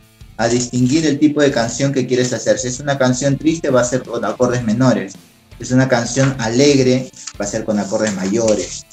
distinguir 0.50 1.06
el 1.06 1.18
tipo 1.20 1.40
de 1.40 1.52
canción 1.52 1.92
que 1.92 2.06
quieres 2.06 2.32
hacer. 2.32 2.58
Si 2.58 2.66
es 2.66 2.80
una 2.80 2.98
canción 2.98 3.38
triste, 3.38 3.70
va 3.70 3.80
a 3.80 3.84
ser 3.84 4.02
con 4.02 4.24
acordes 4.24 4.64
menores. 4.64 5.12
Si 5.56 5.62
es 5.62 5.70
una 5.70 5.88
canción 5.88 6.34
alegre, 6.40 7.08
va 7.40 7.44
a 7.44 7.48
ser 7.48 7.64
con 7.64 7.78
acordes 7.78 8.12
mayores. 8.14 8.84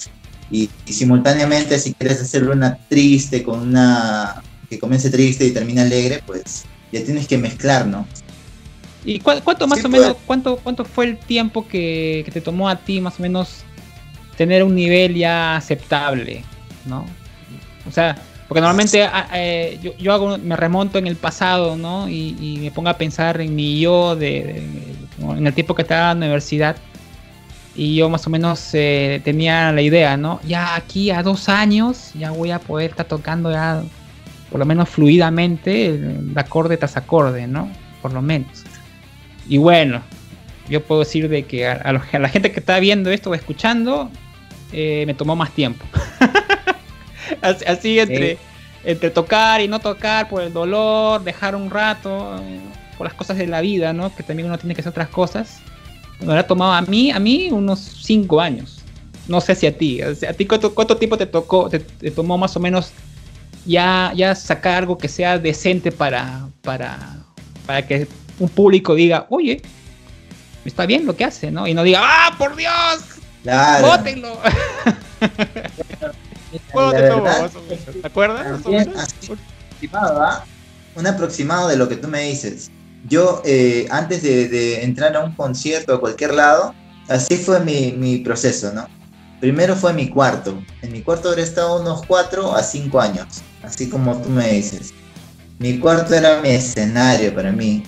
Y, 0.51 0.69
simultáneamente, 0.85 1.79
si 1.79 1.95
quieres 1.95 2.21
hacer 2.21 2.47
una 2.47 2.77
triste 2.87 3.41
con 3.41 3.59
una 3.59 4.43
que 4.69 4.77
comience 4.77 5.09
triste 5.09 5.45
y 5.45 5.51
termine 5.51 5.81
alegre, 5.81 6.21
pues 6.23 6.65
ya 6.91 7.03
tienes 7.03 7.27
que 7.27 7.39
mezclar, 7.39 7.87
¿no? 7.87 8.07
¿Y 9.03 9.19
cuánto 9.19 9.67
más 9.67 9.83
o 9.83 9.89
menos, 9.89 10.17
cuánto, 10.27 10.57
cuánto 10.57 10.85
fue 10.85 11.05
el 11.05 11.17
tiempo 11.17 11.67
que, 11.67 12.21
que, 12.25 12.31
te 12.31 12.41
tomó 12.41 12.69
a 12.69 12.75
ti 12.75 13.01
más 13.01 13.19
o 13.19 13.23
menos 13.23 13.63
tener 14.37 14.63
un 14.63 14.75
nivel 14.75 15.15
ya 15.15 15.57
aceptable, 15.57 16.45
¿no? 16.85 17.05
O 17.87 17.91
sea, 17.91 18.15
porque 18.47 18.61
normalmente 18.61 19.03
ah, 19.03 19.27
eh, 19.33 19.79
yo, 19.99 20.13
hago, 20.13 20.37
me 20.37 20.55
remonto 20.55 20.97
en 20.97 21.07
el 21.07 21.15
pasado, 21.15 21.75
¿no? 21.75 22.09
Y, 22.09 22.59
me 22.61 22.71
pongo 22.71 22.89
a 22.89 22.97
pensar 22.97 23.41
en 23.41 23.55
mi 23.55 23.79
yo, 23.79 24.15
de, 24.15 24.63
en 25.19 25.47
el 25.47 25.53
tiempo 25.53 25.75
que 25.75 25.81
estaba 25.83 26.11
en 26.11 26.19
la 26.19 26.25
universidad. 26.25 26.75
Y 27.75 27.95
yo 27.95 28.09
más 28.09 28.27
o 28.27 28.29
menos 28.29 28.69
eh, 28.73 29.21
tenía 29.23 29.71
la 29.71 29.81
idea, 29.81 30.15
¿no? 30.17 30.39
Ya 30.47 30.75
aquí 30.75 31.09
a 31.09 31.23
dos 31.23 31.49
años 31.49 32.11
ya 32.13 32.31
voy 32.31 32.51
a 32.51 32.59
poder 32.59 32.91
estar 32.91 33.07
tocando 33.07 33.51
ya 33.51 33.81
por 34.51 34.59
lo 34.59 34.65
menos 34.67 34.87
fluidamente 34.87 35.87
el 35.87 36.31
acorde 36.35 36.77
tras 36.77 36.95
acorde, 36.95 37.47
¿no? 37.47 37.71
Por 38.03 38.13
lo 38.13 38.21
menos. 38.21 38.63
Y 39.49 39.57
bueno, 39.57 40.03
yo 40.69 40.83
puedo 40.83 40.99
decir 40.99 41.27
de 41.27 41.43
que 41.43 41.67
a, 41.67 41.91
la 41.91 42.29
gente 42.29 42.51
que 42.51 42.59
está 42.59 42.79
viendo 42.79 43.09
esto 43.09 43.31
o 43.31 43.33
escuchando, 43.33 44.11
eh, 44.71 45.05
me 45.07 45.15
tomó 45.15 45.35
más 45.35 45.49
tiempo. 45.51 45.83
así, 47.41 47.99
entre, 47.99 48.37
entre 48.83 49.09
tocar 49.09 49.61
y 49.61 49.67
no 49.67 49.79
tocar 49.79 50.29
por 50.29 50.41
el 50.41 50.53
dolor, 50.53 51.23
dejar 51.23 51.55
un 51.55 51.69
rato, 51.69 52.41
por 52.97 53.07
las 53.07 53.13
cosas 53.13 53.37
de 53.37 53.47
la 53.47 53.61
vida, 53.61 53.93
¿no? 53.93 54.13
Que 54.15 54.23
también 54.23 54.47
uno 54.47 54.57
tiene 54.57 54.75
que 54.75 54.81
hacer 54.81 54.91
otras 54.91 55.09
cosas. 55.09 55.59
Me 56.19 56.37
ha 56.37 56.47
tomado 56.47 56.73
a 56.73 56.81
mí, 56.81 57.11
a 57.11 57.19
mí 57.19 57.49
unos 57.51 57.79
5 57.79 58.39
años. 58.39 58.83
No 59.27 59.41
sé 59.41 59.55
si 59.55 59.67
a 59.67 59.77
ti. 59.77 60.01
¿A 60.01 60.33
ti 60.33 60.45
cuánto, 60.45 60.97
tiempo 60.97 61.17
te 61.17 61.25
tocó, 61.25 61.69
te, 61.69 61.79
tomó 62.11 62.37
más 62.37 62.55
o 62.55 62.59
menos 62.59 62.91
ya, 63.65 64.11
ya 64.15 64.35
sacar 64.35 64.79
algo 64.79 64.97
que 64.97 65.07
sea 65.07 65.39
decente 65.39 65.91
para, 65.91 66.47
para, 66.61 67.23
para 67.65 67.85
que 67.85 68.07
un 68.39 68.49
público 68.49 68.95
diga, 68.95 69.25
oye, 69.29 69.61
está 70.65 70.85
bien 70.85 71.05
lo 71.05 71.15
que 71.15 71.23
hace, 71.23 71.51
¿no? 71.51 71.67
Y 71.67 71.73
no 71.73 71.83
diga, 71.83 72.01
¡ah, 72.03 72.35
por 72.37 72.55
Dios! 72.55 72.73
Claro. 73.43 74.03
¿Te 76.73 78.07
acuerdas? 78.07 78.61
¿ah? 79.93 80.43
un 80.95 81.07
aproximado 81.07 81.67
de 81.67 81.77
lo 81.77 81.87
que 81.89 81.95
tú 81.95 82.07
me 82.07 82.23
dices. 82.23 82.69
Yo, 83.07 83.41
eh, 83.45 83.87
antes 83.89 84.23
de, 84.23 84.83
entrar 84.83 85.15
a 85.15 85.23
un 85.23 85.33
concierto 85.33 85.93
a 85.93 85.99
cualquier 85.99 86.33
lado, 86.33 86.73
así 87.09 87.37
fue 87.37 87.59
mi, 87.59 88.17
proceso, 88.19 88.71
¿no? 88.73 88.87
Primero 89.39 89.75
fue 89.75 89.93
mi 89.93 90.09
cuarto. 90.09 90.63
En 90.81 90.91
mi 90.91 91.01
cuarto 91.01 91.29
habría 91.29 91.43
estado 91.43 91.81
unos 91.81 92.05
4 92.07 92.55
a 92.55 92.63
5 92.63 93.01
años, 93.01 93.41
así 93.61 93.89
como 93.89 94.21
tú 94.21 94.29
me 94.29 94.53
dices. 94.53 94.93
Mi 95.59 95.79
cuarto 95.79 96.15
era 96.15 96.41
mi 96.41 96.49
escenario 96.49 97.33
para 97.35 97.51
mí. 97.51 97.83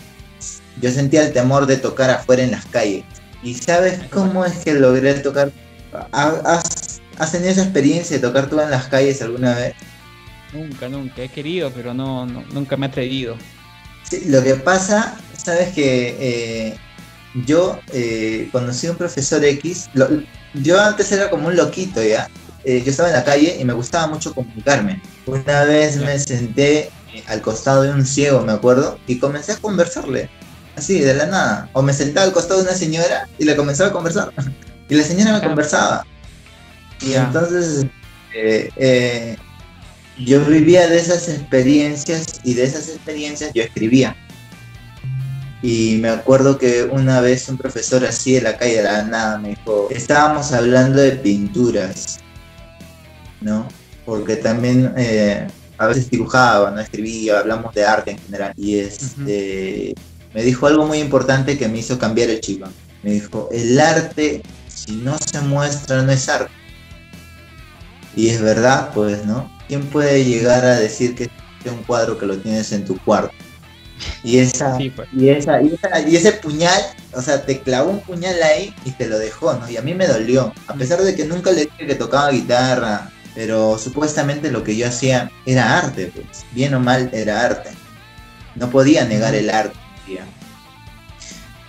Yo 0.81 0.91
sentía 0.91 1.25
el 1.25 1.31
temor 1.31 1.65
de 1.65 1.77
tocar 1.77 2.09
afuera 2.09 2.43
en 2.43 2.51
las 2.51 2.65
calles. 2.65 3.05
¿Y 3.41 3.53
sabes 3.53 3.99
cómo 4.11 4.43
es 4.43 4.53
que 4.65 4.73
logré 4.73 5.13
tocar? 5.15 5.51
¿Has, 6.11 6.74
has 7.17 7.31
tenido 7.31 7.51
esa 7.51 7.63
experiencia 7.63 8.17
de 8.17 8.27
tocar 8.27 8.49
tú 8.49 8.59
en 8.59 8.69
las 8.69 8.87
calles 8.87 9.21
alguna 9.21 9.55
vez? 9.55 9.75
Nunca, 10.53 10.87
nunca. 10.89 11.21
He 11.21 11.29
querido, 11.29 11.71
pero 11.71 11.93
no, 11.93 12.25
nunca 12.25 12.77
me 12.77 12.85
he 12.85 12.89
atrevido. 12.89 13.37
Sí, 14.09 14.23
lo 14.27 14.43
que 14.43 14.55
pasa, 14.55 15.17
sabes 15.35 15.73
que 15.73 16.15
eh, 16.19 16.77
yo 17.45 17.79
eh, 17.91 18.49
conocí 18.51 18.87
a 18.87 18.91
un 18.91 18.97
profesor 18.97 19.43
X. 19.43 19.89
yo 20.53 20.81
antes 20.81 21.11
era 21.11 21.29
como 21.29 21.47
un 21.47 21.55
loquito, 21.55 22.01
¿ya? 22.03 22.29
Eh, 22.63 22.81
yo 22.83 22.91
estaba 22.91 23.09
en 23.09 23.15
la 23.15 23.23
calle 23.23 23.57
y 23.59 23.65
me 23.65 23.73
gustaba 23.73 24.07
mucho 24.07 24.33
comunicarme. 24.33 25.01
Una 25.25 25.63
vez 25.65 25.97
me 25.97 26.17
senté 26.17 26.89
al 27.27 27.41
costado 27.41 27.83
de 27.83 27.91
un 27.91 28.05
ciego, 28.05 28.41
me 28.41 28.53
acuerdo, 28.53 28.99
y 29.07 29.19
comencé 29.19 29.53
a 29.53 29.57
conversarle. 29.57 30.29
Así, 30.75 30.99
de 30.99 31.13
la 31.13 31.25
nada. 31.27 31.69
O 31.73 31.81
me 31.81 31.93
sentaba 31.93 32.25
al 32.25 32.33
costado 32.33 32.61
de 32.61 32.67
una 32.67 32.77
señora 32.77 33.27
y 33.37 33.45
le 33.45 33.55
comenzaba 33.55 33.89
a 33.89 33.93
conversar. 33.93 34.31
y 34.89 34.95
la 34.95 35.03
señora 35.03 35.33
me 35.33 35.41
conversaba. 35.41 36.05
Y 37.01 37.13
entonces 37.13 37.85
eh, 38.33 39.37
yo 40.17 40.43
vivía 40.45 40.87
de 40.87 40.97
esas 40.97 41.27
experiencias 41.29 42.39
y 42.43 42.53
de 42.53 42.63
esas 42.63 42.89
experiencias 42.89 43.51
yo 43.53 43.63
escribía. 43.63 44.15
Y 45.61 45.97
me 45.99 46.09
acuerdo 46.09 46.57
que 46.57 46.83
una 46.83 47.21
vez 47.21 47.49
un 47.49 47.57
profesor 47.57 48.05
así 48.05 48.33
de 48.33 48.41
la 48.41 48.57
calle 48.57 48.77
de 48.77 48.83
la 48.83 49.03
nada 49.03 49.37
me 49.39 49.49
dijo, 49.49 49.87
estábamos 49.89 50.51
hablando 50.51 51.01
de 51.01 51.11
pinturas, 51.13 52.19
¿no? 53.41 53.67
Porque 54.05 54.35
también 54.35 54.93
eh, 54.95 55.47
a 55.77 55.87
veces 55.87 56.09
dibujaba, 56.09 56.71
no 56.71 56.79
escribía, 56.79 57.39
hablamos 57.39 57.73
de 57.73 57.83
arte 57.83 58.11
en 58.11 58.19
general. 58.19 58.53
Y 58.55 58.77
este, 58.77 59.95
me 60.33 60.43
dijo 60.43 60.67
algo 60.67 60.85
muy 60.85 60.99
importante 60.99 61.57
que 61.57 61.67
me 61.67 61.79
hizo 61.79 61.97
cambiar 61.97 62.29
el 62.29 62.41
chip. 62.41 62.63
Me 63.01 63.11
dijo, 63.11 63.49
el 63.51 63.79
arte, 63.79 64.43
si 64.67 64.93
no 64.97 65.17
se 65.17 65.41
muestra, 65.41 66.03
no 66.03 66.11
es 66.11 66.29
arte. 66.29 66.51
Y 68.15 68.29
es 68.29 68.41
verdad, 68.41 68.91
pues, 68.93 69.25
¿no? 69.25 69.49
¿quién 69.67 69.85
puede 69.87 70.23
llegar 70.23 70.65
a 70.65 70.79
decir 70.79 71.15
que 71.15 71.25
es 71.25 71.71
un 71.71 71.83
cuadro 71.83 72.17
que 72.17 72.25
lo 72.25 72.37
tienes 72.37 72.71
en 72.71 72.85
tu 72.85 72.97
cuarto? 72.99 73.33
Y 74.23 74.39
esa, 74.39 74.77
pues. 74.95 75.07
y 75.13 75.29
esa, 75.29 75.61
y 75.61 76.15
ese 76.15 76.33
puñal, 76.33 76.81
o 77.13 77.21
sea, 77.21 77.41
te 77.43 77.61
clavó 77.61 77.91
un 77.91 78.01
puñal 78.01 78.41
ahí 78.43 78.75
y 78.83 78.91
te 78.91 79.07
lo 79.07 79.17
dejó, 79.17 79.53
¿no? 79.53 79.69
Y 79.69 79.77
a 79.77 79.81
mí 79.81 79.93
me 79.93 80.05
dolió, 80.05 80.53
a 80.67 80.75
mm. 80.75 80.77
pesar 80.77 81.01
de 81.01 81.15
que 81.15 81.25
nunca 81.25 81.51
le 81.51 81.61
dije 81.61 81.87
que 81.87 81.95
tocaba 81.95 82.29
guitarra, 82.31 83.09
pero 83.33 83.77
supuestamente 83.77 84.51
lo 84.51 84.63
que 84.63 84.75
yo 84.75 84.87
hacía 84.87 85.31
era 85.45 85.79
arte, 85.79 86.11
pues, 86.13 86.45
bien 86.51 86.73
o 86.73 86.79
mal 86.79 87.09
era 87.13 87.41
arte. 87.41 87.69
No 88.55 88.69
podía 88.69 89.05
negar 89.05 89.33
el 89.33 89.49
arte. 89.49 89.77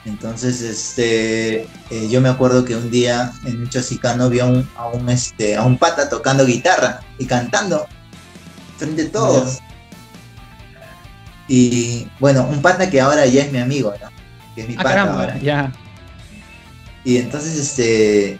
Entonces, 0.06 0.62
este, 0.62 1.62
eh, 1.90 2.08
yo 2.08 2.20
me 2.20 2.28
acuerdo 2.28 2.64
que 2.64 2.76
un 2.76 2.92
día 2.92 3.32
en 3.44 3.62
un 3.62 3.68
chocicano 3.68 4.30
vi 4.30 4.38
a 4.38 4.46
un, 4.46 4.68
a 4.76 4.86
un, 4.86 5.08
este, 5.08 5.56
a 5.56 5.64
un 5.64 5.78
pata 5.78 6.08
tocando 6.08 6.46
guitarra 6.46 7.00
y 7.18 7.26
cantando 7.26 7.88
frente 8.78 9.02
a 9.02 9.10
todos. 9.10 9.58
Y 11.48 12.08
bueno, 12.20 12.46
un 12.48 12.62
pata 12.62 12.88
que 12.88 13.00
ahora 13.00 13.26
ya 13.26 13.42
es 13.42 13.52
mi 13.52 13.58
amigo, 13.58 13.92
¿no? 14.00 14.08
Que 14.54 14.62
es 14.62 14.68
mi 14.68 14.76
ah, 14.78 14.82
pata 14.84 15.12
ahora. 15.12 15.38
Ya. 15.38 15.72
Y 17.02 17.16
entonces, 17.16 17.58
este, 17.58 18.38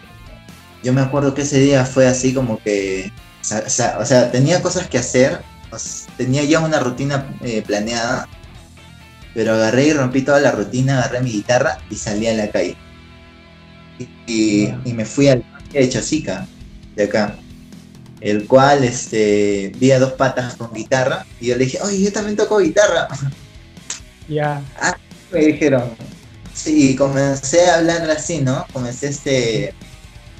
yo 0.83 0.93
me 0.93 1.01
acuerdo 1.01 1.33
que 1.33 1.41
ese 1.41 1.59
día 1.59 1.85
fue 1.85 2.07
así 2.07 2.33
como 2.33 2.63
que, 2.63 3.11
o 3.43 3.69
sea, 3.69 4.31
tenía 4.31 4.61
cosas 4.61 4.87
que 4.87 4.99
hacer, 4.99 5.41
tenía 6.15 6.45
ya 6.45 6.61
una 6.61 6.79
rutina 6.79 7.27
eh, 7.41 7.61
planeada 7.61 8.25
pero 9.37 9.53
agarré 9.53 9.89
y 9.89 9.93
rompí 9.93 10.23
toda 10.23 10.39
la 10.39 10.51
rutina, 10.51 10.97
agarré 10.97 11.21
mi 11.21 11.31
guitarra 11.31 11.77
y 11.91 11.95
salí 11.95 12.25
a 12.25 12.33
la 12.33 12.49
calle. 12.49 12.75
Y, 14.25 14.73
me 14.85 15.05
fui 15.05 15.27
al 15.27 15.43
parque 15.43 15.79
de 15.79 15.89
Chosica, 15.89 16.47
de 16.95 17.03
acá, 17.03 17.35
el 18.19 18.47
cual 18.47 18.83
este, 18.83 19.71
vi 19.77 19.91
a 19.91 19.99
dos 19.99 20.13
patas 20.13 20.55
con 20.55 20.73
guitarra 20.73 21.23
y 21.39 21.49
yo 21.49 21.55
le 21.55 21.65
dije, 21.65 21.77
oye, 21.83 22.01
yo 22.01 22.11
también 22.11 22.35
toco 22.35 22.57
guitarra. 22.57 23.07
Ya. 24.27 24.61
Ah, 24.81 24.97
me 25.31 25.39
dijeron. 25.39 25.91
Sí, 26.53 26.95
comencé 26.95 27.69
a 27.69 27.75
hablar 27.77 28.09
así, 28.09 28.41
¿no? 28.41 28.65
Comencé 28.73 29.07
este 29.07 29.73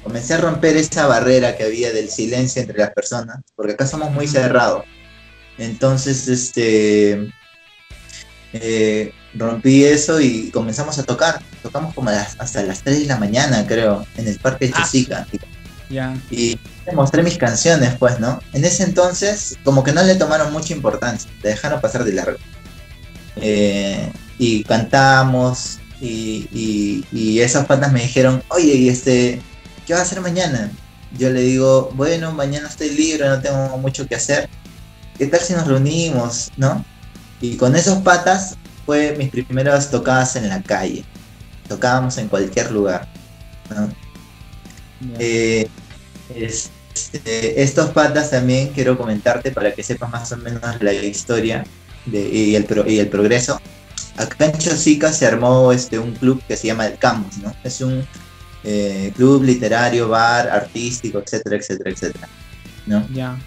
comencé 0.02 0.34
a 0.34 0.38
romper 0.38 0.76
esa 0.76 1.06
barrera 1.06 1.56
que 1.56 1.64
había 1.64 1.90
del 1.90 2.10
silencio 2.10 2.60
entre 2.60 2.76
las 2.78 2.90
personas, 2.90 3.38
porque 3.54 3.72
acá 3.72 3.86
somos 3.86 4.10
muy 4.10 4.26
cerrados. 4.26 4.84
Entonces, 5.56 6.28
este, 6.28 7.32
eh, 8.52 9.12
rompí 9.34 9.84
eso 9.84 10.20
y 10.20 10.50
comenzamos 10.50 10.98
a 10.98 11.02
tocar. 11.02 11.40
Tocamos 11.62 11.94
como 11.94 12.10
hasta 12.10 12.62
las 12.62 12.82
3 12.82 13.00
de 13.00 13.06
la 13.06 13.16
mañana, 13.16 13.66
creo, 13.66 14.06
en 14.16 14.28
el 14.28 14.38
Parque 14.38 14.68
de 14.68 14.72
ah, 14.74 16.14
Y 16.30 16.58
mostré 16.94 17.22
mis 17.22 17.38
canciones, 17.38 17.94
pues, 17.98 18.18
¿no? 18.20 18.40
En 18.52 18.64
ese 18.64 18.84
entonces, 18.84 19.56
como 19.64 19.84
que 19.84 19.92
no 19.92 20.02
le 20.02 20.14
tomaron 20.14 20.52
mucha 20.52 20.74
importancia, 20.74 21.30
te 21.42 21.48
dejaron 21.48 21.80
pasar 21.80 22.04
de 22.04 22.12
largo. 22.12 22.38
Eh, 23.36 24.10
y 24.38 24.64
cantamos, 24.64 25.78
y, 26.00 27.04
y, 27.12 27.40
esas 27.40 27.66
patas 27.66 27.92
me 27.92 28.02
dijeron, 28.02 28.42
oye, 28.48 28.74
¿y 28.74 28.88
este, 28.88 29.40
qué 29.86 29.94
va 29.94 30.00
a 30.00 30.02
hacer 30.02 30.20
mañana? 30.20 30.70
Yo 31.18 31.30
le 31.30 31.40
digo, 31.40 31.90
bueno, 31.94 32.32
mañana 32.32 32.68
estoy 32.68 32.90
libre, 32.90 33.28
no 33.28 33.40
tengo 33.40 33.78
mucho 33.78 34.06
que 34.06 34.14
hacer. 34.14 34.48
¿Qué 35.16 35.26
tal 35.26 35.40
si 35.40 35.54
nos 35.54 35.66
reunimos, 35.66 36.52
no? 36.56 36.84
Y 37.40 37.56
con 37.56 37.76
esos 37.76 37.98
patas 37.98 38.56
fue 38.86 39.14
mis 39.16 39.30
primeras 39.30 39.90
tocadas 39.90 40.36
en 40.36 40.48
la 40.48 40.62
calle. 40.62 41.04
Tocábamos 41.68 42.18
en 42.18 42.28
cualquier 42.28 42.70
lugar. 42.70 43.06
Eh, 45.18 45.68
este, 46.34 47.62
estos 47.62 47.90
patas 47.90 48.30
también 48.30 48.68
quiero 48.68 48.96
comentarte 48.96 49.52
para 49.52 49.72
que 49.72 49.82
sepas 49.82 50.10
más 50.10 50.32
o 50.32 50.36
menos 50.38 50.62
la 50.80 50.92
historia 50.92 51.64
y, 52.10 52.54
el 52.54 52.66
y 52.86 52.98
el 52.98 53.08
progreso. 53.08 53.60
Acá 54.16 54.46
en 54.46 54.58
Chosica 54.58 55.12
se 55.12 55.26
armó 55.26 55.70
este, 55.70 55.98
un 55.98 56.12
club 56.12 56.42
que 56.48 56.56
se 56.56 56.66
llama 56.66 56.86
El 56.86 56.98
Camus, 56.98 57.38
¿no? 57.38 57.54
Es 57.62 57.80
un 57.80 58.04
eh, 58.64 59.12
club 59.14 59.44
literario, 59.44 60.08
bar, 60.08 60.48
artístico, 60.48 61.20
etcétera, 61.20 61.56
etcétera, 61.56 61.90
etcétera. 61.90 62.28
¿no? 62.86 63.06
Ya. 63.12 63.38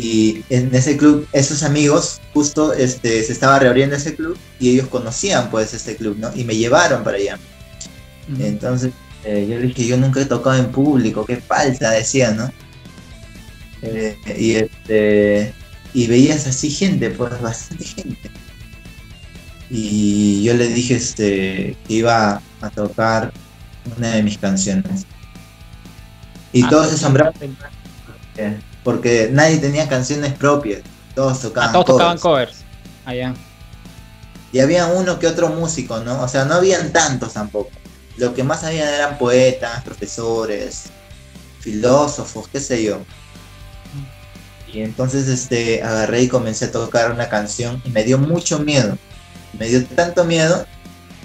Y 0.00 0.44
en 0.48 0.72
ese 0.72 0.96
club, 0.96 1.26
esos 1.32 1.64
amigos, 1.64 2.20
justo 2.32 2.72
este, 2.72 3.20
se 3.24 3.32
estaba 3.32 3.58
reabriendo 3.58 3.96
ese 3.96 4.14
club 4.14 4.38
y 4.60 4.70
ellos 4.70 4.86
conocían 4.86 5.50
pues 5.50 5.74
este 5.74 5.96
club, 5.96 6.16
¿no? 6.20 6.30
Y 6.36 6.44
me 6.44 6.54
llevaron 6.54 7.02
para 7.02 7.16
allá. 7.16 7.36
Entonces 8.38 8.92
eh, 9.24 9.44
yo 9.50 9.58
le 9.58 9.66
dije, 9.66 9.88
yo 9.88 9.96
nunca 9.96 10.20
he 10.20 10.24
tocado 10.24 10.56
en 10.56 10.70
público, 10.70 11.26
qué 11.26 11.38
falta, 11.38 11.90
decía, 11.90 12.30
¿no? 12.30 12.48
Eh, 13.82 14.16
y 14.38 14.54
este 14.54 15.52
y 15.92 16.06
veías 16.06 16.46
así 16.46 16.70
gente, 16.70 17.10
pues 17.10 17.40
bastante 17.40 17.84
gente. 17.84 18.30
Y 19.68 20.44
yo 20.44 20.54
le 20.54 20.68
dije 20.68 20.94
este, 20.94 21.76
que 21.88 21.94
iba 21.94 22.40
a 22.60 22.70
tocar 22.70 23.32
una 23.96 24.10
de 24.10 24.22
mis 24.22 24.38
canciones. 24.38 25.06
Y 26.52 26.62
ah, 26.62 26.68
todos 26.70 26.90
se 26.90 26.94
asombraron 26.94 27.34
porque 28.88 29.28
nadie 29.30 29.58
tenía 29.58 29.86
canciones 29.86 30.32
propias, 30.32 30.80
todos 31.14 31.42
tocaban 31.42 31.68
ah, 31.68 31.72
todos 31.72 31.86
tocaban 31.86 32.16
covers. 32.16 32.64
Allá. 33.04 33.34
Y 34.50 34.60
había 34.60 34.86
uno 34.86 35.18
que 35.18 35.26
otro 35.26 35.50
músico, 35.50 35.98
¿no? 35.98 36.22
O 36.22 36.26
sea, 36.26 36.46
no 36.46 36.54
habían 36.54 36.90
tantos 36.90 37.34
tampoco. 37.34 37.68
Lo 38.16 38.32
que 38.32 38.44
más 38.44 38.64
habían 38.64 38.88
eran 38.88 39.18
poetas, 39.18 39.84
profesores, 39.84 40.84
filósofos, 41.60 42.48
qué 42.48 42.60
sé 42.60 42.82
yo. 42.82 43.02
Y 44.72 44.80
entonces 44.80 45.28
este 45.28 45.82
agarré 45.82 46.22
y 46.22 46.28
comencé 46.28 46.64
a 46.64 46.72
tocar 46.72 47.10
una 47.10 47.28
canción 47.28 47.82
y 47.84 47.90
me 47.90 48.04
dio 48.04 48.16
mucho 48.16 48.58
miedo. 48.58 48.96
Me 49.58 49.68
dio 49.68 49.84
tanto 49.84 50.24
miedo 50.24 50.64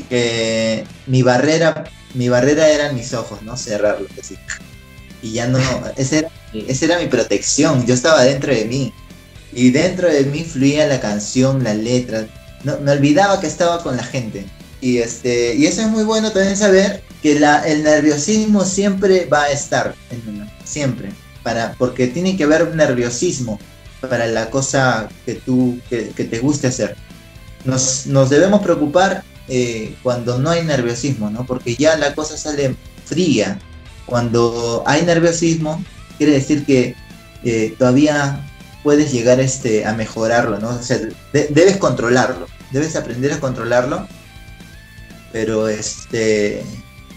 que 0.09 0.85
mi 1.07 1.23
barrera, 1.23 1.85
mi 2.13 2.27
barrera 2.27 2.67
eran 2.67 2.93
mis 2.93 3.13
ojos, 3.13 3.41
¿no? 3.41 3.55
Cerrarlos 3.55 4.11
así 4.19 4.37
y 5.23 5.31
ya 5.31 5.47
no, 5.47 5.59
esa 5.97 6.17
era, 6.17 6.29
esa 6.67 6.85
era 6.85 6.99
mi 6.99 7.07
protección, 7.07 7.85
yo 7.85 7.93
estaba 7.93 8.23
dentro 8.23 8.53
de 8.53 8.65
mí 8.65 8.93
y 9.53 9.71
dentro 9.71 10.09
de 10.09 10.23
mí 10.25 10.43
fluía 10.43 10.87
la 10.87 10.99
canción, 10.99 11.63
la 11.63 11.73
letra, 11.73 12.27
no, 12.63 12.79
me 12.79 12.91
olvidaba 12.91 13.39
que 13.39 13.47
estaba 13.47 13.83
con 13.83 13.97
la 13.97 14.03
gente. 14.03 14.45
Y, 14.81 14.97
este, 14.97 15.55
y 15.55 15.65
eso 15.65 15.81
es 15.81 15.87
muy 15.87 16.03
bueno 16.03 16.31
también 16.31 16.57
saber 16.57 17.03
que 17.21 17.39
la, 17.39 17.59
el 17.65 17.83
nerviosismo 17.83 18.65
siempre 18.65 19.25
va 19.25 19.43
a 19.43 19.51
estar 19.51 19.95
siempre. 20.65 21.09
para, 21.41 21.73
porque 21.77 22.07
tiene 22.07 22.35
que 22.35 22.43
haber 22.43 22.75
nerviosismo 22.75 23.59
para 24.01 24.27
la 24.27 24.49
cosa 24.49 25.07
que 25.25 25.35
tú, 25.35 25.79
que, 25.89 26.03
te 26.11 26.39
guste 26.39 26.67
hacer. 26.67 26.95
Nos, 27.63 28.07
nos 28.07 28.29
debemos 28.29 28.61
preocupar 28.61 29.23
eh, 29.47 29.95
cuando 30.03 30.39
no 30.39 30.49
hay 30.49 30.63
nerviosismo, 30.63 31.29
¿no? 31.29 31.45
Porque 31.45 31.75
ya 31.75 31.95
la 31.97 32.13
cosa 32.13 32.37
sale 32.37 32.75
fría. 33.05 33.59
Cuando 34.05 34.83
hay 34.85 35.03
nerviosismo, 35.03 35.81
quiere 36.17 36.33
decir 36.33 36.65
que 36.65 36.95
eh, 37.43 37.75
todavía 37.77 38.39
puedes 38.83 39.11
llegar 39.11 39.39
este, 39.39 39.85
a 39.85 39.93
mejorarlo, 39.93 40.59
¿no? 40.59 40.69
O 40.69 40.81
sea, 40.83 40.99
debes 41.31 41.77
controlarlo, 41.77 42.47
debes 42.71 42.95
aprender 42.95 43.31
a 43.31 43.39
controlarlo, 43.39 44.07
pero 45.31 45.67
este, 45.67 46.63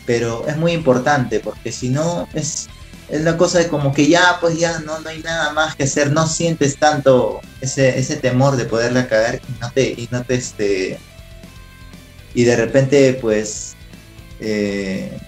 pero 0.06 0.46
es 0.46 0.56
muy 0.56 0.72
importante 0.72 1.40
porque 1.40 1.72
si 1.72 1.88
no 1.88 2.28
es, 2.32 2.68
es 3.08 3.20
la 3.22 3.36
cosa 3.36 3.58
de 3.58 3.68
como 3.68 3.92
que 3.92 4.06
ya, 4.06 4.38
pues 4.40 4.58
ya 4.58 4.78
no, 4.80 5.00
no 5.00 5.08
hay 5.08 5.20
nada 5.20 5.52
más 5.52 5.74
que 5.74 5.84
hacer, 5.84 6.12
no 6.12 6.26
sientes 6.26 6.78
tanto 6.78 7.40
ese, 7.60 7.98
ese 7.98 8.16
temor 8.16 8.56
de 8.56 8.64
poderla 8.64 9.08
caer 9.08 9.42
y 9.48 9.60
no 9.60 9.70
te, 9.72 9.82
y 9.82 10.08
este, 10.28 10.98
y 12.34 12.44
de 12.44 12.56
repente 12.56 13.18
pues 13.20 13.74
eh, 14.40 15.18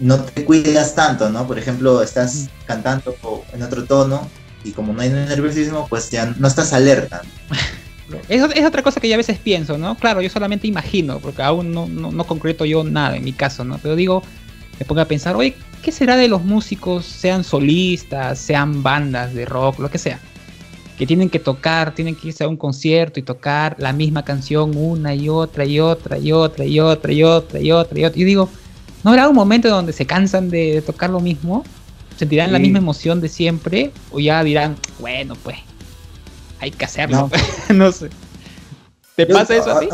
no 0.00 0.20
te 0.20 0.44
cuidas 0.44 0.94
tanto, 0.94 1.30
¿no? 1.30 1.46
Por 1.46 1.58
ejemplo, 1.58 2.02
estás 2.02 2.48
cantando 2.66 3.16
en 3.52 3.62
otro 3.62 3.84
tono 3.84 4.28
y 4.64 4.72
como 4.72 4.92
no 4.92 5.00
hay 5.00 5.10
nerviosismo, 5.10 5.86
pues 5.88 6.10
ya 6.10 6.34
no 6.38 6.48
estás 6.48 6.72
alerta. 6.72 7.22
Es, 8.28 8.40
es, 8.54 8.64
otra 8.64 8.84
cosa 8.84 9.00
que 9.00 9.08
yo 9.08 9.14
a 9.14 9.16
veces 9.16 9.36
pienso, 9.36 9.78
¿no? 9.78 9.96
Claro, 9.96 10.22
yo 10.22 10.30
solamente 10.30 10.68
imagino, 10.68 11.18
porque 11.18 11.42
aún 11.42 11.72
no, 11.72 11.88
no, 11.88 12.24
concreto 12.24 12.64
yo 12.64 12.84
nada 12.84 13.16
en 13.16 13.24
mi 13.24 13.32
caso, 13.32 13.64
¿no? 13.64 13.78
Pero 13.78 13.96
digo, 13.96 14.22
me 14.78 14.86
pongo 14.86 15.00
a 15.00 15.06
pensar, 15.06 15.34
oye, 15.34 15.56
¿qué 15.82 15.90
será 15.90 16.16
de 16.16 16.28
los 16.28 16.44
músicos, 16.44 17.04
sean 17.04 17.42
solistas, 17.42 18.38
sean 18.38 18.84
bandas 18.84 19.34
de 19.34 19.44
rock, 19.44 19.80
lo 19.80 19.90
que 19.90 19.98
sea? 19.98 20.20
Que 20.96 21.04
tienen 21.04 21.28
que 21.28 21.40
tocar, 21.40 21.96
tienen 21.96 22.14
que 22.14 22.28
irse 22.28 22.44
a 22.44 22.48
un 22.48 22.56
concierto 22.56 23.18
y 23.18 23.24
tocar 23.24 23.74
la 23.80 23.92
misma 23.92 24.24
canción 24.24 24.76
una 24.76 25.12
y 25.12 25.28
otra 25.28 25.64
y 25.64 25.80
otra 25.80 26.16
y 26.16 26.30
otra 26.30 26.64
y 26.64 26.78
otra 26.78 27.12
y 27.12 27.24
otra 27.24 27.60
y 27.60 27.72
otra 27.72 27.98
y 27.98 28.04
otra. 28.04 28.20
Y 28.20 28.24
digo, 28.24 28.48
¿no 29.06 29.12
habrá 29.12 29.28
un 29.28 29.36
momento 29.36 29.68
donde 29.68 29.92
se 29.92 30.04
cansan 30.04 30.50
de 30.50 30.82
tocar 30.84 31.10
lo 31.10 31.20
mismo? 31.20 31.62
sentirán 32.18 32.52
la 32.52 32.58
misma 32.58 32.78
emoción 32.78 33.20
de 33.20 33.28
siempre 33.28 33.92
o 34.10 34.18
ya 34.18 34.42
dirán, 34.42 34.76
bueno, 34.98 35.36
pues 35.44 35.58
hay 36.58 36.72
que 36.72 36.84
hacerlo. 36.84 37.30
No, 37.72 37.92
sé. 37.92 38.10
¿Te 39.14 39.26
pasa 39.26 39.54
eso 39.54 39.70
a 39.70 39.80
ti? 39.80 39.88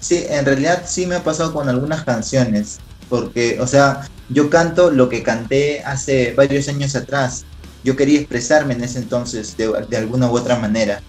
Sí, 0.00 0.24
en 0.28 0.44
realidad 0.44 0.82
sí 0.86 1.06
me 1.06 1.14
ha 1.14 1.22
pasado 1.22 1.54
con 1.54 1.68
algunas 1.68 2.04
canciones, 2.04 2.78
porque, 3.08 3.58
o 3.60 3.66
sea, 3.66 4.08
yo 4.28 4.50
canto 4.50 4.90
lo 4.90 5.08
que 5.08 5.22
canté 5.22 5.82
hace 5.84 6.34
varios 6.34 6.68
años 6.68 6.96
atrás. 6.96 7.44
Yo 7.84 7.96
quería 7.96 8.18
expresarme 8.18 8.74
en 8.74 8.84
ese 8.84 8.98
entonces 8.98 9.56
de, 9.56 9.96
alguna 9.96 10.30
u 10.30 10.36
otra 10.36 10.58
manera. 10.58 11.00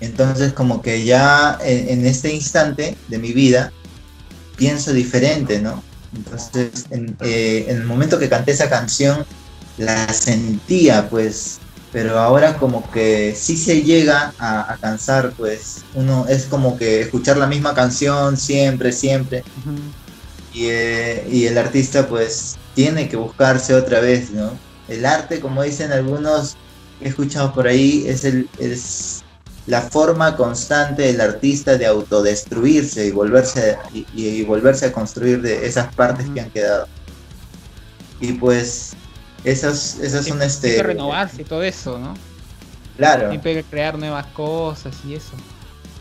Entonces, 0.00 0.52
como 0.52 0.82
que 0.82 1.04
ya 1.04 1.58
en 1.62 2.04
este 2.04 2.34
instante 2.34 2.96
de 3.08 3.18
mi 3.18 3.32
vida, 3.32 3.72
pienso 4.56 4.92
diferente, 4.92 5.60
¿no? 5.60 5.82
Entonces, 6.14 6.86
eh, 6.90 7.66
en, 7.68 7.76
el 7.76 7.84
momento 7.84 8.18
que 8.18 8.28
canté 8.28 8.52
esa 8.52 8.68
canción, 8.68 9.24
la 9.78 10.12
sentía, 10.12 11.08
pues, 11.08 11.58
pero 11.92 12.18
ahora 12.18 12.56
como 12.56 12.88
que 12.90 13.34
sí 13.36 13.56
se 13.56 13.82
llega 13.82 14.32
a, 14.38 14.76
cansar, 14.80 15.32
pues, 15.36 15.84
uno 15.94 16.26
es 16.28 16.44
como 16.44 16.76
que 16.76 17.00
escuchar 17.00 17.36
la 17.36 17.46
misma 17.46 17.74
canción 17.74 18.36
siempre, 18.36 18.92
siempre. 18.92 19.44
Eh, 20.54 21.28
y, 21.30 21.46
el 21.46 21.58
artista, 21.58 22.06
pues, 22.08 22.56
tiene 22.74 23.08
que 23.08 23.16
buscarse 23.16 23.74
otra 23.74 24.00
vez, 24.00 24.30
¿no? 24.30 24.52
El 24.88 25.04
arte, 25.06 25.40
como 25.40 25.62
dicen 25.62 25.90
algunos, 25.90 26.56
he 27.00 27.08
escuchado 27.08 27.52
por 27.52 27.66
ahí, 27.66 28.04
es 28.06 28.24
el, 28.24 28.48
es 28.58 29.23
la 29.66 29.80
forma 29.80 30.36
constante 30.36 31.02
del 31.02 31.20
artista 31.20 31.76
de 31.76 31.86
autodestruirse 31.86 33.06
y 33.06 33.10
volverse, 33.10 33.78
y, 33.92 34.42
volverse 34.42 34.86
a 34.86 34.92
construir 34.92 35.40
de 35.40 35.66
esas 35.66 35.94
partes 35.94 36.26
que 36.34 36.40
han 36.40 36.50
quedado. 36.50 36.86
Y 38.20 38.32
pues 38.32 38.94
esas, 39.42 39.98
esas 40.00 40.26
son 40.26 40.42
este... 40.42 40.70
Hay 40.70 40.76
que 40.76 40.82
renovarse 40.82 41.42
y 41.42 41.44
todo 41.44 41.62
eso, 41.62 41.98
¿no? 41.98 42.14
Claro. 42.96 43.30
Hay 43.30 43.38
que 43.38 43.64
crear 43.64 43.98
nuevas 43.98 44.26
cosas 44.28 44.94
y 45.06 45.14
eso. 45.14 45.32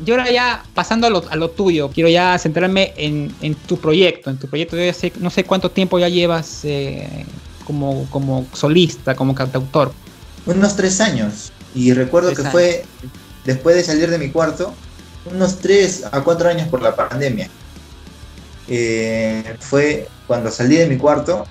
Yo 0.03 0.15
ahora 0.15 0.29
ya, 0.31 0.63
pasando 0.73 1.07
a 1.07 1.09
lo, 1.09 1.23
a 1.29 1.35
lo 1.35 1.49
tuyo, 1.49 1.89
quiero 1.89 2.09
ya 2.09 2.37
centrarme 2.37 2.93
en, 2.97 3.33
en, 3.41 3.55
tu 3.55 3.77
proyecto. 3.77 4.29
En 4.29 4.37
tu 4.37 4.47
proyecto, 4.47 4.75
yo 4.75 4.83
ya 4.83 4.93
sé, 4.93 5.13
no 5.19 5.29
sé 5.29 5.45
cuánto 5.45 5.71
tiempo 5.71 5.97
ya 5.99 6.09
llevas 6.09 6.61
eh, 6.63 7.25
como, 7.63 8.05
como 8.09 8.45
solista, 8.53 9.15
como 9.15 9.33
cantautor. 9.33 9.93
Unos 10.45 10.75
tres 10.75 10.99
años. 10.99 11.53
Y 11.73 11.93
recuerdo 11.93 12.33
que 12.33 12.43
fue 12.43 12.85
después 13.45 13.75
de 13.75 13.83
salir 13.83 14.09
de 14.09 14.17
mi 14.17 14.29
cuarto, 14.29 14.73
unos 15.25 15.59
3 15.59 16.05
a 16.11 16.21
4 16.21 16.49
años 16.49 16.67
por 16.67 16.81
la 16.81 16.95
pandemia. 16.95 17.49
Eh, 18.67 19.55
fue 19.59 20.07
cuando 20.27 20.49
salí 20.51 20.77
de 20.77 20.87
mi 20.87 20.97
cuarto, 20.97 21.45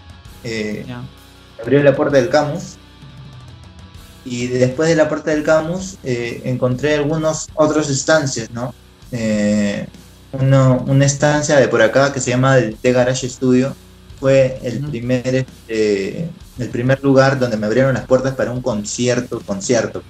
eh, 0.45 0.85
abrió 1.61 1.83
la 1.83 1.95
puerta 1.95 2.17
del 2.17 2.31
Camus 2.31 2.77
y 4.25 4.47
después 4.47 4.89
de 4.89 4.97
la 4.97 5.09
puerta 5.09 5.31
del 5.31 5.43
Camus 5.43 5.99
eh, 6.05 6.43
encontré 6.45 6.95
algunos 6.95 7.49
otros 7.55 7.91
estancias, 7.91 8.51
¿no? 8.51 8.75
una 10.33 11.05
estancia 11.05 11.57
de 11.57 11.69
por 11.69 11.83
acá 11.83 12.15
que 12.15 12.21
se 12.21 12.31
llama 12.31 12.57
el 12.57 12.77
The 12.77 12.93
Garage 12.93 13.29
Studio 13.29 13.77
fue 14.19 14.59
el 14.63 14.81
primer 14.89 15.35
este, 15.35 16.31
el 16.59 16.69
primer 16.71 17.03
lugar 17.03 17.39
donde 17.39 17.59
me 17.59 17.67
abrieron 17.67 17.93
las 17.93 18.07
puertas 18.07 18.35
para 18.35 18.51
un 18.51 18.63
concierto, 18.63 19.43
concierto 19.45 20.03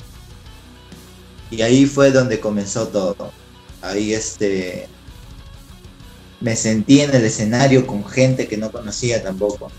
y 1.52 1.60
ahí 1.60 1.84
fue 1.84 2.10
donde 2.10 2.40
comenzó 2.40 2.88
todo. 2.88 3.30
Ahí 3.82 4.14
este 4.14 4.88
me 6.40 6.56
sentí 6.56 7.00
en 7.02 7.14
el 7.14 7.24
escenario 7.24 7.86
con 7.86 8.04
gente 8.04 8.48
que 8.48 8.56
no 8.56 8.72
conocía 8.72 9.22
tampoco. 9.22 9.70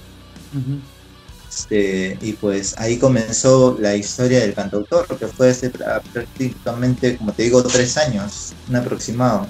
este, 1.49 2.17
y 2.21 2.34
pues 2.34 2.76
ahí 2.78 2.97
comenzó 2.97 3.76
la 3.80 3.95
historia 3.95 4.39
del 4.39 4.53
cantautor, 4.53 5.07
que 5.17 5.28
fue 5.28 5.49
hace 5.49 5.71
prácticamente, 5.71 7.17
como 7.17 7.34
te 7.34 7.43
digo, 7.43 7.63
tres 7.63 7.97
años, 7.97 8.53
un 8.69 8.76
aproximado. 8.76 9.47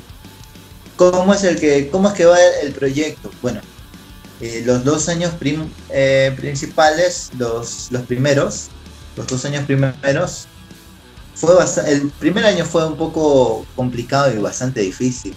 ¿Cómo 0.96 1.34
es, 1.34 1.44
el 1.44 1.60
que, 1.60 1.90
cómo 1.90 2.08
es 2.08 2.14
que 2.14 2.26
va 2.26 2.38
el, 2.64 2.72
proyecto? 2.72 3.30
Bueno, 3.42 3.60
eh, 4.40 4.64
los 4.66 4.86
dos 4.86 5.10
años 5.10 5.34
eh, 5.90 6.34
principales, 6.38 7.32
los, 7.38 7.92
los 7.92 8.04
primeros, 8.04 8.70
los 9.18 9.28
dos 9.28 9.44
años 9.44 9.66
primeros, 9.66 10.48
fue 11.44 11.92
el 11.92 12.10
primer 12.12 12.46
año 12.46 12.64
fue 12.64 12.88
un 12.88 12.96
poco 12.96 13.66
complicado 13.76 14.34
y 14.34 14.38
bastante 14.38 14.80
difícil. 14.80 15.36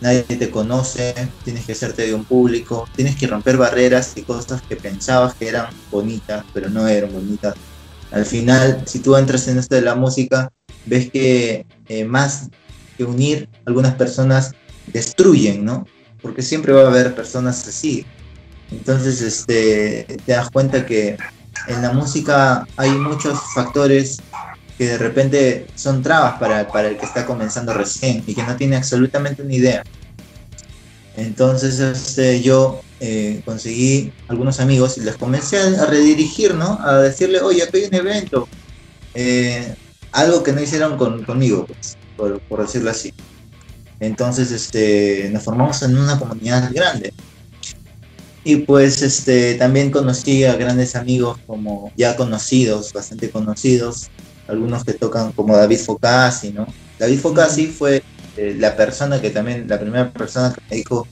Nadie 0.00 0.22
te 0.22 0.50
conoce, 0.50 1.14
tienes 1.44 1.66
que 1.66 1.72
hacerte 1.72 2.06
de 2.06 2.14
un 2.14 2.24
público, 2.24 2.88
tienes 2.96 3.16
que 3.16 3.26
romper 3.26 3.58
barreras 3.58 4.12
y 4.16 4.22
cosas 4.22 4.62
que 4.62 4.76
pensabas 4.76 5.34
que 5.34 5.48
eran 5.48 5.68
bonitas, 5.90 6.42
pero 6.54 6.70
no 6.70 6.88
eran 6.88 7.12
bonitas. 7.12 7.54
Al 8.12 8.24
final, 8.24 8.82
si 8.86 9.00
tú 9.00 9.14
entras 9.14 9.46
en 9.48 9.58
esto 9.58 9.74
de 9.74 9.82
la 9.82 9.94
música, 9.94 10.50
ves 10.86 11.10
que 11.10 11.66
eh, 11.88 12.04
más 12.06 12.48
que 12.96 13.04
unir, 13.04 13.46
algunas 13.66 13.94
personas 13.94 14.52
destruyen, 14.86 15.66
¿no? 15.66 15.86
Porque 16.22 16.40
siempre 16.40 16.72
va 16.72 16.84
a 16.84 16.86
haber 16.86 17.14
personas 17.14 17.68
así. 17.68 18.06
Entonces, 18.70 19.20
este, 19.20 20.06
te 20.24 20.32
das 20.32 20.50
cuenta 20.50 20.86
que 20.86 21.18
en 21.68 21.82
la 21.82 21.92
música 21.92 22.66
hay 22.76 22.90
muchos 22.92 23.38
factores 23.54 24.18
que 24.78 24.86
de 24.86 24.98
repente 24.98 25.66
son 25.74 26.02
trabas 26.02 26.38
para, 26.38 26.88
el 26.88 26.96
que 26.96 27.06
está 27.06 27.24
comenzando 27.24 27.72
recién 27.72 28.22
y 28.26 28.34
que 28.34 28.42
no 28.42 28.56
tiene 28.56 28.76
absolutamente 28.76 29.42
ni 29.42 29.56
idea. 29.56 29.82
Entonces 31.16 31.80
este, 31.80 32.42
yo 32.42 32.82
eh, 33.00 33.42
conseguí 33.44 34.12
algunos 34.28 34.60
amigos 34.60 34.98
y 34.98 35.00
les 35.00 35.16
comencé 35.16 35.58
a, 35.58 35.86
redirigir, 35.86 36.54
¿no? 36.54 36.78
A 36.82 36.98
decirle, 36.98 37.40
oye, 37.40 37.62
aquí 37.62 37.78
hay 37.78 37.84
un 37.84 37.94
evento. 37.94 38.48
Eh, 39.14 39.74
algo 40.12 40.42
que 40.42 40.52
no 40.52 40.60
hicieron 40.60 40.96
conmigo, 41.24 41.66
pues, 41.66 41.96
por, 42.48 42.60
decirlo 42.60 42.90
así. 42.90 43.12
Entonces 44.00 44.50
este, 44.50 45.30
nos 45.32 45.42
formamos 45.42 45.82
en 45.82 45.96
una 45.96 46.18
comunidad 46.18 46.70
grande. 46.72 47.12
Y 48.44 48.56
pues 48.56 49.02
este, 49.02 49.54
también 49.54 49.90
conocí 49.90 50.44
a 50.44 50.54
grandes 50.54 50.94
amigos 50.94 51.38
como 51.46 51.90
ya 51.96 52.14
conocidos, 52.14 52.92
bastante 52.92 53.28
conocidos, 53.28 54.08
algunos 54.48 54.84
que 54.84 54.92
tocan 54.94 55.32
como 55.32 55.56
David 55.56 55.78
Focasi, 55.78 56.52
¿no? 56.52 56.66
David 56.98 57.18
Focasi 57.20 57.66
fue 57.66 58.02
eh, 58.36 58.54
la 58.58 58.76
persona 58.76 59.20
que 59.20 59.30
también, 59.30 59.66
la 59.68 59.78
primera 59.78 60.12
persona 60.12 60.52
que 60.52 60.60
me 60.70 60.76
dijo, 60.76 61.06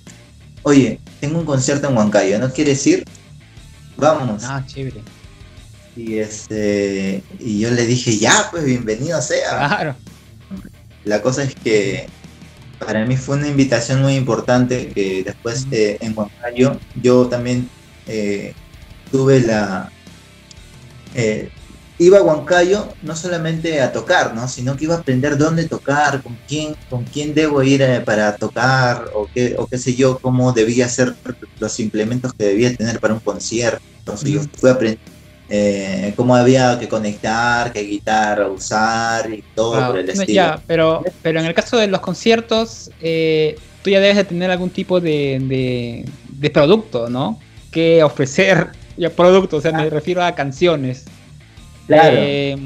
oye, 0.62 1.00
tengo 1.20 1.38
un 1.38 1.44
concierto 1.44 1.88
en 1.88 1.96
Huancayo, 1.96 2.38
¿no 2.38 2.50
quieres 2.50 2.86
ir? 2.86 3.04
Vámonos. 3.96 4.44
Ah, 4.44 4.62
chévere. 4.66 5.00
Y 5.96 6.18
este 6.18 7.22
y 7.38 7.60
yo 7.60 7.70
le 7.70 7.86
dije, 7.86 8.18
ya, 8.18 8.48
pues 8.50 8.64
bienvenido 8.64 9.20
sea. 9.22 9.68
Claro. 9.68 9.94
La 11.04 11.22
cosa 11.22 11.44
es 11.44 11.54
que 11.54 12.06
para 12.84 13.04
mí 13.04 13.16
fue 13.16 13.36
una 13.36 13.48
invitación 13.48 14.02
muy 14.02 14.14
importante 14.16 14.88
que 14.88 15.22
después 15.22 15.66
en 15.70 16.16
Huancayo 16.16 16.78
yo 17.00 17.26
también 17.28 17.68
eh, 18.06 18.54
tuve 19.10 19.40
la, 19.40 19.92
eh, 21.14 21.50
iba 21.98 22.18
a 22.18 22.22
Huancayo 22.22 22.88
no 23.02 23.14
solamente 23.14 23.80
a 23.80 23.92
tocar, 23.92 24.34
¿no? 24.34 24.48
Sino 24.48 24.76
que 24.76 24.84
iba 24.84 24.96
a 24.96 24.98
aprender 24.98 25.38
dónde 25.38 25.68
tocar, 25.68 26.22
con 26.22 26.36
quién, 26.48 26.74
con 26.90 27.04
quién 27.04 27.34
debo 27.34 27.62
ir 27.62 27.82
eh, 27.82 28.00
para 28.00 28.36
tocar, 28.36 29.10
o 29.14 29.28
qué, 29.32 29.54
o 29.58 29.66
qué 29.66 29.78
sé 29.78 29.94
yo, 29.94 30.18
cómo 30.18 30.52
debía 30.52 30.88
ser 30.88 31.14
los 31.60 31.80
implementos 31.80 32.32
que 32.34 32.44
debía 32.44 32.74
tener 32.74 32.98
para 32.98 33.14
un 33.14 33.20
concierto. 33.20 33.80
Entonces 33.98 34.30
yo 34.30 34.40
fui 34.58 34.70
a 34.70 34.74
aprender 34.74 34.98
eh, 35.48 36.14
cómo 36.16 36.34
había 36.34 36.78
que 36.78 36.88
conectar, 36.88 37.72
qué 37.72 37.82
guitarra 37.82 38.48
usar 38.48 39.32
y 39.32 39.44
todo 39.54 39.86
por 39.88 39.98
el 39.98 40.08
estilo. 40.08 40.32
Ya, 40.32 40.60
pero, 40.66 41.04
pero 41.22 41.40
en 41.40 41.46
el 41.46 41.54
caso 41.54 41.76
de 41.76 41.86
los 41.86 42.00
conciertos, 42.00 42.90
eh, 43.00 43.56
tú 43.82 43.90
ya 43.90 44.00
debes 44.00 44.16
de 44.16 44.24
tener 44.24 44.50
algún 44.50 44.70
tipo 44.70 45.00
de, 45.00 46.04
de, 46.40 46.50
producto, 46.50 47.08
¿no? 47.08 47.38
Que 47.70 48.02
ofrecer, 48.02 48.68
ya 48.96 49.10
producto, 49.10 49.58
o 49.58 49.60
sea, 49.60 49.72
me 49.72 49.82
ah. 49.82 49.90
refiero 49.90 50.24
a 50.24 50.34
canciones. 50.34 51.04
Claro. 51.86 52.16
Eh, 52.18 52.56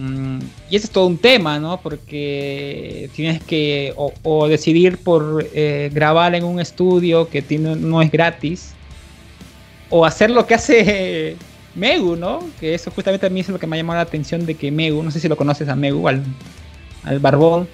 y 0.70 0.76
eso 0.76 0.86
es 0.86 0.90
todo 0.90 1.06
un 1.06 1.18
tema, 1.18 1.58
¿no? 1.58 1.80
Porque 1.80 3.10
tienes 3.14 3.42
que 3.42 3.92
o, 3.96 4.48
decidir 4.48 4.98
por 4.98 5.44
grabar 5.90 6.34
en 6.34 6.44
un 6.44 6.60
estudio 6.60 7.28
que 7.28 7.42
tiene, 7.42 7.74
no 7.74 8.00
es 8.00 8.10
gratis, 8.10 8.74
o 9.90 10.04
hacer 10.04 10.30
lo 10.30 10.46
que 10.46 10.54
hace 10.54 11.36
Megu, 11.74 12.16
¿no? 12.16 12.40
Que 12.60 12.74
eso 12.74 12.90
justamente 12.90 13.26
a 13.26 13.30
mí 13.30 13.40
es 13.40 13.48
lo 13.48 13.58
que 13.58 13.66
me 13.66 13.76
ha 13.76 13.78
llamado 13.78 13.98
la 13.98 14.02
atención 14.02 14.44
de 14.44 14.54
que 14.54 14.70
Megu, 14.70 15.02
no 15.02 15.10
sé 15.10 15.20
si 15.20 15.28
lo 15.28 15.36
conoces 15.36 15.68
a 15.68 15.76
Megu, 15.76 16.06
al, 16.08 16.22
al 17.04 17.18
barbón. 17.18 17.68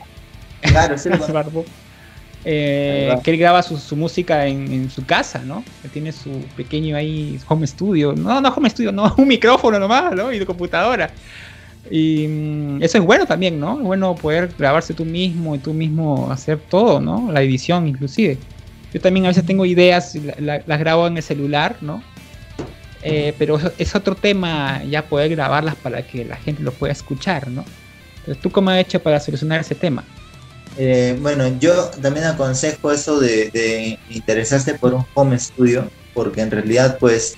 Claro, 0.61 0.97
sí, 0.99 1.09
al 1.13 1.33
barbón. 1.33 1.65
Eh, 2.47 3.17
que 3.25 3.31
él 3.31 3.39
graba 3.39 3.63
su, 3.63 3.97
música 3.97 4.47
en, 4.47 4.91
su 4.91 5.05
casa, 5.07 5.41
¿no? 5.45 5.65
Que 5.83 5.89
tiene 5.89 6.13
su 6.13 6.31
pequeño 6.57 6.97
ahí 6.97 7.39
home 7.49 7.67
studio. 7.67 8.15
No, 8.15 8.41
no 8.41 8.49
home 8.51 8.69
studio, 8.69 8.93
no, 8.93 9.15
un 9.19 9.29
micrófono 9.29 9.79
nomás, 9.79 10.15
¿no? 10.15 10.33
Y 10.33 10.39
tu 10.39 10.47
computadora. 10.47 11.11
Y 11.91 12.27
mm, 12.29 12.83
eso 12.83 12.99
es 12.99 13.05
bueno 13.05 13.27
también, 13.27 13.59
¿no? 13.59 13.79
Es 13.79 13.85
bueno 13.85 14.15
poder 14.15 14.51
grabarse 14.59 14.95
tú 14.95 15.05
mismo 15.05 15.55
y 15.55 15.59
tú 15.59 15.73
mismo 15.73 16.31
hacer 16.31 16.59
todo, 16.59 17.01
¿no? 17.01 17.31
La 17.33 17.43
edición 17.43 17.89
inclusive. 17.89 18.39
Yo 18.93 19.01
también 19.01 19.27
a 19.27 19.29
veces 19.29 19.45
tengo 19.45 19.65
ideas, 19.65 20.17
las 20.39 20.79
grabo 20.79 21.07
en 21.07 21.17
el 21.17 21.23
celular, 21.23 21.77
¿no? 21.81 22.03
Eh, 23.03 23.35
pero 23.39 23.59
es 23.79 23.95
otro 23.95 24.15
tema 24.15 24.83
ya 24.85 25.05
poder 25.05 25.31
grabarlas 25.31 25.75
para 25.75 26.07
que 26.07 26.25
la 26.25 26.37
gente 26.37 26.63
lo 26.63 26.73
pueda 26.73 26.93
escuchar, 26.93 27.49
¿no? 27.49 27.65
Entonces, 28.19 28.43
¿tú 28.43 28.51
cómo 28.51 28.71
has 28.71 28.79
hecho 28.79 29.03
para 29.03 29.21
solucionar 29.21 29.61
ese 29.61 29.75
tema? 29.75 30.05
Eh, 30.77 31.17
bueno, 31.21 31.59
yo 31.59 31.91
también 32.03 32.27
aconsejo 32.27 32.93
eso 32.93 33.21
de, 33.21 33.99
interesarse 34.11 34.75
por 34.75 34.95
un 34.95 35.05
home 35.15 35.39
studio, 35.39 35.91
porque 36.13 36.41
en 36.41 36.51
realidad, 36.51 36.99
pues, 36.99 37.35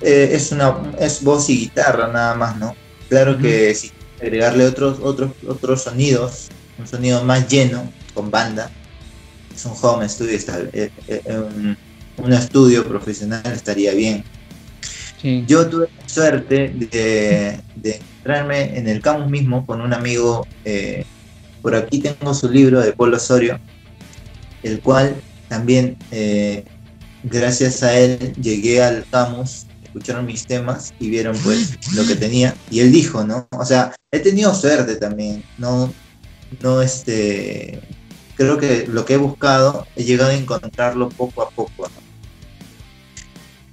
eh, 0.00 0.30
es 0.32 0.52
una 0.52 0.76
es 0.98 1.22
voz 1.22 1.48
y 1.50 1.58
guitarra 1.60 2.08
nada 2.08 2.34
más, 2.34 2.56
¿no? 2.56 2.74
Claro 3.08 3.38
que 3.38 3.74
si 3.74 3.92
agregarle 4.20 4.66
otros 4.66 4.98
otros 5.00 5.32
otros 5.46 5.82
sonidos, 5.82 6.48
un 6.78 6.86
sonido 6.86 7.24
más 7.24 7.48
lleno 7.48 7.90
con 8.14 8.30
banda, 8.30 8.70
es 9.54 9.64
un 9.64 9.72
home 9.80 10.08
studio, 10.08 10.36
está, 10.36 10.58
un 12.16 12.32
estudio 12.32 12.86
profesional 12.86 13.42
estaría 13.46 13.92
bien 13.92 14.24
yo 15.46 15.68
tuve 15.68 15.88
suerte 16.06 16.68
de, 16.68 17.60
entrarme 17.82 18.78
en 18.78 18.88
el 18.88 19.00
campus 19.00 19.28
mismo 19.28 19.66
con 19.66 19.80
un 19.80 19.92
amigo. 19.92 20.46
Por 21.68 21.76
aquí 21.76 21.98
tengo 21.98 22.32
su 22.32 22.48
libro 22.48 22.80
de 22.80 22.94
Polo 22.94 23.18
Osorio, 23.18 23.60
el 24.62 24.80
cual 24.80 25.14
también, 25.50 25.98
eh, 26.10 26.64
gracias 27.24 27.82
a 27.82 27.94
él, 27.94 28.32
llegué 28.40 28.82
al 28.82 29.04
campus, 29.10 29.66
escucharon 29.84 30.24
mis 30.24 30.46
temas 30.46 30.94
y 30.98 31.10
vieron 31.10 31.36
pues 31.44 31.76
lo 31.94 32.06
que 32.06 32.16
tenía. 32.16 32.54
Y 32.70 32.80
él 32.80 32.90
dijo, 32.90 33.22
¿no? 33.22 33.46
O 33.50 33.66
sea, 33.66 33.94
he 34.10 34.20
tenido 34.20 34.54
suerte 34.54 34.96
también, 34.96 35.44
no, 35.58 35.92
no 36.62 36.80
este, 36.80 37.82
creo 38.34 38.56
que 38.56 38.86
lo 38.86 39.04
que 39.04 39.12
he 39.12 39.18
buscado 39.18 39.86
he 39.94 40.04
llegado 40.04 40.30
a 40.30 40.34
encontrarlo 40.36 41.10
poco 41.10 41.42
a 41.42 41.50
poco. 41.50 41.90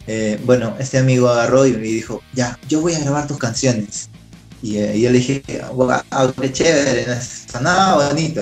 Eh, 0.05 0.37
bueno, 0.43 0.75
este 0.79 0.97
amigo 0.97 1.29
agarró 1.29 1.65
y 1.65 1.71
me 1.71 1.77
dijo, 1.77 2.21
ya, 2.33 2.59
yo 2.67 2.81
voy 2.81 2.93
a 2.93 2.99
grabar 2.99 3.25
tus 3.25 3.37
canciones. 3.37 4.09
Y, 4.65 4.77
eh, 4.79 4.99
yo 4.99 5.11
le 5.11 5.19
dije, 5.19 5.43
wow, 5.73 6.01
qué 6.41 6.51
chévere, 6.51 7.05
sonaba 7.21 8.07
bonito. 8.07 8.41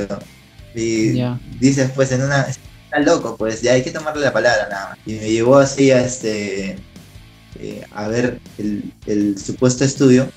Y 0.74 1.22
dice 1.60 1.92
pues 1.94 2.14
en 2.14 2.24
una, 2.24 2.44
está 2.44 3.00
loco, 3.00 3.36
pues 3.36 3.62
ya 3.62 3.74
hay 3.74 3.84
que 3.84 3.92
tomarle 3.92 4.24
la 4.24 4.32
palabra 4.32 4.70
nada 4.70 4.90
más. 4.92 5.00
Y 5.06 5.16
me 5.16 5.30
llevó 5.30 5.58
así 5.58 5.92
a 5.92 6.00
este, 6.00 6.78
eh, 7.60 7.86
a 7.92 8.08
ver 8.08 8.40
el, 8.58 9.38
supuesto 9.38 9.84
estudio. 9.84 10.32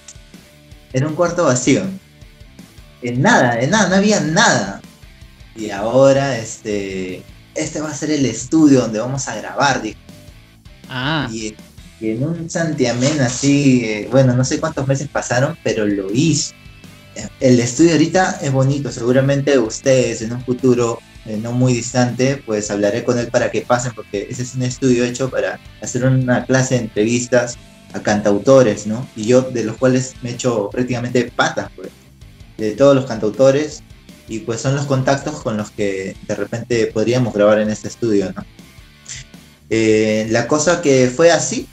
Era 0.92 1.06
un 1.06 1.14
cuarto 1.14 1.44
vacío. 1.44 1.84
En 3.02 3.22
nada, 3.22 3.60
en 3.60 3.70
nada, 3.70 3.88
no 3.88 3.94
había 3.94 4.18
nada. 4.20 4.82
Y 5.54 5.70
ahora, 5.70 6.36
este, 6.36 7.22
este 7.54 7.80
va 7.80 7.90
a 7.90 7.94
ser 7.94 8.10
el 8.10 8.26
estudio 8.26 8.80
donde 8.80 8.98
vamos 8.98 9.28
a 9.28 9.36
grabar, 9.36 9.82
dijo 9.82 10.00
Ah. 10.88 11.28
Y, 11.30 11.54
en 12.00 12.24
un 12.24 12.50
santiamén 12.50 13.20
así, 13.20 13.84
eh, 13.84 14.08
bueno, 14.10 14.34
no 14.34 14.44
sé 14.44 14.60
cuántos 14.60 14.86
meses 14.86 15.08
pasaron, 15.08 15.56
pero 15.62 15.86
lo 15.86 16.12
hizo. 16.12 16.54
El 17.40 17.58
estudio 17.60 17.92
ahorita 17.92 18.40
es 18.42 18.52
bonito, 18.52 18.92
seguramente 18.92 19.58
ustedes 19.58 20.20
en 20.20 20.32
un 20.32 20.44
futuro 20.44 20.98
eh, 21.24 21.38
no 21.42 21.52
muy 21.52 21.72
distante, 21.72 22.42
pues 22.44 22.70
hablaré 22.70 23.02
con 23.02 23.18
él 23.18 23.28
para 23.28 23.50
que 23.50 23.62
pasen, 23.62 23.92
porque 23.94 24.28
ese 24.30 24.42
es 24.42 24.54
un 24.54 24.62
estudio 24.62 25.04
hecho 25.04 25.30
para 25.30 25.58
hacer 25.80 26.04
una 26.04 26.44
clase 26.44 26.74
de 26.74 26.82
entrevistas 26.82 27.56
a 27.94 28.00
cantautores, 28.00 28.86
¿no? 28.86 29.08
Y 29.16 29.24
yo 29.24 29.42
de 29.42 29.64
los 29.64 29.76
cuales 29.76 30.14
me 30.22 30.30
he 30.30 30.32
hecho 30.34 30.68
prácticamente 30.70 31.32
patas, 31.34 31.70
pues, 31.74 31.88
de 32.58 32.72
todos 32.72 32.94
los 32.94 33.06
cantautores, 33.06 33.82
y 34.28 34.40
pues 34.40 34.60
son 34.60 34.74
los 34.76 34.86
contactos 34.86 35.42
con 35.42 35.56
los 35.56 35.70
que 35.70 36.16
de 36.26 36.34
repente 36.34 36.86
podríamos 36.86 37.32
grabar 37.32 37.60
en 37.60 37.70
este 37.70 37.88
estudio, 37.88 38.32
¿no? 38.32 38.44
Eh, 39.68 40.28
la 40.30 40.46
cosa 40.46 40.80
que 40.80 41.10
fue 41.14 41.32
así, 41.32 41.68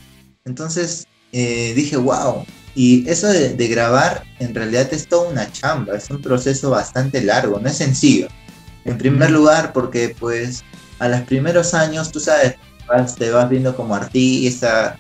entonces 0.45 1.07
eh, 1.31 1.73
dije, 1.75 1.97
wow. 1.97 2.45
Y 2.75 3.07
eso 3.09 3.27
de, 3.27 3.67
grabar 3.67 4.23
en 4.39 4.55
realidad 4.55 4.91
es 4.91 5.07
toda 5.07 5.29
una 5.29 5.51
chamba, 5.51 5.95
es 5.95 6.09
un 6.09 6.21
proceso 6.21 6.71
bastante 6.71 7.21
largo, 7.21 7.59
no 7.59 7.69
es 7.69 7.77
sencillo. 7.77 8.27
En 8.85 8.97
primer 8.97 9.29
lugar, 9.31 9.73
porque 9.73 10.15
pues 10.19 10.63
a 10.99 11.07
los 11.07 11.21
primeros 11.21 11.73
años, 11.73 12.11
tú 12.11 12.19
sabes, 12.19 12.55
te 13.17 13.31
vas 13.31 13.49
viendo 13.49 13.75
como 13.75 13.95
artista, 13.95 14.97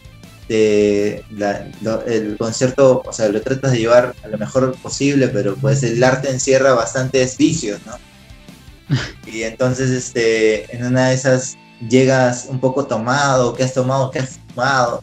el 0.49 2.35
concierto, 2.37 3.01
o 3.05 3.13
sea, 3.13 3.29
lo 3.29 3.41
tratas 3.41 3.71
de 3.71 3.79
llevar 3.79 4.15
a 4.23 4.27
lo 4.27 4.37
mejor 4.37 4.75
posible, 4.81 5.27
pero 5.29 5.55
pues 5.55 5.81
el 5.83 6.03
arte 6.03 6.29
encierra 6.29 6.73
bastantes 6.73 7.37
vicios, 7.37 7.81
¿no? 7.85 7.93
Y 9.25 9.43
entonces, 9.43 9.89
este, 9.89 10.75
en 10.75 10.85
una 10.85 11.09
de 11.09 11.15
esas 11.15 11.57
llegas 11.89 12.45
un 12.49 12.59
poco 12.59 12.85
tomado, 12.85 13.53
que 13.53 13.63
has 13.63 13.73
tomado, 13.73 14.11
que 14.11 14.19
has 14.19 14.39
fumado, 14.49 15.01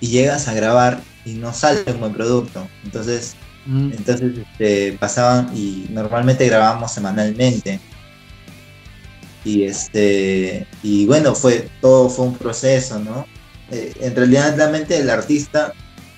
y 0.00 0.08
llegas 0.08 0.48
a 0.48 0.54
grabar 0.54 1.00
y 1.24 1.34
no 1.34 1.52
sale 1.52 1.84
un 1.92 2.00
buen 2.00 2.12
producto. 2.12 2.66
Entonces, 2.84 3.36
mm. 3.66 3.92
entonces 3.92 4.38
este, 4.38 4.92
pasaban 4.98 5.56
y 5.56 5.86
normalmente 5.90 6.46
grabábamos 6.46 6.92
semanalmente. 6.92 7.80
Y 9.44 9.64
este, 9.64 10.66
y 10.82 11.06
bueno, 11.06 11.34
fue, 11.34 11.68
todo 11.80 12.10
fue 12.10 12.26
un 12.26 12.36
proceso, 12.36 12.98
¿no? 12.98 13.26
Eh, 13.70 13.92
en 14.00 14.14
realidad 14.14 14.56
la 14.56 14.68
mente 14.68 14.98
del 14.98 15.08
artista, 15.08 15.72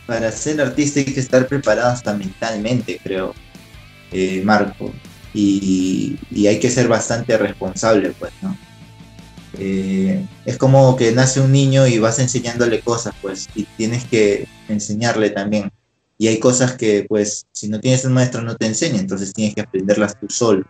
para 0.07 0.33
ser 0.33 0.61
artista 0.61 1.01
hay 1.01 1.07
que 1.07 1.21
estar 1.21 1.47
preparado 1.47 1.91
hasta 1.91 2.15
mentalmente, 2.15 3.01
creo, 3.03 3.35
eh, 4.11 4.43
Marco. 4.45 4.93
Y, 5.35 6.19
y 6.31 6.47
hay 6.47 6.61
que 6.61 6.71
ser 6.71 6.89
bastante 6.89 7.39
responsable, 7.39 8.13
pues, 8.19 8.33
¿no? 8.43 8.57
Eh, 9.59 10.27
es 10.47 10.57
como 10.57 10.97
que 10.97 11.13
nace 11.13 11.41
un 11.41 11.53
niño 11.53 11.87
y 11.87 11.99
vas 11.99 12.19
enseñándole 12.19 12.81
cosas, 12.81 13.15
pues, 13.21 13.49
y 13.55 13.65
tienes 13.77 14.05
que 14.05 14.49
enseñarle 14.69 15.31
también. 15.31 15.71
Y 16.19 16.29
hay 16.29 16.39
cosas 16.39 16.73
que, 16.75 17.05
pues, 17.09 17.47
si 17.53 17.69
no 17.69 17.81
tienes 17.81 18.05
un 18.05 18.13
maestro 18.13 18.43
no 18.43 18.57
te 18.57 18.67
enseña, 18.67 18.99
entonces 19.01 19.33
tienes 19.33 19.55
que 19.55 19.63
aprenderlas 19.63 20.19
tú 20.19 20.29
solo. 20.29 20.65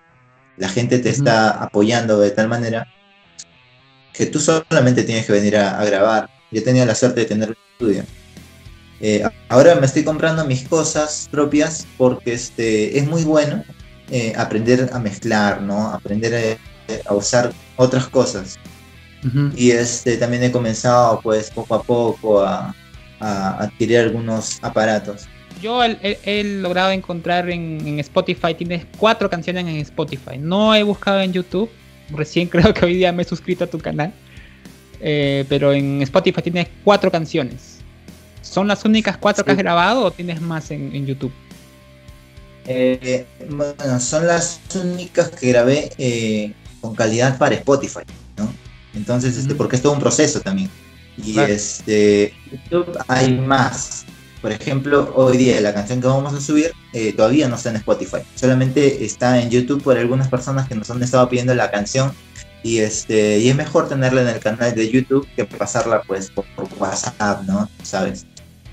La 0.57 0.68
gente 0.68 0.99
te 0.99 1.11
está 1.11 1.51
apoyando 1.51 2.18
de 2.18 2.30
tal 2.30 2.49
manera 2.49 2.87
que 4.12 4.26
tú 4.26 4.41
solamente 4.41 5.05
tienes 5.05 5.26
que 5.26 5.33
venir 5.33 5.57
a, 5.57 5.85
grabar. 5.85 6.28
Yo 6.51 6.62
tenía 6.62 6.85
la 6.85 6.95
suerte 6.95 7.20
de 7.20 7.26
tener 7.26 7.51
un 7.51 7.57
estudio. 7.72 8.05
Eh, 9.01 9.24
ahora 9.49 9.74
me 9.74 9.87
estoy 9.87 10.05
comprando 10.05 10.45
mis 10.45 10.68
cosas 10.68 11.28
propias 11.30 11.87
porque 11.97 12.35
este, 12.35 12.99
es 12.99 13.07
muy 13.07 13.24
bueno 13.24 13.64
eh, 14.11 14.33
aprender 14.37 14.91
a 14.93 14.99
mezclar, 14.99 15.62
¿no? 15.62 15.89
Aprender 15.89 16.59
a 17.07 17.14
usar 17.14 17.53
otras 17.76 18.07
cosas. 18.09 18.59
Y 19.57 19.70
este, 19.70 20.16
también 20.16 20.43
he 20.43 20.51
comenzado 20.51 21.20
pues 21.20 21.51
poco 21.51 21.75
a 21.75 21.83
poco 21.83 22.43
a, 22.43 22.75
adquirir 23.20 23.99
algunos 23.99 24.59
aparatos. 24.62 25.29
Yo 25.62 25.81
he, 25.85 26.43
logrado 26.45 26.91
encontrar 26.91 27.49
en, 27.49 28.01
Spotify, 28.01 28.55
tienes 28.55 28.85
cuatro 28.99 29.31
canciones 29.31 29.64
en 29.64 29.77
Spotify. 29.77 30.39
No 30.39 30.75
he 30.75 30.83
buscado 30.83 31.20
en 31.20 31.33
YouTube, 31.33 31.70
recién 32.11 32.49
creo 32.51 32.75
que 32.75 32.85
hoy 32.85 32.95
día 32.95 33.12
me 33.12 33.23
he 33.23 33.27
suscrito 33.27 33.64
a 33.64 33.66
tu 33.68 33.79
canal. 33.79 34.12
Eh, 35.01 35.45
pero 35.49 35.73
en 35.73 36.03
Spotify 36.03 36.43
tienes 36.43 36.68
cuatro 36.85 37.11
canciones. 37.11 37.79
¿Son 38.41 38.68
las 38.68 38.85
únicas 38.85 39.16
cuatro 39.16 39.45
que 39.45 39.53
has 39.53 39.57
grabado 39.57 40.05
o 40.05 40.11
tienes 40.11 40.41
más 40.41 40.70
en, 40.70 41.07
YouTube? 41.07 41.33
Eh, 42.66 43.25
bueno, 43.49 44.01
son 44.01 44.27
las 44.27 44.61
únicas 44.75 45.31
que 45.31 45.49
grabé 45.49 45.91
eh, 45.97 46.53
con 46.81 46.95
calidad 46.95 47.39
para 47.39 47.55
Spotify. 47.55 48.03
Entonces, 48.95 49.36
este, 49.36 49.55
porque 49.55 49.76
es 49.76 49.82
todo 49.82 49.93
un 49.93 50.01
proceso 50.01 50.40
también. 50.40 50.70
Y 51.16 51.38
este, 51.38 52.34
YouTube 52.51 52.99
hay 53.09 53.38
más. 53.38 54.05
Por 54.40 54.51
ejemplo, 54.51 55.12
hoy 55.14 55.36
día 55.36 55.61
la 55.61 55.72
canción 55.72 56.01
que 56.01 56.09
vamos 56.09 56.34
a 56.34 56.40
subir 56.40 56.72
eh, 56.93 57.12
todavía 57.12 57.49
no 57.49 57.57
está 57.57 57.70
en 57.70 57.76
Spotify. 57.76 58.18
Solamente 58.34 59.05
está 59.05 59.40
en 59.40 59.51
YouTube 59.51 59.82
por 59.82 59.97
algunas 59.97 60.28
personas 60.28 60.68
que 60.68 60.74
nos 60.74 60.90
han 60.90 61.03
estado 61.03 61.28
pidiendo 61.28 61.55
la 61.55 61.70
canción. 61.70 62.12
Y 62.64 62.78
este 62.78 63.38
y 63.38 63.49
es 63.49 63.57
mejor 63.57 63.88
tenerla 63.88 64.22
en 64.22 64.28
el 64.28 64.38
canal 64.38 64.74
de 64.74 64.88
YouTube 64.88 65.26
que 65.34 65.45
pasarla 65.45 66.03
pues 66.03 66.30
por, 66.30 66.45
WhatsApp, 66.78 67.43
¿no? 67.43 67.68
¿Sabes? 67.82 68.24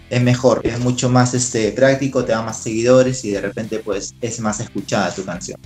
Es 0.09 0.21
mejor, 0.21 0.61
es 0.63 0.79
mucho 0.79 1.09
más 1.09 1.33
este, 1.33 1.71
práctico, 1.71 2.23
te 2.23 2.31
da 2.31 2.41
más 2.41 2.61
seguidores 2.61 3.23
y 3.25 3.31
de 3.31 3.41
repente 3.41 3.79
pues 3.79 4.15
es 4.21 4.39
más 4.39 4.59
escuchada 4.59 5.13
tu 5.13 5.23
canción. 5.23 5.59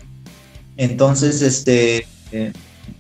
Entonces, 0.76 1.42
este, 1.42 2.08
eh, 2.32 2.52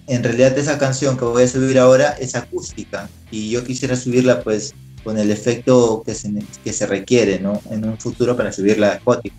en 0.07 0.23
realidad 0.23 0.57
esa 0.57 0.77
canción 0.77 1.17
que 1.17 1.25
voy 1.25 1.43
a 1.43 1.47
subir 1.47 1.79
ahora 1.79 2.15
es 2.19 2.36
acústica 2.36 3.09
y 3.31 3.49
yo 3.49 3.63
quisiera 3.63 3.95
subirla 3.95 4.41
pues 4.41 4.73
con 5.03 5.17
el 5.17 5.31
efecto 5.31 6.03
que 6.05 6.13
se, 6.13 6.31
que 6.63 6.73
se 6.73 6.86
requiere 6.88 7.39
¿no? 7.39 7.61
en 7.69 7.88
un 7.88 7.97
futuro 7.97 8.36
para 8.36 8.51
subirla 8.51 8.91
a 8.91 8.93
Spotify. 8.95 9.36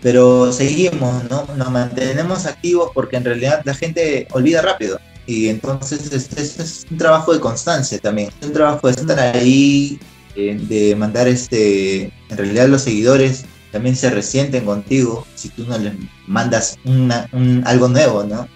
Pero 0.00 0.52
seguimos, 0.52 1.28
¿no? 1.28 1.44
Nos 1.56 1.70
mantenemos 1.70 2.46
activos 2.46 2.90
porque 2.94 3.16
en 3.16 3.24
realidad 3.24 3.62
la 3.64 3.74
gente 3.74 4.28
olvida 4.30 4.62
rápido. 4.62 5.00
Y 5.26 5.48
entonces 5.48 6.12
este, 6.12 6.40
es 6.40 6.86
un 6.90 6.98
trabajo 6.98 7.32
de 7.32 7.40
constancia 7.40 7.98
también. 7.98 8.30
Un 8.42 8.52
trabajo 8.52 8.86
de 8.86 8.94
estar 8.94 9.18
ahí, 9.18 9.98
eh, 10.36 10.56
de 10.68 10.94
mandar 10.94 11.26
este. 11.26 12.12
En 12.30 12.36
realidad 12.36 12.68
los 12.68 12.82
seguidores 12.82 13.44
también 13.70 13.96
se 13.96 14.10
resienten 14.10 14.64
contigo 14.64 15.26
si 15.34 15.50
tú 15.50 15.64
no 15.66 15.78
les 15.78 15.94
mandas 16.26 16.78
una, 16.84 17.28
un, 17.32 17.62
algo 17.66 17.88
nuevo, 17.88 18.24
¿no? 18.24 18.48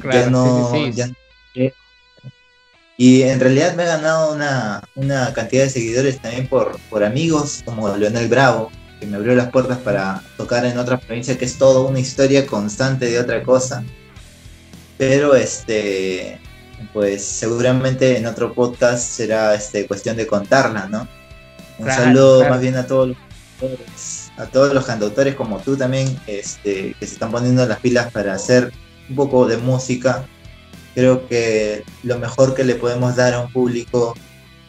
Claro, 0.00 0.72
y 3.00 3.22
en 3.22 3.40
realidad 3.40 3.74
me 3.76 3.84
ha 3.84 3.96
ganado 3.96 4.34
una, 4.34 4.82
una, 4.94 5.32
cantidad 5.32 5.62
de 5.62 5.70
seguidores 5.70 6.20
también 6.20 6.46
por, 6.46 6.78
por 6.90 7.02
amigos 7.02 7.62
como 7.64 7.88
Leonel 7.96 8.28
Bravo, 8.28 8.70
que 9.00 9.06
me 9.06 9.16
abrió 9.16 9.34
las 9.34 9.48
puertas 9.48 9.78
para 9.78 10.22
tocar 10.36 10.66
en 10.66 10.76
otra 10.76 10.98
provincia, 10.98 11.38
que 11.38 11.46
es 11.46 11.56
todo 11.56 11.88
una 11.88 11.98
historia 11.98 12.46
constante 12.46 13.06
de 13.06 13.18
otra 13.18 13.42
cosa. 13.42 13.82
Pero 14.98 15.34
este, 15.34 16.38
pues 16.92 17.24
seguramente 17.24 18.18
en 18.18 18.26
otro 18.26 18.52
podcast 18.52 19.02
será 19.02 19.54
este, 19.54 19.86
cuestión 19.86 20.18
de 20.18 20.26
contarla, 20.26 20.86
¿no? 20.86 21.08
Un 21.78 21.86
saludo 21.86 22.46
más 22.50 22.60
bien 22.60 22.76
a 22.76 22.86
todos 22.86 23.08
los 23.08 23.16
a 24.40 24.46
todos 24.46 24.72
los 24.72 24.86
cantautores 24.86 25.34
como 25.34 25.58
tú 25.58 25.76
también, 25.76 26.18
este, 26.26 26.94
que 26.98 27.06
se 27.06 27.14
están 27.14 27.30
poniendo 27.30 27.66
las 27.66 27.78
pilas 27.80 28.10
para 28.10 28.34
hacer 28.34 28.72
un 29.08 29.16
poco 29.16 29.46
de 29.46 29.58
música. 29.58 30.26
Creo 30.94 31.28
que 31.28 31.84
lo 32.02 32.18
mejor 32.18 32.54
que 32.54 32.64
le 32.64 32.74
podemos 32.74 33.16
dar 33.16 33.34
a 33.34 33.40
un 33.40 33.52
público 33.52 34.14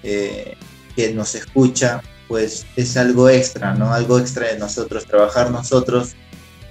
eh, 0.03 0.55
que 0.95 1.13
nos 1.13 1.36
escucha, 1.36 2.01
pues 2.28 2.65
es 2.76 2.97
algo 2.97 3.30
extra, 3.30 3.74
¿no? 3.74 3.93
Algo 3.93 4.19
extra 4.19 4.47
de 4.47 4.59
nosotros, 4.59 5.05
trabajar 5.05 5.51
nosotros, 5.51 6.15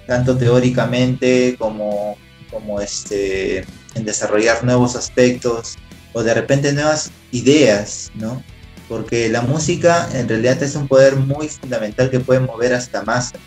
tanto 0.05 0.37
teóricamente 0.37 1.55
como, 1.57 2.17
como 2.51 2.81
este, 2.81 3.65
en 3.95 4.05
desarrollar 4.05 4.63
nuevos 4.63 4.95
aspectos 4.95 5.77
o 6.13 6.21
de 6.21 6.33
repente 6.33 6.71
nuevas 6.71 7.11
ideas, 7.31 8.11
¿no? 8.15 8.43
Porque 8.91 9.29
la 9.29 9.41
música 9.41 10.09
en 10.13 10.27
realidad 10.27 10.61
es 10.61 10.75
un 10.75 10.85
poder 10.85 11.15
muy 11.15 11.47
fundamental 11.47 12.09
que 12.09 12.19
puede 12.19 12.41
mover 12.41 12.73
hasta 12.73 13.03
masas, 13.03 13.39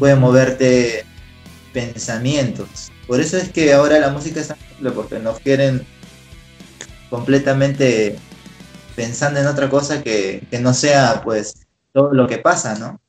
puede 0.00 0.16
moverte 0.16 1.06
pensamientos, 1.72 2.90
por 3.06 3.20
eso 3.20 3.36
es 3.36 3.50
que 3.50 3.72
ahora 3.72 4.00
la 4.00 4.10
música 4.10 4.40
es 4.40 4.52
porque 4.92 5.20
nos 5.20 5.38
quieren 5.38 5.86
completamente 7.08 8.16
pensando 8.96 9.38
en 9.38 9.46
otra 9.46 9.70
cosa 9.70 10.02
que, 10.02 10.44
no 10.60 10.74
sea 10.74 11.22
pues 11.22 11.68
todo 11.92 12.12
lo 12.12 12.26
que 12.26 12.38
pasa, 12.38 12.76
¿no? 12.76 13.00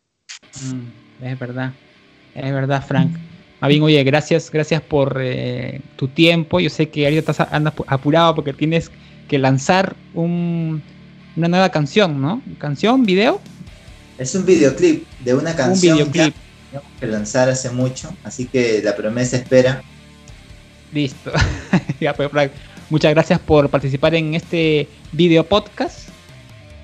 Mm, 0.71 1.25
es 1.25 1.39
verdad, 1.39 1.73
es 2.35 2.53
verdad, 2.53 2.85
Frank. 2.87 3.17
Bien, 3.67 3.81
oye, 3.81 4.03
gracias, 4.03 4.51
gracias 4.51 4.83
por 4.83 5.17
eh, 5.19 5.81
tu 5.95 6.09
tiempo. 6.09 6.59
Yo 6.59 6.69
sé 6.69 6.89
que 6.89 7.05
ahorita 7.05 7.31
estás 7.31 7.47
andas 7.51 7.73
apurado 7.87 8.35
porque 8.35 8.53
tienes 8.53 8.91
que 9.27 9.39
lanzar 9.39 9.95
un, 10.13 10.83
una 11.35 11.47
nueva 11.47 11.69
canción, 11.69 12.21
¿no? 12.21 12.41
¿Canción, 12.57 13.05
video? 13.05 13.41
Es 14.17 14.35
un 14.35 14.45
videoclip 14.45 15.05
de 15.19 15.33
una 15.33 15.55
canción. 15.55 15.97
Un 15.97 16.11
videoclip 16.11 16.35
que 16.99 17.07
lanzar 17.07 17.49
hace 17.49 17.69
mucho, 17.69 18.13
así 18.23 18.45
que 18.45 18.81
la 18.83 18.95
promesa 18.95 19.37
espera. 19.37 19.81
Listo. 20.93 21.31
Pues, 22.15 22.51
muchas 22.89 23.13
gracias 23.13 23.39
por 23.39 23.69
participar 23.69 24.13
en 24.15 24.35
este 24.35 24.87
video 25.11 25.43
podcast. 25.43 26.09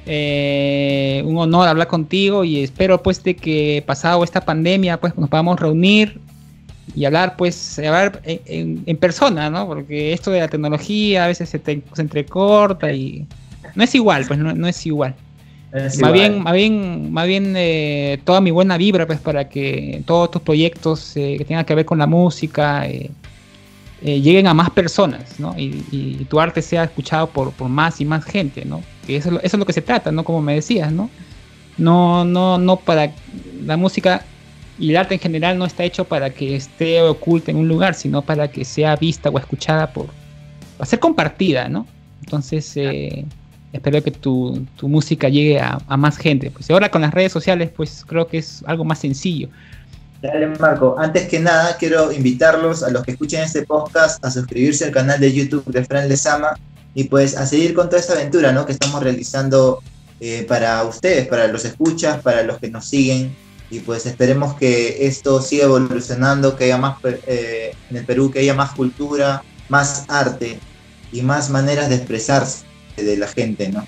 Eh, 0.06 1.22
un 1.26 1.38
honor 1.38 1.68
hablar 1.68 1.88
contigo 1.88 2.44
y 2.44 2.64
espero 2.64 3.04
pues 3.04 3.24
de 3.24 3.36
que 3.36 3.84
pasado 3.86 4.24
esta 4.24 4.42
pandemia 4.42 5.00
pues 5.00 5.16
nos 5.16 5.30
podamos 5.30 5.60
reunir 5.60 6.20
y 6.96 7.06
hablar 7.06 7.38
pues 7.38 7.78
hablar 7.78 8.22
en, 8.26 8.98
persona, 8.98 9.50
¿no? 9.50 9.68
Porque 9.68 10.12
esto 10.14 10.32
de 10.32 10.40
la 10.40 10.48
tecnología 10.48 11.26
a 11.26 11.28
veces 11.28 11.50
se, 11.50 11.62
se 11.64 12.02
entrecorta 12.02 12.92
y 12.92 13.28
no 13.76 13.84
es 13.84 13.96
igual, 13.96 14.26
pues 14.28 14.40
no 14.40 14.68
es 14.68 14.86
igual 14.86 15.16
más 15.74 16.14
bien, 16.14 16.44
más 16.44 16.54
bien, 16.54 17.14
más 17.14 17.28
bien 17.28 17.54
eh, 17.56 18.20
toda 18.26 18.42
mi 18.42 18.52
buena 18.52 18.78
vibra 18.78 19.08
pues 19.08 19.20
para 19.20 19.48
que 19.48 20.04
todos 20.06 20.32
tus 20.32 20.42
proyectos 20.42 21.16
eh, 21.16 21.36
que 21.38 21.46
tengan 21.46 21.64
que 21.64 21.76
ver 21.76 21.86
con 21.86 21.98
la 21.98 22.08
música 22.08 22.86
eh, 22.88 23.10
lleguen 24.02 24.48
a 24.48 24.54
más 24.54 24.70
personas, 24.72 25.40
¿no? 25.40 25.54
Y, 25.58 26.26
tu 26.30 26.40
arte 26.40 26.62
sea 26.62 26.86
escuchado 26.86 27.28
por, 27.28 27.54
más 27.70 28.02
y 28.02 28.06
más 28.06 28.26
gente, 28.26 28.66
¿no? 28.66 28.82
Que 29.06 29.18
eso, 29.18 29.30
eso 29.30 29.40
es 29.44 29.60
lo 29.60 29.66
que 29.66 29.74
se 29.74 29.82
trata, 29.82 30.12
¿no? 30.12 30.24
Como 30.24 30.42
me 30.42 30.56
decías, 30.56 30.92
¿no? 30.92 31.10
No, 31.78 32.26
no, 32.26 32.58
no 32.58 32.78
para 32.78 33.12
la 33.64 33.78
música 33.78 34.26
y 34.80 34.90
el 34.90 34.98
arte 34.98 35.16
en 35.16 35.20
general 35.20 35.58
no 35.58 35.66
está 35.66 35.84
hecho 35.84 36.06
para 36.06 36.32
que 36.32 36.56
esté 36.56 37.02
oculta 37.02 37.52
en 37.52 37.58
un 37.58 37.68
lugar, 37.68 37.94
sino 37.94 38.24
para 38.24 38.50
que 38.50 38.66
sea 38.66 38.96
vista 38.96 39.30
o 39.30 39.38
escuchada 39.38 39.94
por, 39.94 40.08
para 40.78 40.90
ser 40.90 41.00
compartida, 41.00 41.70
¿no? 41.70 41.86
Entonces, 42.24 42.76
espero 43.74 44.04
que 44.04 44.12
tu, 44.12 44.66
música 44.82 45.30
llegue 45.30 45.60
a, 45.60 45.80
más 45.98 46.18
gente. 46.18 46.52
Pues 46.52 46.70
ahora 46.70 46.90
con 46.90 47.02
las 47.02 47.14
redes 47.14 47.32
sociales, 47.32 47.72
pues 47.76 48.04
creo 48.06 48.28
que 48.28 48.40
es 48.40 48.64
algo 48.66 48.84
más 48.84 49.00
sencillo. 49.00 49.50
Dale, 50.22 50.48
Marco. 50.48 50.96
Antes 51.00 51.28
que 51.28 51.40
nada, 51.40 51.78
quiero 51.78 52.12
invitarlos 52.12 52.84
a 52.84 52.92
los 52.92 53.04
que 53.04 53.12
escuchen 53.12 53.42
este 53.42 53.64
podcast 53.64 54.24
a 54.24 54.30
suscribirse 54.30 54.86
al 54.86 54.92
canal 54.92 55.20
de 55.20 55.34
YouTube 55.34 55.66
de 55.66 55.84
Fran 55.84 56.08
Lezama 56.08 56.60
y 56.94 57.06
pues 57.06 57.36
a 57.36 57.46
seguir 57.48 57.74
con 57.74 57.88
toda 57.88 58.00
esta 58.00 58.14
aventura 58.14 58.52
¿no? 58.52 58.66
que 58.66 58.74
estamos 58.74 59.02
realizando 59.02 59.82
eh, 60.20 60.46
para 60.48 60.84
ustedes, 60.84 61.28
para 61.28 61.48
los 61.48 61.66
escuchas, 61.66 62.22
para 62.22 62.44
los 62.44 62.60
que 62.60 62.70
nos 62.70 62.86
siguen. 62.86 63.36
Y 63.72 63.80
pues 63.80 64.06
esperemos 64.06 64.56
que 64.56 65.08
esto 65.08 65.42
siga 65.42 65.64
evolucionando, 65.64 66.56
que 66.58 66.66
haya 66.66 66.78
más 66.78 66.98
eh, 67.26 67.74
en 67.90 67.98
el 67.98 68.06
Perú, 68.06 68.30
que 68.30 68.40
haya 68.40 68.54
más 68.54 68.72
cultura, 68.74 69.44
más 69.70 70.06
arte 70.10 70.60
y 71.14 71.22
más 71.22 71.50
maneras 71.50 71.90
de 71.90 71.96
expresarse 71.96 72.71
de 73.04 73.18
la 73.18 73.28
gente, 73.28 73.70
¿no? 73.70 73.86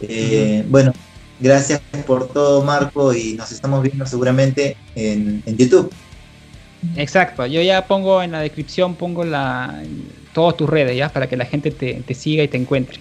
Eh, 0.00 0.64
bueno, 0.68 0.92
gracias 1.40 1.80
por 2.06 2.28
todo, 2.28 2.62
Marco, 2.62 3.12
y 3.14 3.34
nos 3.34 3.52
estamos 3.52 3.82
viendo 3.82 4.06
seguramente 4.06 4.76
en, 4.94 5.42
YouTube. 5.56 5.92
Exacto, 6.96 7.46
yo 7.46 7.60
ya 7.60 7.86
pongo 7.86 8.22
en 8.22 8.32
la 8.32 8.40
descripción, 8.40 8.94
pongo 8.94 9.24
la 9.24 9.82
todas 10.32 10.56
tus 10.56 10.68
redes, 10.68 10.96
¿ya? 10.96 11.08
Para 11.08 11.26
que 11.26 11.36
la 11.36 11.44
gente 11.44 11.70
te, 11.70 12.14
siga 12.14 12.44
y 12.44 12.48
te 12.48 12.56
encuentre. 12.56 13.00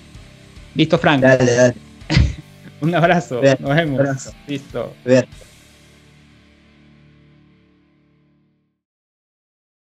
Listo, 0.73 0.97
Frank. 0.97 1.21
Dale, 1.21 1.53
dale. 1.53 1.75
un 2.81 2.95
abrazo, 2.95 3.41
nos 3.59 3.75
vemos. 3.75 4.33
Listo. 4.47 4.93